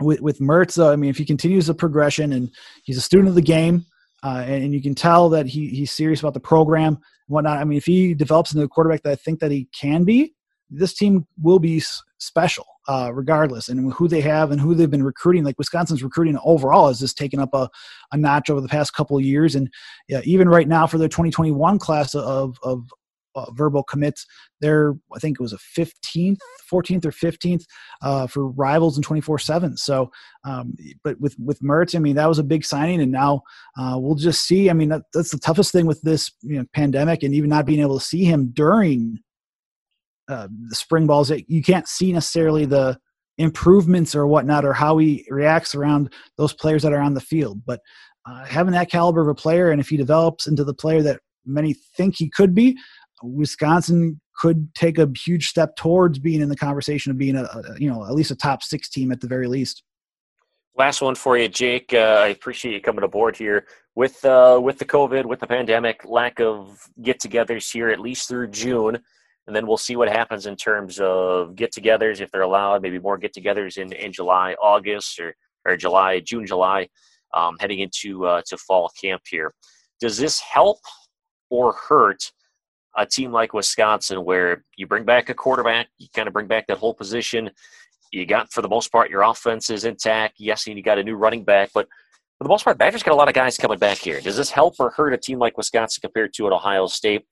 with 0.00 0.20
with 0.20 0.38
Mertz. 0.40 0.82
I 0.84 0.96
mean, 0.96 1.10
if 1.10 1.16
he 1.16 1.24
continues 1.24 1.66
the 1.66 1.74
progression 1.74 2.32
and 2.32 2.50
he's 2.84 2.96
a 2.96 3.02
student 3.02 3.28
of 3.28 3.34
the 3.34 3.42
game, 3.42 3.84
uh, 4.22 4.42
and, 4.46 4.64
and, 4.64 4.74
you 4.74 4.82
can 4.82 4.94
tell 4.94 5.28
that 5.30 5.46
he 5.46 5.68
he's 5.68 5.92
serious 5.92 6.20
about 6.20 6.34
the 6.34 6.40
program 6.40 6.94
and 6.94 6.98
whatnot. 7.28 7.58
I 7.58 7.64
mean, 7.64 7.78
if 7.78 7.84
he 7.84 8.14
develops 8.14 8.52
into 8.52 8.64
a 8.64 8.68
quarterback 8.68 9.02
that 9.02 9.12
I 9.12 9.16
think 9.16 9.40
that 9.40 9.50
he 9.50 9.68
can 9.78 10.04
be, 10.04 10.34
this 10.70 10.94
team 10.94 11.26
will 11.42 11.58
be 11.58 11.82
special. 12.18 12.66
uh, 12.86 13.10
regardless, 13.14 13.68
and 13.68 13.92
who 13.94 14.08
they 14.08 14.20
have 14.20 14.50
and 14.50 14.60
who 14.60 14.74
they've 14.74 14.90
been 14.90 15.02
recruiting. 15.02 15.44
Like 15.44 15.58
Wisconsin's 15.58 16.02
recruiting 16.02 16.38
overall 16.44 16.88
has 16.88 17.00
just 17.00 17.16
taken 17.16 17.40
up 17.40 17.54
a, 17.54 17.68
a 18.12 18.16
notch 18.16 18.50
over 18.50 18.60
the 18.60 18.68
past 18.68 18.94
couple 18.94 19.16
of 19.16 19.24
years, 19.24 19.54
and 19.54 19.70
yeah, 20.08 20.20
even 20.24 20.48
right 20.48 20.68
now 20.68 20.86
for 20.86 20.98
their 20.98 21.08
2021 21.08 21.78
class 21.78 22.14
of 22.14 22.58
of 22.62 22.86
uh, 23.34 23.50
verbal 23.52 23.82
commits. 23.82 24.26
They're, 24.60 24.94
I 25.14 25.18
think 25.18 25.38
it 25.38 25.42
was 25.42 25.52
a 25.52 25.58
15th, 25.78 26.38
14th 26.70 27.04
or 27.04 27.10
15th 27.10 27.64
uh, 28.02 28.26
for 28.26 28.48
rivals 28.48 28.96
in 28.96 29.02
24 29.02 29.38
seven. 29.38 29.76
So, 29.76 30.10
um, 30.44 30.74
but 31.02 31.20
with, 31.20 31.36
with 31.38 31.60
Mertz, 31.60 31.94
I 31.94 31.98
mean, 31.98 32.16
that 32.16 32.28
was 32.28 32.38
a 32.38 32.44
big 32.44 32.64
signing 32.64 33.00
and 33.00 33.12
now 33.12 33.42
uh, 33.78 33.96
we'll 33.98 34.14
just 34.14 34.44
see. 34.44 34.70
I 34.70 34.72
mean, 34.72 34.88
that, 34.90 35.02
that's 35.12 35.30
the 35.30 35.38
toughest 35.38 35.72
thing 35.72 35.86
with 35.86 36.00
this 36.02 36.30
you 36.42 36.58
know, 36.58 36.64
pandemic 36.74 37.22
and 37.22 37.34
even 37.34 37.50
not 37.50 37.66
being 37.66 37.80
able 37.80 37.98
to 37.98 38.04
see 38.04 38.24
him 38.24 38.50
during 38.52 39.18
uh, 40.28 40.48
the 40.68 40.74
spring 40.74 41.06
balls. 41.06 41.30
You 41.30 41.62
can't 41.62 41.88
see 41.88 42.12
necessarily 42.12 42.64
the 42.64 42.98
improvements 43.38 44.14
or 44.14 44.26
whatnot 44.26 44.64
or 44.64 44.72
how 44.72 44.98
he 44.98 45.26
reacts 45.28 45.74
around 45.74 46.12
those 46.38 46.52
players 46.52 46.82
that 46.82 46.92
are 46.92 47.00
on 47.00 47.14
the 47.14 47.20
field. 47.20 47.62
But 47.66 47.80
uh, 48.26 48.44
having 48.44 48.72
that 48.72 48.90
caliber 48.90 49.20
of 49.20 49.28
a 49.28 49.34
player, 49.34 49.70
and 49.70 49.80
if 49.80 49.88
he 49.88 49.96
develops 49.96 50.46
into 50.46 50.64
the 50.64 50.74
player 50.74 51.02
that 51.02 51.20
many 51.44 51.74
think 51.96 52.16
he 52.16 52.30
could 52.30 52.54
be, 52.54 52.76
Wisconsin 53.22 54.20
could 54.40 54.74
take 54.74 54.98
a 54.98 55.10
huge 55.24 55.46
step 55.46 55.76
towards 55.76 56.18
being 56.18 56.40
in 56.40 56.48
the 56.48 56.56
conversation 56.56 57.10
of 57.10 57.18
being 57.18 57.36
a, 57.36 57.44
a 57.44 57.62
you 57.78 57.90
know 57.90 58.04
at 58.04 58.14
least 58.14 58.30
a 58.30 58.36
top 58.36 58.62
six 58.62 58.88
team 58.88 59.12
at 59.12 59.20
the 59.20 59.28
very 59.28 59.46
least. 59.46 59.82
Last 60.76 61.00
one 61.00 61.14
for 61.14 61.38
you, 61.38 61.48
Jake. 61.48 61.94
Uh, 61.94 62.22
I 62.24 62.28
appreciate 62.28 62.74
you 62.74 62.80
coming 62.80 63.04
aboard 63.04 63.36
here 63.36 63.66
with 63.94 64.24
uh, 64.24 64.58
with 64.60 64.78
the 64.78 64.84
COVID, 64.84 65.24
with 65.24 65.38
the 65.38 65.46
pandemic, 65.46 66.04
lack 66.04 66.40
of 66.40 66.76
get-togethers 67.00 67.70
here 67.72 67.90
at 67.90 68.00
least 68.00 68.28
through 68.28 68.48
June, 68.48 68.98
and 69.46 69.54
then 69.54 69.68
we'll 69.68 69.76
see 69.76 69.94
what 69.94 70.08
happens 70.08 70.46
in 70.46 70.56
terms 70.56 70.98
of 71.00 71.54
get-togethers 71.54 72.20
if 72.20 72.30
they're 72.32 72.42
allowed. 72.42 72.82
Maybe 72.82 72.98
more 72.98 73.18
get-togethers 73.18 73.78
in 73.78 73.92
in 73.92 74.12
July, 74.12 74.56
August, 74.60 75.20
or 75.20 75.36
or 75.64 75.76
July, 75.76 76.18
June, 76.18 76.44
July, 76.44 76.88
um, 77.34 77.56
heading 77.60 77.78
into 77.78 78.26
uh, 78.26 78.42
to 78.48 78.56
fall 78.56 78.90
camp 79.00 79.22
here. 79.30 79.54
Does 80.00 80.18
this 80.18 80.40
help 80.40 80.78
or 81.50 81.72
hurt? 81.72 82.32
A 82.96 83.06
team 83.06 83.32
like 83.32 83.52
Wisconsin, 83.52 84.24
where 84.24 84.64
you 84.76 84.86
bring 84.86 85.04
back 85.04 85.28
a 85.28 85.34
quarterback, 85.34 85.88
you 85.98 86.06
kind 86.14 86.28
of 86.28 86.34
bring 86.34 86.46
back 86.46 86.66
that 86.68 86.78
whole 86.78 86.94
position. 86.94 87.50
You 88.12 88.26
got, 88.26 88.52
for 88.52 88.62
the 88.62 88.68
most 88.68 88.92
part, 88.92 89.10
your 89.10 89.22
offense 89.22 89.70
is 89.70 89.84
intact. 89.84 90.34
Yes, 90.38 90.66
and 90.66 90.76
you 90.76 90.82
got 90.82 90.98
a 90.98 91.02
new 91.02 91.16
running 91.16 91.44
back, 91.44 91.70
but 91.74 91.88
for 92.38 92.44
the 92.44 92.48
most 92.48 92.64
part, 92.64 92.78
Badgers 92.78 93.02
got 93.02 93.12
a 93.12 93.16
lot 93.16 93.28
of 93.28 93.34
guys 93.34 93.56
coming 93.56 93.78
back 93.78 93.98
here. 93.98 94.20
Does 94.20 94.36
this 94.36 94.50
help 94.50 94.74
or 94.78 94.90
hurt 94.90 95.12
a 95.12 95.18
team 95.18 95.38
like 95.38 95.56
Wisconsin 95.56 96.00
compared 96.00 96.32
to 96.34 96.46
an 96.46 96.52
Ohio 96.52 96.86
State? 96.86 97.24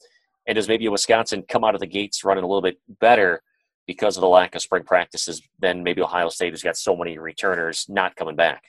And 0.46 0.56
does 0.56 0.68
maybe 0.68 0.86
a 0.86 0.90
Wisconsin 0.90 1.44
come 1.48 1.64
out 1.64 1.74
of 1.74 1.80
the 1.80 1.86
gates 1.86 2.24
running 2.24 2.42
a 2.42 2.46
little 2.46 2.62
bit 2.62 2.78
better 3.00 3.42
because 3.86 4.16
of 4.16 4.20
the 4.20 4.28
lack 4.28 4.54
of 4.54 4.62
spring 4.62 4.84
practices 4.84 5.42
than 5.60 5.82
maybe 5.82 6.02
Ohio 6.02 6.28
State, 6.28 6.50
who's 6.50 6.62
got 6.62 6.76
so 6.76 6.96
many 6.96 7.18
returners 7.18 7.86
not 7.88 8.16
coming 8.16 8.36
back? 8.36 8.64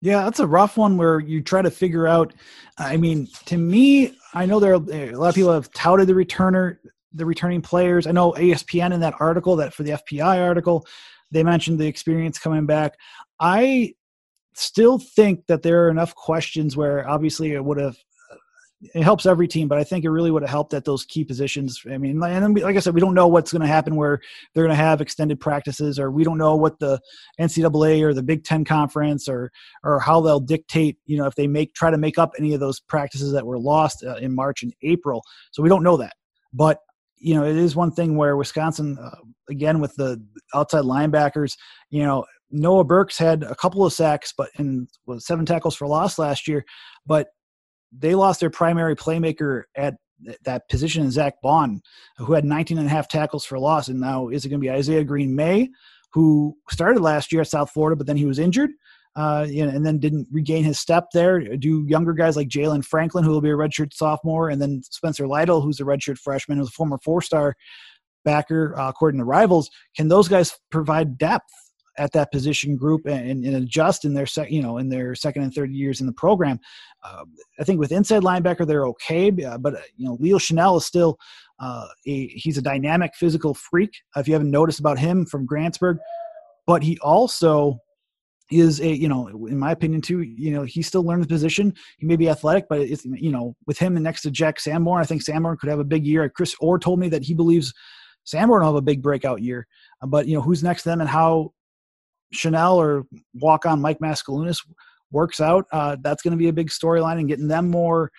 Yeah, 0.00 0.24
that's 0.24 0.40
a 0.40 0.46
rough 0.46 0.76
one 0.76 0.96
where 0.96 1.18
you 1.18 1.42
try 1.42 1.62
to 1.62 1.70
figure 1.70 2.06
out. 2.06 2.34
I 2.78 2.96
mean, 2.96 3.28
to 3.46 3.56
me, 3.56 4.16
I 4.34 4.44
know 4.46 4.60
there 4.60 4.74
are 4.74 4.90
eh, 4.92 5.12
a 5.12 5.16
lot 5.16 5.30
of 5.30 5.34
people 5.34 5.52
have 5.52 5.72
touted 5.72 6.08
the 6.08 6.12
returner, 6.12 6.76
the 7.12 7.24
returning 7.24 7.62
players. 7.62 8.06
I 8.06 8.12
know 8.12 8.32
ESPN 8.32 8.92
in 8.92 9.00
that 9.00 9.14
article, 9.20 9.56
that 9.56 9.72
for 9.72 9.82
the 9.82 9.92
FPI 9.92 10.46
article, 10.46 10.86
they 11.30 11.42
mentioned 11.42 11.78
the 11.78 11.86
experience 11.86 12.38
coming 12.38 12.66
back. 12.66 12.96
I 13.40 13.94
still 14.54 14.98
think 14.98 15.46
that 15.46 15.62
there 15.62 15.84
are 15.84 15.90
enough 15.90 16.14
questions 16.14 16.76
where 16.76 17.08
obviously 17.08 17.52
it 17.52 17.64
would 17.64 17.78
have 17.78 17.96
it 18.94 19.02
helps 19.02 19.24
every 19.24 19.48
team, 19.48 19.68
but 19.68 19.78
I 19.78 19.84
think 19.84 20.04
it 20.04 20.10
really 20.10 20.30
would 20.30 20.42
have 20.42 20.50
helped 20.50 20.74
at 20.74 20.84
those 20.84 21.04
key 21.04 21.24
positions. 21.24 21.80
I 21.90 21.96
mean, 21.96 22.22
and 22.22 22.60
like 22.60 22.76
I 22.76 22.80
said, 22.80 22.94
we 22.94 23.00
don't 23.00 23.14
know 23.14 23.28
what's 23.28 23.52
going 23.52 23.62
to 23.62 23.68
happen 23.68 23.96
where 23.96 24.20
they're 24.52 24.64
going 24.64 24.76
to 24.76 24.82
have 24.82 25.00
extended 25.00 25.40
practices, 25.40 25.98
or 25.98 26.10
we 26.10 26.24
don't 26.24 26.38
know 26.38 26.56
what 26.56 26.78
the 26.78 27.00
NCAA 27.40 28.02
or 28.02 28.12
the 28.12 28.22
Big 28.22 28.44
Ten 28.44 28.64
conference 28.64 29.28
or 29.28 29.50
or 29.82 30.00
how 30.00 30.20
they'll 30.20 30.40
dictate. 30.40 30.98
You 31.06 31.16
know, 31.16 31.26
if 31.26 31.34
they 31.34 31.46
make 31.46 31.74
try 31.74 31.90
to 31.90 31.98
make 31.98 32.18
up 32.18 32.32
any 32.38 32.52
of 32.52 32.60
those 32.60 32.80
practices 32.80 33.32
that 33.32 33.46
were 33.46 33.58
lost 33.58 34.04
uh, 34.04 34.16
in 34.16 34.34
March 34.34 34.62
and 34.62 34.74
April, 34.82 35.22
so 35.52 35.62
we 35.62 35.68
don't 35.68 35.82
know 35.82 35.96
that. 35.96 36.14
But 36.52 36.80
you 37.16 37.34
know, 37.34 37.44
it 37.44 37.56
is 37.56 37.74
one 37.74 37.92
thing 37.92 38.16
where 38.16 38.36
Wisconsin, 38.36 38.98
uh, 38.98 39.16
again 39.48 39.80
with 39.80 39.94
the 39.96 40.22
outside 40.54 40.84
linebackers, 40.84 41.56
you 41.90 42.02
know, 42.02 42.24
Noah 42.50 42.84
Burks 42.84 43.16
had 43.18 43.42
a 43.44 43.54
couple 43.54 43.84
of 43.84 43.92
sacks, 43.92 44.34
but 44.36 44.50
and 44.56 44.88
was 45.06 45.26
seven 45.26 45.46
tackles 45.46 45.74
for 45.74 45.86
loss 45.86 46.18
last 46.18 46.46
year, 46.46 46.64
but 47.06 47.28
they 47.96 48.14
lost 48.14 48.40
their 48.40 48.50
primary 48.50 48.96
playmaker 48.96 49.62
at 49.76 49.94
that 50.44 50.68
position, 50.68 51.04
in 51.04 51.10
Zack 51.10 51.34
Baun, 51.42 51.82
who 52.18 52.32
had 52.32 52.44
19 52.44 52.78
and 52.78 52.86
a 52.86 52.90
half 52.90 53.08
tackles 53.08 53.44
for 53.44 53.58
loss. 53.58 53.88
And 53.88 54.00
now 54.00 54.28
is 54.28 54.44
it 54.44 54.48
going 54.48 54.60
to 54.60 54.66
be 54.66 54.72
Izayah 54.72 55.06
Green-May, 55.06 55.68
who 56.12 56.56
started 56.70 57.00
last 57.00 57.32
year 57.32 57.42
at 57.42 57.48
South 57.48 57.70
Florida, 57.70 57.96
but 57.96 58.06
then 58.06 58.16
he 58.16 58.26
was 58.26 58.38
injured. 58.38 58.70
Uh, 59.16 59.46
and 59.48 59.86
then 59.86 60.00
didn't 60.00 60.26
regain 60.32 60.64
his 60.64 60.80
step 60.80 61.06
there. 61.12 61.56
Do 61.56 61.84
younger 61.86 62.12
guys 62.12 62.36
like 62.36 62.48
Jaylan 62.48 62.84
Franklin, 62.84 63.22
who 63.22 63.30
will 63.30 63.40
be 63.40 63.50
a 63.50 63.54
redshirt 63.54 63.94
sophomore, 63.94 64.48
and 64.50 64.60
then 64.60 64.82
Spencer 64.82 65.28
Lytle, 65.28 65.60
who's 65.60 65.78
a 65.78 65.84
redshirt 65.84 66.18
freshman, 66.18 66.58
who's 66.58 66.66
a 66.66 66.72
former 66.72 66.98
four-star 66.98 67.54
backer, 68.24 68.76
uh, 68.76 68.88
according 68.88 69.18
to 69.18 69.24
Rivals, 69.24 69.70
can 69.96 70.08
those 70.08 70.26
guys 70.26 70.58
provide 70.68 71.16
depth 71.16 71.52
at 71.98 72.12
that 72.12 72.32
position 72.32 72.76
group 72.76 73.06
and, 73.06 73.44
and 73.44 73.56
adjust 73.56 74.04
in 74.04 74.14
their 74.14 74.26
sec, 74.26 74.50
you 74.50 74.62
know 74.62 74.78
in 74.78 74.88
their 74.88 75.14
second 75.14 75.42
and 75.42 75.54
third 75.54 75.72
years 75.72 76.00
in 76.00 76.06
the 76.06 76.12
program. 76.12 76.58
Uh, 77.02 77.24
I 77.60 77.64
think 77.64 77.78
with 77.78 77.92
inside 77.92 78.22
linebacker 78.22 78.66
they're 78.66 78.86
okay, 78.86 79.30
uh, 79.44 79.58
but 79.58 79.74
uh, 79.74 79.80
you 79.96 80.06
know 80.06 80.16
Leo 80.20 80.38
Chenal 80.38 80.76
is 80.76 80.86
still 80.86 81.18
uh, 81.60 81.86
a 82.06 82.28
he's 82.28 82.58
a 82.58 82.62
dynamic 82.62 83.12
physical 83.14 83.54
freak. 83.54 83.92
if 84.16 84.26
you 84.26 84.34
haven't 84.34 84.50
noticed 84.50 84.80
about 84.80 84.98
him 84.98 85.26
from 85.26 85.46
Grantsburg, 85.46 85.98
but 86.66 86.82
he 86.82 86.98
also 87.00 87.78
is 88.50 88.80
a 88.80 88.94
you 88.94 89.08
know 89.08 89.28
in 89.46 89.58
my 89.58 89.72
opinion 89.72 90.02
too 90.02 90.20
you 90.20 90.50
know 90.50 90.64
he 90.64 90.82
still 90.82 91.02
learns 91.02 91.26
position 91.26 91.72
he 91.98 92.06
may 92.06 92.16
be 92.16 92.28
athletic 92.28 92.66
but 92.68 92.80
it's 92.80 93.04
you 93.04 93.30
know 93.30 93.56
with 93.66 93.78
him 93.78 93.96
and 93.96 94.04
next 94.04 94.20
to 94.20 94.30
jack 94.30 94.60
sanborn 94.60 95.00
i 95.00 95.04
think 95.04 95.22
sanborn 95.22 95.56
could 95.56 95.70
have 95.70 95.78
a 95.78 95.84
big 95.84 96.06
year 96.06 96.28
chris 96.28 96.54
orr 96.60 96.78
told 96.78 97.00
me 97.00 97.08
that 97.08 97.22
he 97.22 97.32
believes 97.32 97.72
sanborn 98.24 98.60
will 98.60 98.68
have 98.68 98.74
a 98.74 98.82
big 98.82 99.02
breakout 99.02 99.40
year 99.40 99.66
but 100.08 100.28
you 100.28 100.34
know 100.34 100.42
who's 100.42 100.62
next 100.62 100.82
to 100.82 100.90
them 100.90 101.00
and 101.00 101.08
how 101.08 101.50
Chenal 102.34 102.76
or 102.76 103.04
walk 103.34 103.66
on 103.66 103.80
Mike 103.80 103.98
Maskalunas 104.00 104.58
works 105.10 105.40
out, 105.40 105.66
uh, 105.72 105.96
that's 106.02 106.22
going 106.22 106.32
to 106.32 106.38
be 106.38 106.48
a 106.48 106.52
big 106.52 106.68
storyline 106.68 107.18
and 107.18 107.28
getting 107.28 107.48
them 107.48 107.70
more 107.70 108.10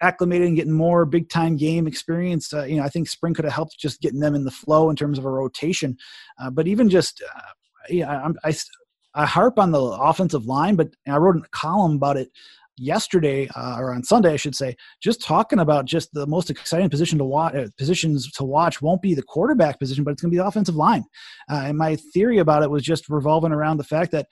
acclimated 0.00 0.46
and 0.46 0.56
getting 0.56 0.72
more 0.72 1.04
big 1.04 1.28
time 1.28 1.56
game 1.56 1.86
experience. 1.86 2.52
Uh, 2.52 2.64
you 2.64 2.76
know, 2.76 2.84
I 2.84 2.88
think 2.88 3.08
spring 3.08 3.34
could 3.34 3.44
have 3.44 3.54
helped 3.54 3.78
just 3.78 4.00
getting 4.00 4.20
them 4.20 4.34
in 4.34 4.44
the 4.44 4.50
flow 4.50 4.90
in 4.90 4.96
terms 4.96 5.18
of 5.18 5.24
a 5.24 5.30
rotation. 5.30 5.96
Uh, 6.40 6.50
but 6.50 6.68
even 6.68 6.88
just, 6.88 7.22
uh, 7.34 7.40
yeah, 7.88 8.30
I, 8.44 8.48
I, 8.48 8.54
I 9.14 9.26
harp 9.26 9.58
on 9.58 9.72
the 9.72 9.82
offensive 9.82 10.46
line, 10.46 10.76
but 10.76 10.90
I 11.08 11.16
wrote 11.16 11.36
a 11.36 11.48
column 11.50 11.96
about 11.96 12.16
it 12.16 12.30
yesterday 12.78 13.48
uh, 13.56 13.76
or 13.78 13.94
on 13.94 14.02
Sunday, 14.02 14.32
I 14.32 14.36
should 14.36 14.54
say, 14.54 14.76
just 15.02 15.22
talking 15.22 15.58
about 15.58 15.84
just 15.84 16.12
the 16.12 16.26
most 16.26 16.50
exciting 16.50 16.90
position 16.90 17.18
to 17.18 17.24
watch. 17.24 17.54
Uh, 17.54 17.66
positions 17.76 18.30
to 18.32 18.44
watch 18.44 18.80
won't 18.80 19.02
be 19.02 19.14
the 19.14 19.22
quarterback 19.22 19.78
position, 19.78 20.04
but 20.04 20.12
it's 20.12 20.22
going 20.22 20.30
to 20.30 20.34
be 20.34 20.38
the 20.38 20.46
offensive 20.46 20.76
line. 20.76 21.04
Uh, 21.50 21.62
and 21.66 21.78
my 21.78 21.96
theory 22.12 22.38
about 22.38 22.62
it 22.62 22.70
was 22.70 22.82
just 22.82 23.08
revolving 23.08 23.52
around 23.52 23.78
the 23.78 23.84
fact 23.84 24.12
that 24.12 24.26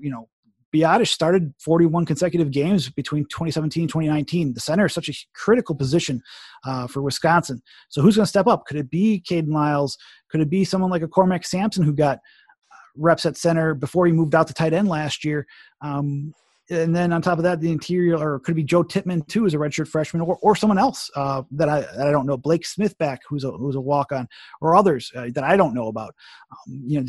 you 0.00 0.10
know 0.10 0.28
Biadasz 0.74 1.08
started 1.08 1.54
41 1.60 2.04
consecutive 2.06 2.50
games 2.50 2.90
between 2.90 3.24
2017 3.24 3.84
and 3.84 3.88
2019. 3.90 4.54
The 4.54 4.60
center 4.60 4.86
is 4.86 4.94
such 4.94 5.08
a 5.08 5.14
critical 5.34 5.74
position 5.74 6.20
uh, 6.64 6.86
for 6.86 7.02
Wisconsin. 7.02 7.62
So 7.88 8.02
who's 8.02 8.16
going 8.16 8.24
to 8.24 8.28
step 8.28 8.46
up? 8.46 8.66
Could 8.66 8.76
it 8.76 8.90
be 8.90 9.22
Kayden 9.28 9.52
Lyles? 9.52 9.96
Could 10.30 10.40
it 10.40 10.50
be 10.50 10.64
someone 10.64 10.90
like 10.90 11.02
a 11.02 11.08
Cormac 11.08 11.46
Sampson 11.46 11.84
who 11.84 11.94
got 11.94 12.18
uh, 12.18 12.76
reps 12.96 13.26
at 13.26 13.36
center 13.36 13.74
before 13.74 14.06
he 14.06 14.12
moved 14.12 14.34
out 14.34 14.48
to 14.48 14.54
tight 14.54 14.72
end 14.72 14.88
last 14.88 15.24
year? 15.24 15.46
Um, 15.82 16.34
and 16.70 16.94
then 16.94 17.12
on 17.12 17.22
top 17.22 17.38
of 17.38 17.44
that, 17.44 17.60
the 17.60 17.70
interior, 17.70 18.16
or 18.16 18.40
could 18.40 18.52
it 18.52 18.56
be 18.56 18.64
Joe 18.64 18.82
Tippmann 18.82 19.26
too, 19.28 19.46
as 19.46 19.54
a 19.54 19.58
redshirt 19.58 19.88
freshman, 19.88 20.22
or, 20.22 20.38
or 20.42 20.56
someone 20.56 20.78
else 20.78 21.10
uh, 21.14 21.42
that 21.52 21.68
I 21.68 21.80
that 21.80 22.08
I 22.08 22.10
don't 22.10 22.26
know, 22.26 22.36
Blake 22.36 22.66
Smith 22.66 22.96
back, 22.98 23.20
who's 23.28 23.44
a 23.44 23.50
who's 23.50 23.76
a 23.76 23.80
walk 23.80 24.12
on, 24.12 24.28
or 24.60 24.76
others 24.76 25.10
uh, 25.14 25.28
that 25.34 25.44
I 25.44 25.56
don't 25.56 25.74
know 25.74 25.88
about. 25.88 26.14
Um, 26.50 26.82
you 26.84 27.00
know, 27.00 27.06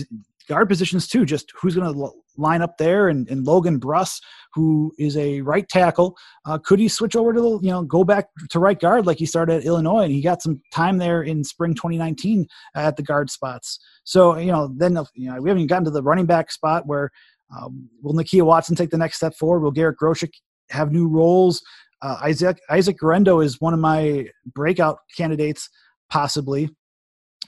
guard 0.47 0.69
positions 0.69 1.07
too. 1.07 1.25
Just 1.25 1.51
who's 1.59 1.75
going 1.75 1.91
to 1.91 2.11
line 2.37 2.61
up 2.61 2.77
there, 2.77 3.09
and, 3.09 3.27
and 3.29 3.45
Logan 3.45 3.79
Bruss, 3.79 4.21
who 4.53 4.93
is 4.99 5.17
a 5.17 5.41
right 5.41 5.67
tackle, 5.67 6.15
uh, 6.45 6.57
could 6.59 6.79
he 6.79 6.87
switch 6.87 7.15
over 7.15 7.33
to 7.33 7.41
the 7.41 7.59
you 7.61 7.71
know 7.71 7.83
go 7.83 8.03
back 8.03 8.29
to 8.49 8.59
right 8.59 8.79
guard 8.79 9.05
like 9.05 9.17
he 9.17 9.25
started 9.25 9.57
at 9.57 9.65
Illinois, 9.65 10.03
and 10.03 10.11
he 10.11 10.21
got 10.21 10.41
some 10.41 10.61
time 10.71 10.97
there 10.97 11.23
in 11.23 11.43
spring 11.43 11.73
2019 11.73 12.47
at 12.75 12.95
the 12.95 13.03
guard 13.03 13.29
spots. 13.29 13.79
So 14.03 14.37
you 14.37 14.51
know, 14.51 14.71
then 14.75 14.97
you 15.15 15.31
know 15.31 15.41
we 15.41 15.49
haven't 15.49 15.67
gotten 15.67 15.85
to 15.85 15.91
the 15.91 16.03
running 16.03 16.25
back 16.25 16.51
spot 16.51 16.85
where 16.85 17.11
um, 17.55 17.89
will 18.01 18.13
Nakia 18.13 18.43
Watson 18.43 18.75
take 18.75 18.89
the 18.89 18.97
next 18.97 19.17
step 19.17 19.35
forward? 19.35 19.61
Will 19.61 19.71
Garrett 19.71 19.97
Groshek 20.01 20.31
have 20.69 20.91
new 20.91 21.07
roles? 21.07 21.61
Uh, 22.01 22.17
Isaac 22.23 22.59
Isaac 22.69 22.97
Guerendo 22.97 23.39
is 23.39 23.59
one 23.59 23.73
of 23.73 23.79
my 23.79 24.27
breakout 24.53 24.99
candidates, 25.15 25.69
possibly. 26.09 26.69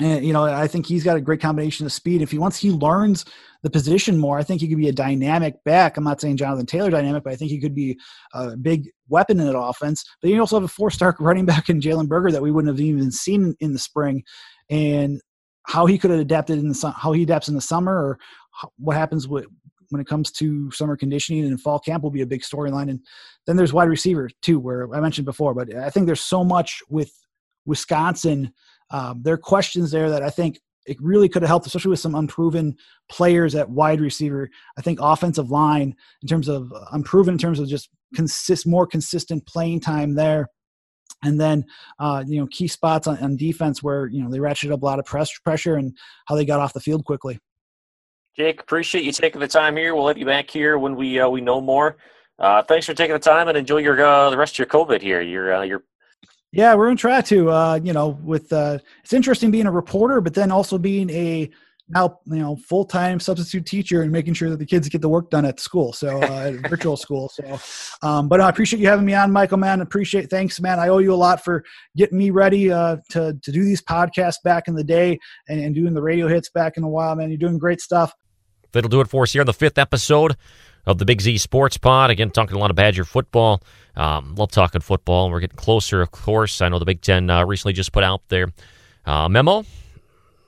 And 0.01 0.25
you 0.25 0.31
know, 0.31 0.45
I 0.45 0.67
think 0.67 0.85
he's 0.85 1.03
got 1.03 1.17
a 1.17 1.21
great 1.21 1.41
combination 1.41 1.85
of 1.85 1.91
speed. 1.91 2.21
If 2.21 2.31
he 2.31 2.37
once 2.37 2.57
he 2.57 2.71
learns 2.71 3.25
the 3.63 3.69
position 3.69 4.17
more, 4.17 4.39
I 4.39 4.43
think 4.43 4.61
he 4.61 4.67
could 4.67 4.77
be 4.77 4.87
a 4.87 4.93
dynamic 4.93 5.61
back. 5.65 5.97
I'm 5.97 6.05
not 6.05 6.21
saying 6.21 6.37
Jonathan 6.37 6.65
Taylor 6.65 6.89
dynamic, 6.89 7.23
but 7.23 7.33
I 7.33 7.35
think 7.35 7.51
he 7.51 7.59
could 7.59 7.75
be 7.75 7.99
a 8.33 8.55
big 8.55 8.89
weapon 9.09 9.39
in 9.39 9.45
that 9.45 9.59
offense. 9.59 10.05
But 10.21 10.31
you 10.31 10.39
also 10.39 10.55
have 10.55 10.63
a 10.63 10.69
four-star 10.69 11.17
running 11.19 11.45
back 11.45 11.69
in 11.69 11.81
Jalen 11.81 12.07
Berger 12.07 12.31
that 12.31 12.41
we 12.41 12.51
wouldn't 12.51 12.73
have 12.73 12.79
even 12.79 13.11
seen 13.11 13.55
in 13.59 13.73
the 13.73 13.79
spring. 13.79 14.23
And 14.69 15.19
how 15.63 15.85
he 15.85 15.97
could 15.97 16.11
have 16.11 16.19
adapted 16.19 16.59
in 16.59 16.69
the 16.69 16.93
how 16.97 17.11
he 17.11 17.23
adapts 17.23 17.49
in 17.49 17.55
the 17.55 17.61
summer, 17.61 17.93
or 17.93 18.19
what 18.77 18.95
happens 18.95 19.27
with 19.27 19.45
when 19.89 20.01
it 20.01 20.07
comes 20.07 20.31
to 20.33 20.71
summer 20.71 20.95
conditioning 20.95 21.45
and 21.45 21.61
fall 21.61 21.79
camp 21.79 22.03
will 22.03 22.11
be 22.11 22.21
a 22.21 22.27
big 22.27 22.41
storyline. 22.41 22.89
And 22.89 22.99
then 23.45 23.55
there's 23.55 23.73
wide 23.73 23.89
receiver 23.89 24.29
too, 24.41 24.59
where 24.59 24.93
I 24.93 24.99
mentioned 24.99 25.25
before. 25.25 25.53
But 25.53 25.75
I 25.75 25.89
think 25.89 26.05
there's 26.05 26.21
so 26.21 26.43
much 26.43 26.81
with 26.89 27.11
Wisconsin. 27.65 28.53
Um, 28.91 29.21
there 29.23 29.33
are 29.33 29.37
questions 29.37 29.91
there 29.91 30.09
that 30.09 30.23
I 30.23 30.29
think 30.29 30.59
it 30.85 30.97
really 31.01 31.29
could 31.29 31.43
have 31.43 31.49
helped, 31.49 31.67
especially 31.67 31.91
with 31.91 31.99
some 31.99 32.15
unproven 32.15 32.75
players 33.09 33.53
at 33.53 33.69
wide 33.69 34.01
receiver. 34.01 34.49
I 34.77 34.81
think 34.81 34.99
offensive 35.01 35.51
line, 35.51 35.95
in 36.21 36.27
terms 36.27 36.47
of 36.47 36.71
uh, 36.73 36.85
unproven, 36.91 37.35
in 37.35 37.37
terms 37.37 37.59
of 37.59 37.67
just 37.67 37.89
consist 38.15 38.65
more 38.65 38.87
consistent 38.87 39.45
playing 39.45 39.81
time 39.81 40.15
there. 40.15 40.47
And 41.23 41.39
then, 41.39 41.65
uh, 41.99 42.23
you 42.25 42.39
know, 42.39 42.47
key 42.49 42.67
spots 42.67 43.05
on, 43.05 43.17
on, 43.19 43.35
defense 43.35 43.83
where 43.83 44.07
you 44.07 44.23
know 44.23 44.31
they 44.31 44.37
ratcheted 44.37 44.71
up 44.71 44.81
a 44.81 44.85
lot 44.85 44.99
of 44.99 45.05
press 45.05 45.37
pressure 45.39 45.75
and 45.75 45.95
how 46.27 46.35
they 46.35 46.45
got 46.45 46.59
off 46.59 46.73
the 46.73 46.79
field 46.79 47.03
quickly. 47.05 47.39
Jake, 48.39 48.61
appreciate 48.61 49.03
you 49.03 49.11
taking 49.11 49.41
the 49.41 49.49
time 49.49 49.75
here. 49.75 49.93
We'll 49.93 50.05
let 50.05 50.15
you 50.15 50.25
back 50.25 50.49
here 50.49 50.77
when 50.77 50.95
we 50.95 51.19
uh, 51.19 51.27
we 51.27 51.41
know 51.41 51.59
more. 51.59 51.97
Uh, 52.39 52.63
thanks 52.63 52.85
for 52.85 52.93
taking 52.93 53.11
the 53.11 53.19
time 53.19 53.49
and 53.49 53.57
enjoy 53.57 53.79
your 53.79 54.01
uh, 54.01 54.29
the 54.29 54.37
rest 54.37 54.53
of 54.53 54.59
your 54.59 54.67
COVID 54.67 55.01
here. 55.01 55.19
Your 55.19 55.55
uh, 55.55 55.61
your 55.63 55.83
yeah, 56.53 56.73
we're 56.73 56.85
gonna 56.85 56.95
try 56.95 57.19
to. 57.19 57.51
Uh, 57.51 57.79
you 57.83 57.91
know, 57.91 58.17
with 58.23 58.53
uh, 58.53 58.77
it's 59.03 59.11
interesting 59.11 59.51
being 59.51 59.65
a 59.65 59.71
reporter, 59.71 60.21
but 60.21 60.33
then 60.33 60.51
also 60.51 60.77
being 60.77 61.09
a 61.09 61.49
now 61.89 62.17
you 62.27 62.37
know 62.37 62.55
full 62.55 62.85
time 62.85 63.19
substitute 63.19 63.65
teacher 63.65 64.03
and 64.03 64.11
making 64.11 64.35
sure 64.35 64.49
that 64.49 64.59
the 64.59 64.65
kids 64.65 64.87
get 64.87 65.01
the 65.01 65.09
work 65.09 65.29
done 65.29 65.43
at 65.43 65.59
school. 65.59 65.91
So 65.91 66.21
uh, 66.21 66.53
virtual 66.69 66.95
school. 66.95 67.27
So, 67.27 67.59
um, 68.03 68.29
but 68.29 68.39
I 68.39 68.47
appreciate 68.47 68.79
you 68.79 68.87
having 68.87 69.05
me 69.05 69.15
on, 69.15 69.33
Michael. 69.33 69.57
Man, 69.57 69.81
appreciate. 69.81 70.29
Thanks, 70.29 70.61
man. 70.61 70.79
I 70.79 70.87
owe 70.87 70.99
you 70.99 71.13
a 71.13 71.15
lot 71.15 71.43
for 71.43 71.61
getting 71.97 72.17
me 72.17 72.29
ready 72.29 72.71
uh, 72.71 72.97
to 73.09 73.37
to 73.41 73.51
do 73.51 73.65
these 73.65 73.81
podcasts 73.81 74.41
back 74.45 74.69
in 74.69 74.75
the 74.75 74.83
day 74.83 75.19
and, 75.49 75.59
and 75.59 75.75
doing 75.75 75.93
the 75.93 76.01
radio 76.01 76.29
hits 76.29 76.49
back 76.49 76.77
in 76.77 76.83
the 76.83 76.89
while. 76.89 77.13
Man, 77.17 77.27
you're 77.27 77.37
doing 77.37 77.57
great 77.57 77.81
stuff. 77.81 78.13
That'll 78.71 78.89
do 78.89 79.01
it 79.01 79.07
for 79.07 79.23
us 79.23 79.33
here 79.33 79.41
on 79.41 79.45
the 79.45 79.53
fifth 79.53 79.77
episode 79.77 80.35
of 80.85 80.97
the 80.97 81.05
Big 81.05 81.21
Z 81.21 81.37
Sports 81.37 81.77
Pod. 81.77 82.09
Again, 82.09 82.31
talking 82.31 82.55
a 82.55 82.59
lot 82.59 82.69
of 82.69 82.75
Badger 82.75 83.05
football. 83.05 83.61
Um, 83.95 84.35
love 84.35 84.51
talking 84.51 84.81
football. 84.81 85.29
We're 85.29 85.39
getting 85.39 85.57
closer, 85.57 86.01
of 86.01 86.11
course. 86.11 86.61
I 86.61 86.69
know 86.69 86.79
the 86.79 86.85
Big 86.85 87.01
Ten 87.01 87.29
uh, 87.29 87.45
recently 87.45 87.73
just 87.73 87.91
put 87.91 88.03
out 88.03 88.27
their 88.29 88.51
uh, 89.05 89.27
memo. 89.29 89.65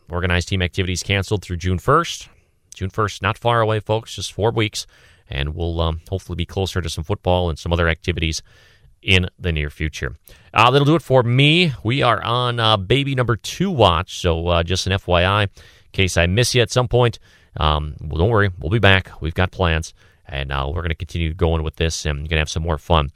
Organized 0.09 0.49
team 0.49 0.61
activities 0.61 1.03
canceled 1.03 1.41
through 1.41 1.57
June 1.57 1.77
1st. 1.77 2.27
June 2.73 2.89
1st, 2.89 3.21
not 3.21 3.37
far 3.37 3.61
away, 3.61 3.79
folks, 3.79 4.15
just 4.15 4.33
four 4.33 4.51
weeks. 4.51 4.85
And 5.29 5.55
we'll 5.55 5.79
um, 5.79 6.01
hopefully 6.09 6.35
be 6.35 6.45
closer 6.45 6.81
to 6.81 6.89
some 6.89 7.03
football 7.03 7.49
and 7.49 7.57
some 7.57 7.71
other 7.71 7.87
activities 7.87 8.41
in 9.01 9.27
the 9.39 9.51
near 9.51 9.69
future. 9.69 10.15
Uh, 10.53 10.69
that'll 10.69 10.85
do 10.85 10.95
it 10.95 11.01
for 11.01 11.23
me. 11.23 11.73
We 11.83 12.01
are 12.01 12.21
on 12.21 12.59
uh, 12.59 12.77
baby 12.77 13.15
number 13.15 13.35
two 13.35 13.71
watch. 13.71 14.19
So 14.19 14.47
uh, 14.47 14.63
just 14.63 14.87
an 14.87 14.93
FYI, 14.93 15.43
in 15.43 15.49
case 15.91 16.17
I 16.17 16.27
miss 16.27 16.53
you 16.53 16.61
at 16.61 16.71
some 16.71 16.87
point. 16.87 17.19
Um, 17.57 17.95
well, 18.01 18.17
don't 18.17 18.29
worry, 18.29 18.49
we'll 18.59 18.69
be 18.69 18.79
back. 18.79 19.21
We've 19.21 19.33
got 19.33 19.51
plans, 19.51 19.93
and 20.27 20.51
uh, 20.51 20.65
we're 20.67 20.81
going 20.81 20.89
to 20.89 20.95
continue 20.95 21.33
going 21.33 21.63
with 21.63 21.75
this, 21.75 22.05
and 22.05 22.19
going 22.19 22.29
to 22.29 22.37
have 22.37 22.49
some 22.49 22.63
more 22.63 22.77
fun. 22.77 23.11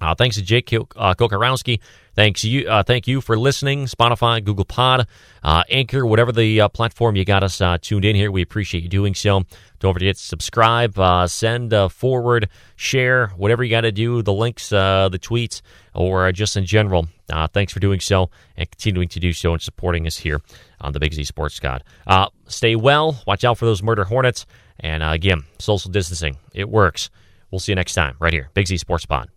Uh, 0.00 0.14
thanks 0.14 0.36
to 0.36 0.42
Jake 0.42 0.72
uh, 0.72 1.14
Kocorowski. 1.14 1.80
Thanks 2.18 2.42
you. 2.42 2.68
Uh, 2.68 2.82
thank 2.82 3.06
you 3.06 3.20
for 3.20 3.38
listening. 3.38 3.84
Spotify, 3.84 4.42
Google 4.42 4.64
Pod, 4.64 5.06
uh, 5.44 5.62
Anchor, 5.70 6.04
whatever 6.04 6.32
the 6.32 6.62
uh, 6.62 6.68
platform 6.68 7.14
you 7.14 7.24
got 7.24 7.44
us 7.44 7.60
uh, 7.60 7.78
tuned 7.80 8.04
in 8.04 8.16
here. 8.16 8.32
We 8.32 8.42
appreciate 8.42 8.82
you 8.82 8.88
doing 8.88 9.14
so. 9.14 9.44
Don't 9.78 9.94
forget 9.94 10.16
to 10.16 10.20
subscribe, 10.20 10.98
uh, 10.98 11.28
send 11.28 11.72
forward, 11.92 12.48
share, 12.74 13.28
whatever 13.36 13.62
you 13.62 13.70
got 13.70 13.82
to 13.82 13.92
do. 13.92 14.22
The 14.22 14.32
links, 14.32 14.70
the 14.70 15.16
tweets, 15.22 15.62
or 15.94 16.32
just 16.32 16.56
in 16.56 16.66
general. 16.66 17.06
thanks 17.52 17.72
for 17.72 17.78
doing 17.78 18.00
so 18.00 18.30
and 18.56 18.68
continuing 18.68 19.06
to 19.10 19.20
do 19.20 19.32
so 19.32 19.52
and 19.52 19.62
supporting 19.62 20.04
us 20.04 20.16
here 20.16 20.40
on 20.80 20.92
the 20.92 20.98
Big 20.98 21.14
Z 21.14 21.22
Sports 21.22 21.60
Pod. 21.60 21.84
stay 22.48 22.74
well. 22.74 23.22
Watch 23.28 23.44
out 23.44 23.58
for 23.58 23.66
those 23.66 23.80
murder 23.80 24.02
hornets. 24.02 24.44
And 24.80 25.04
again, 25.04 25.44
social 25.60 25.92
distancing. 25.92 26.36
It 26.52 26.68
works. 26.68 27.10
We'll 27.52 27.60
see 27.60 27.70
you 27.70 27.76
next 27.76 27.94
time 27.94 28.16
right 28.18 28.32
here, 28.32 28.50
Big 28.54 28.66
Z 28.66 28.76
Sports 28.78 29.06
Pod. 29.06 29.30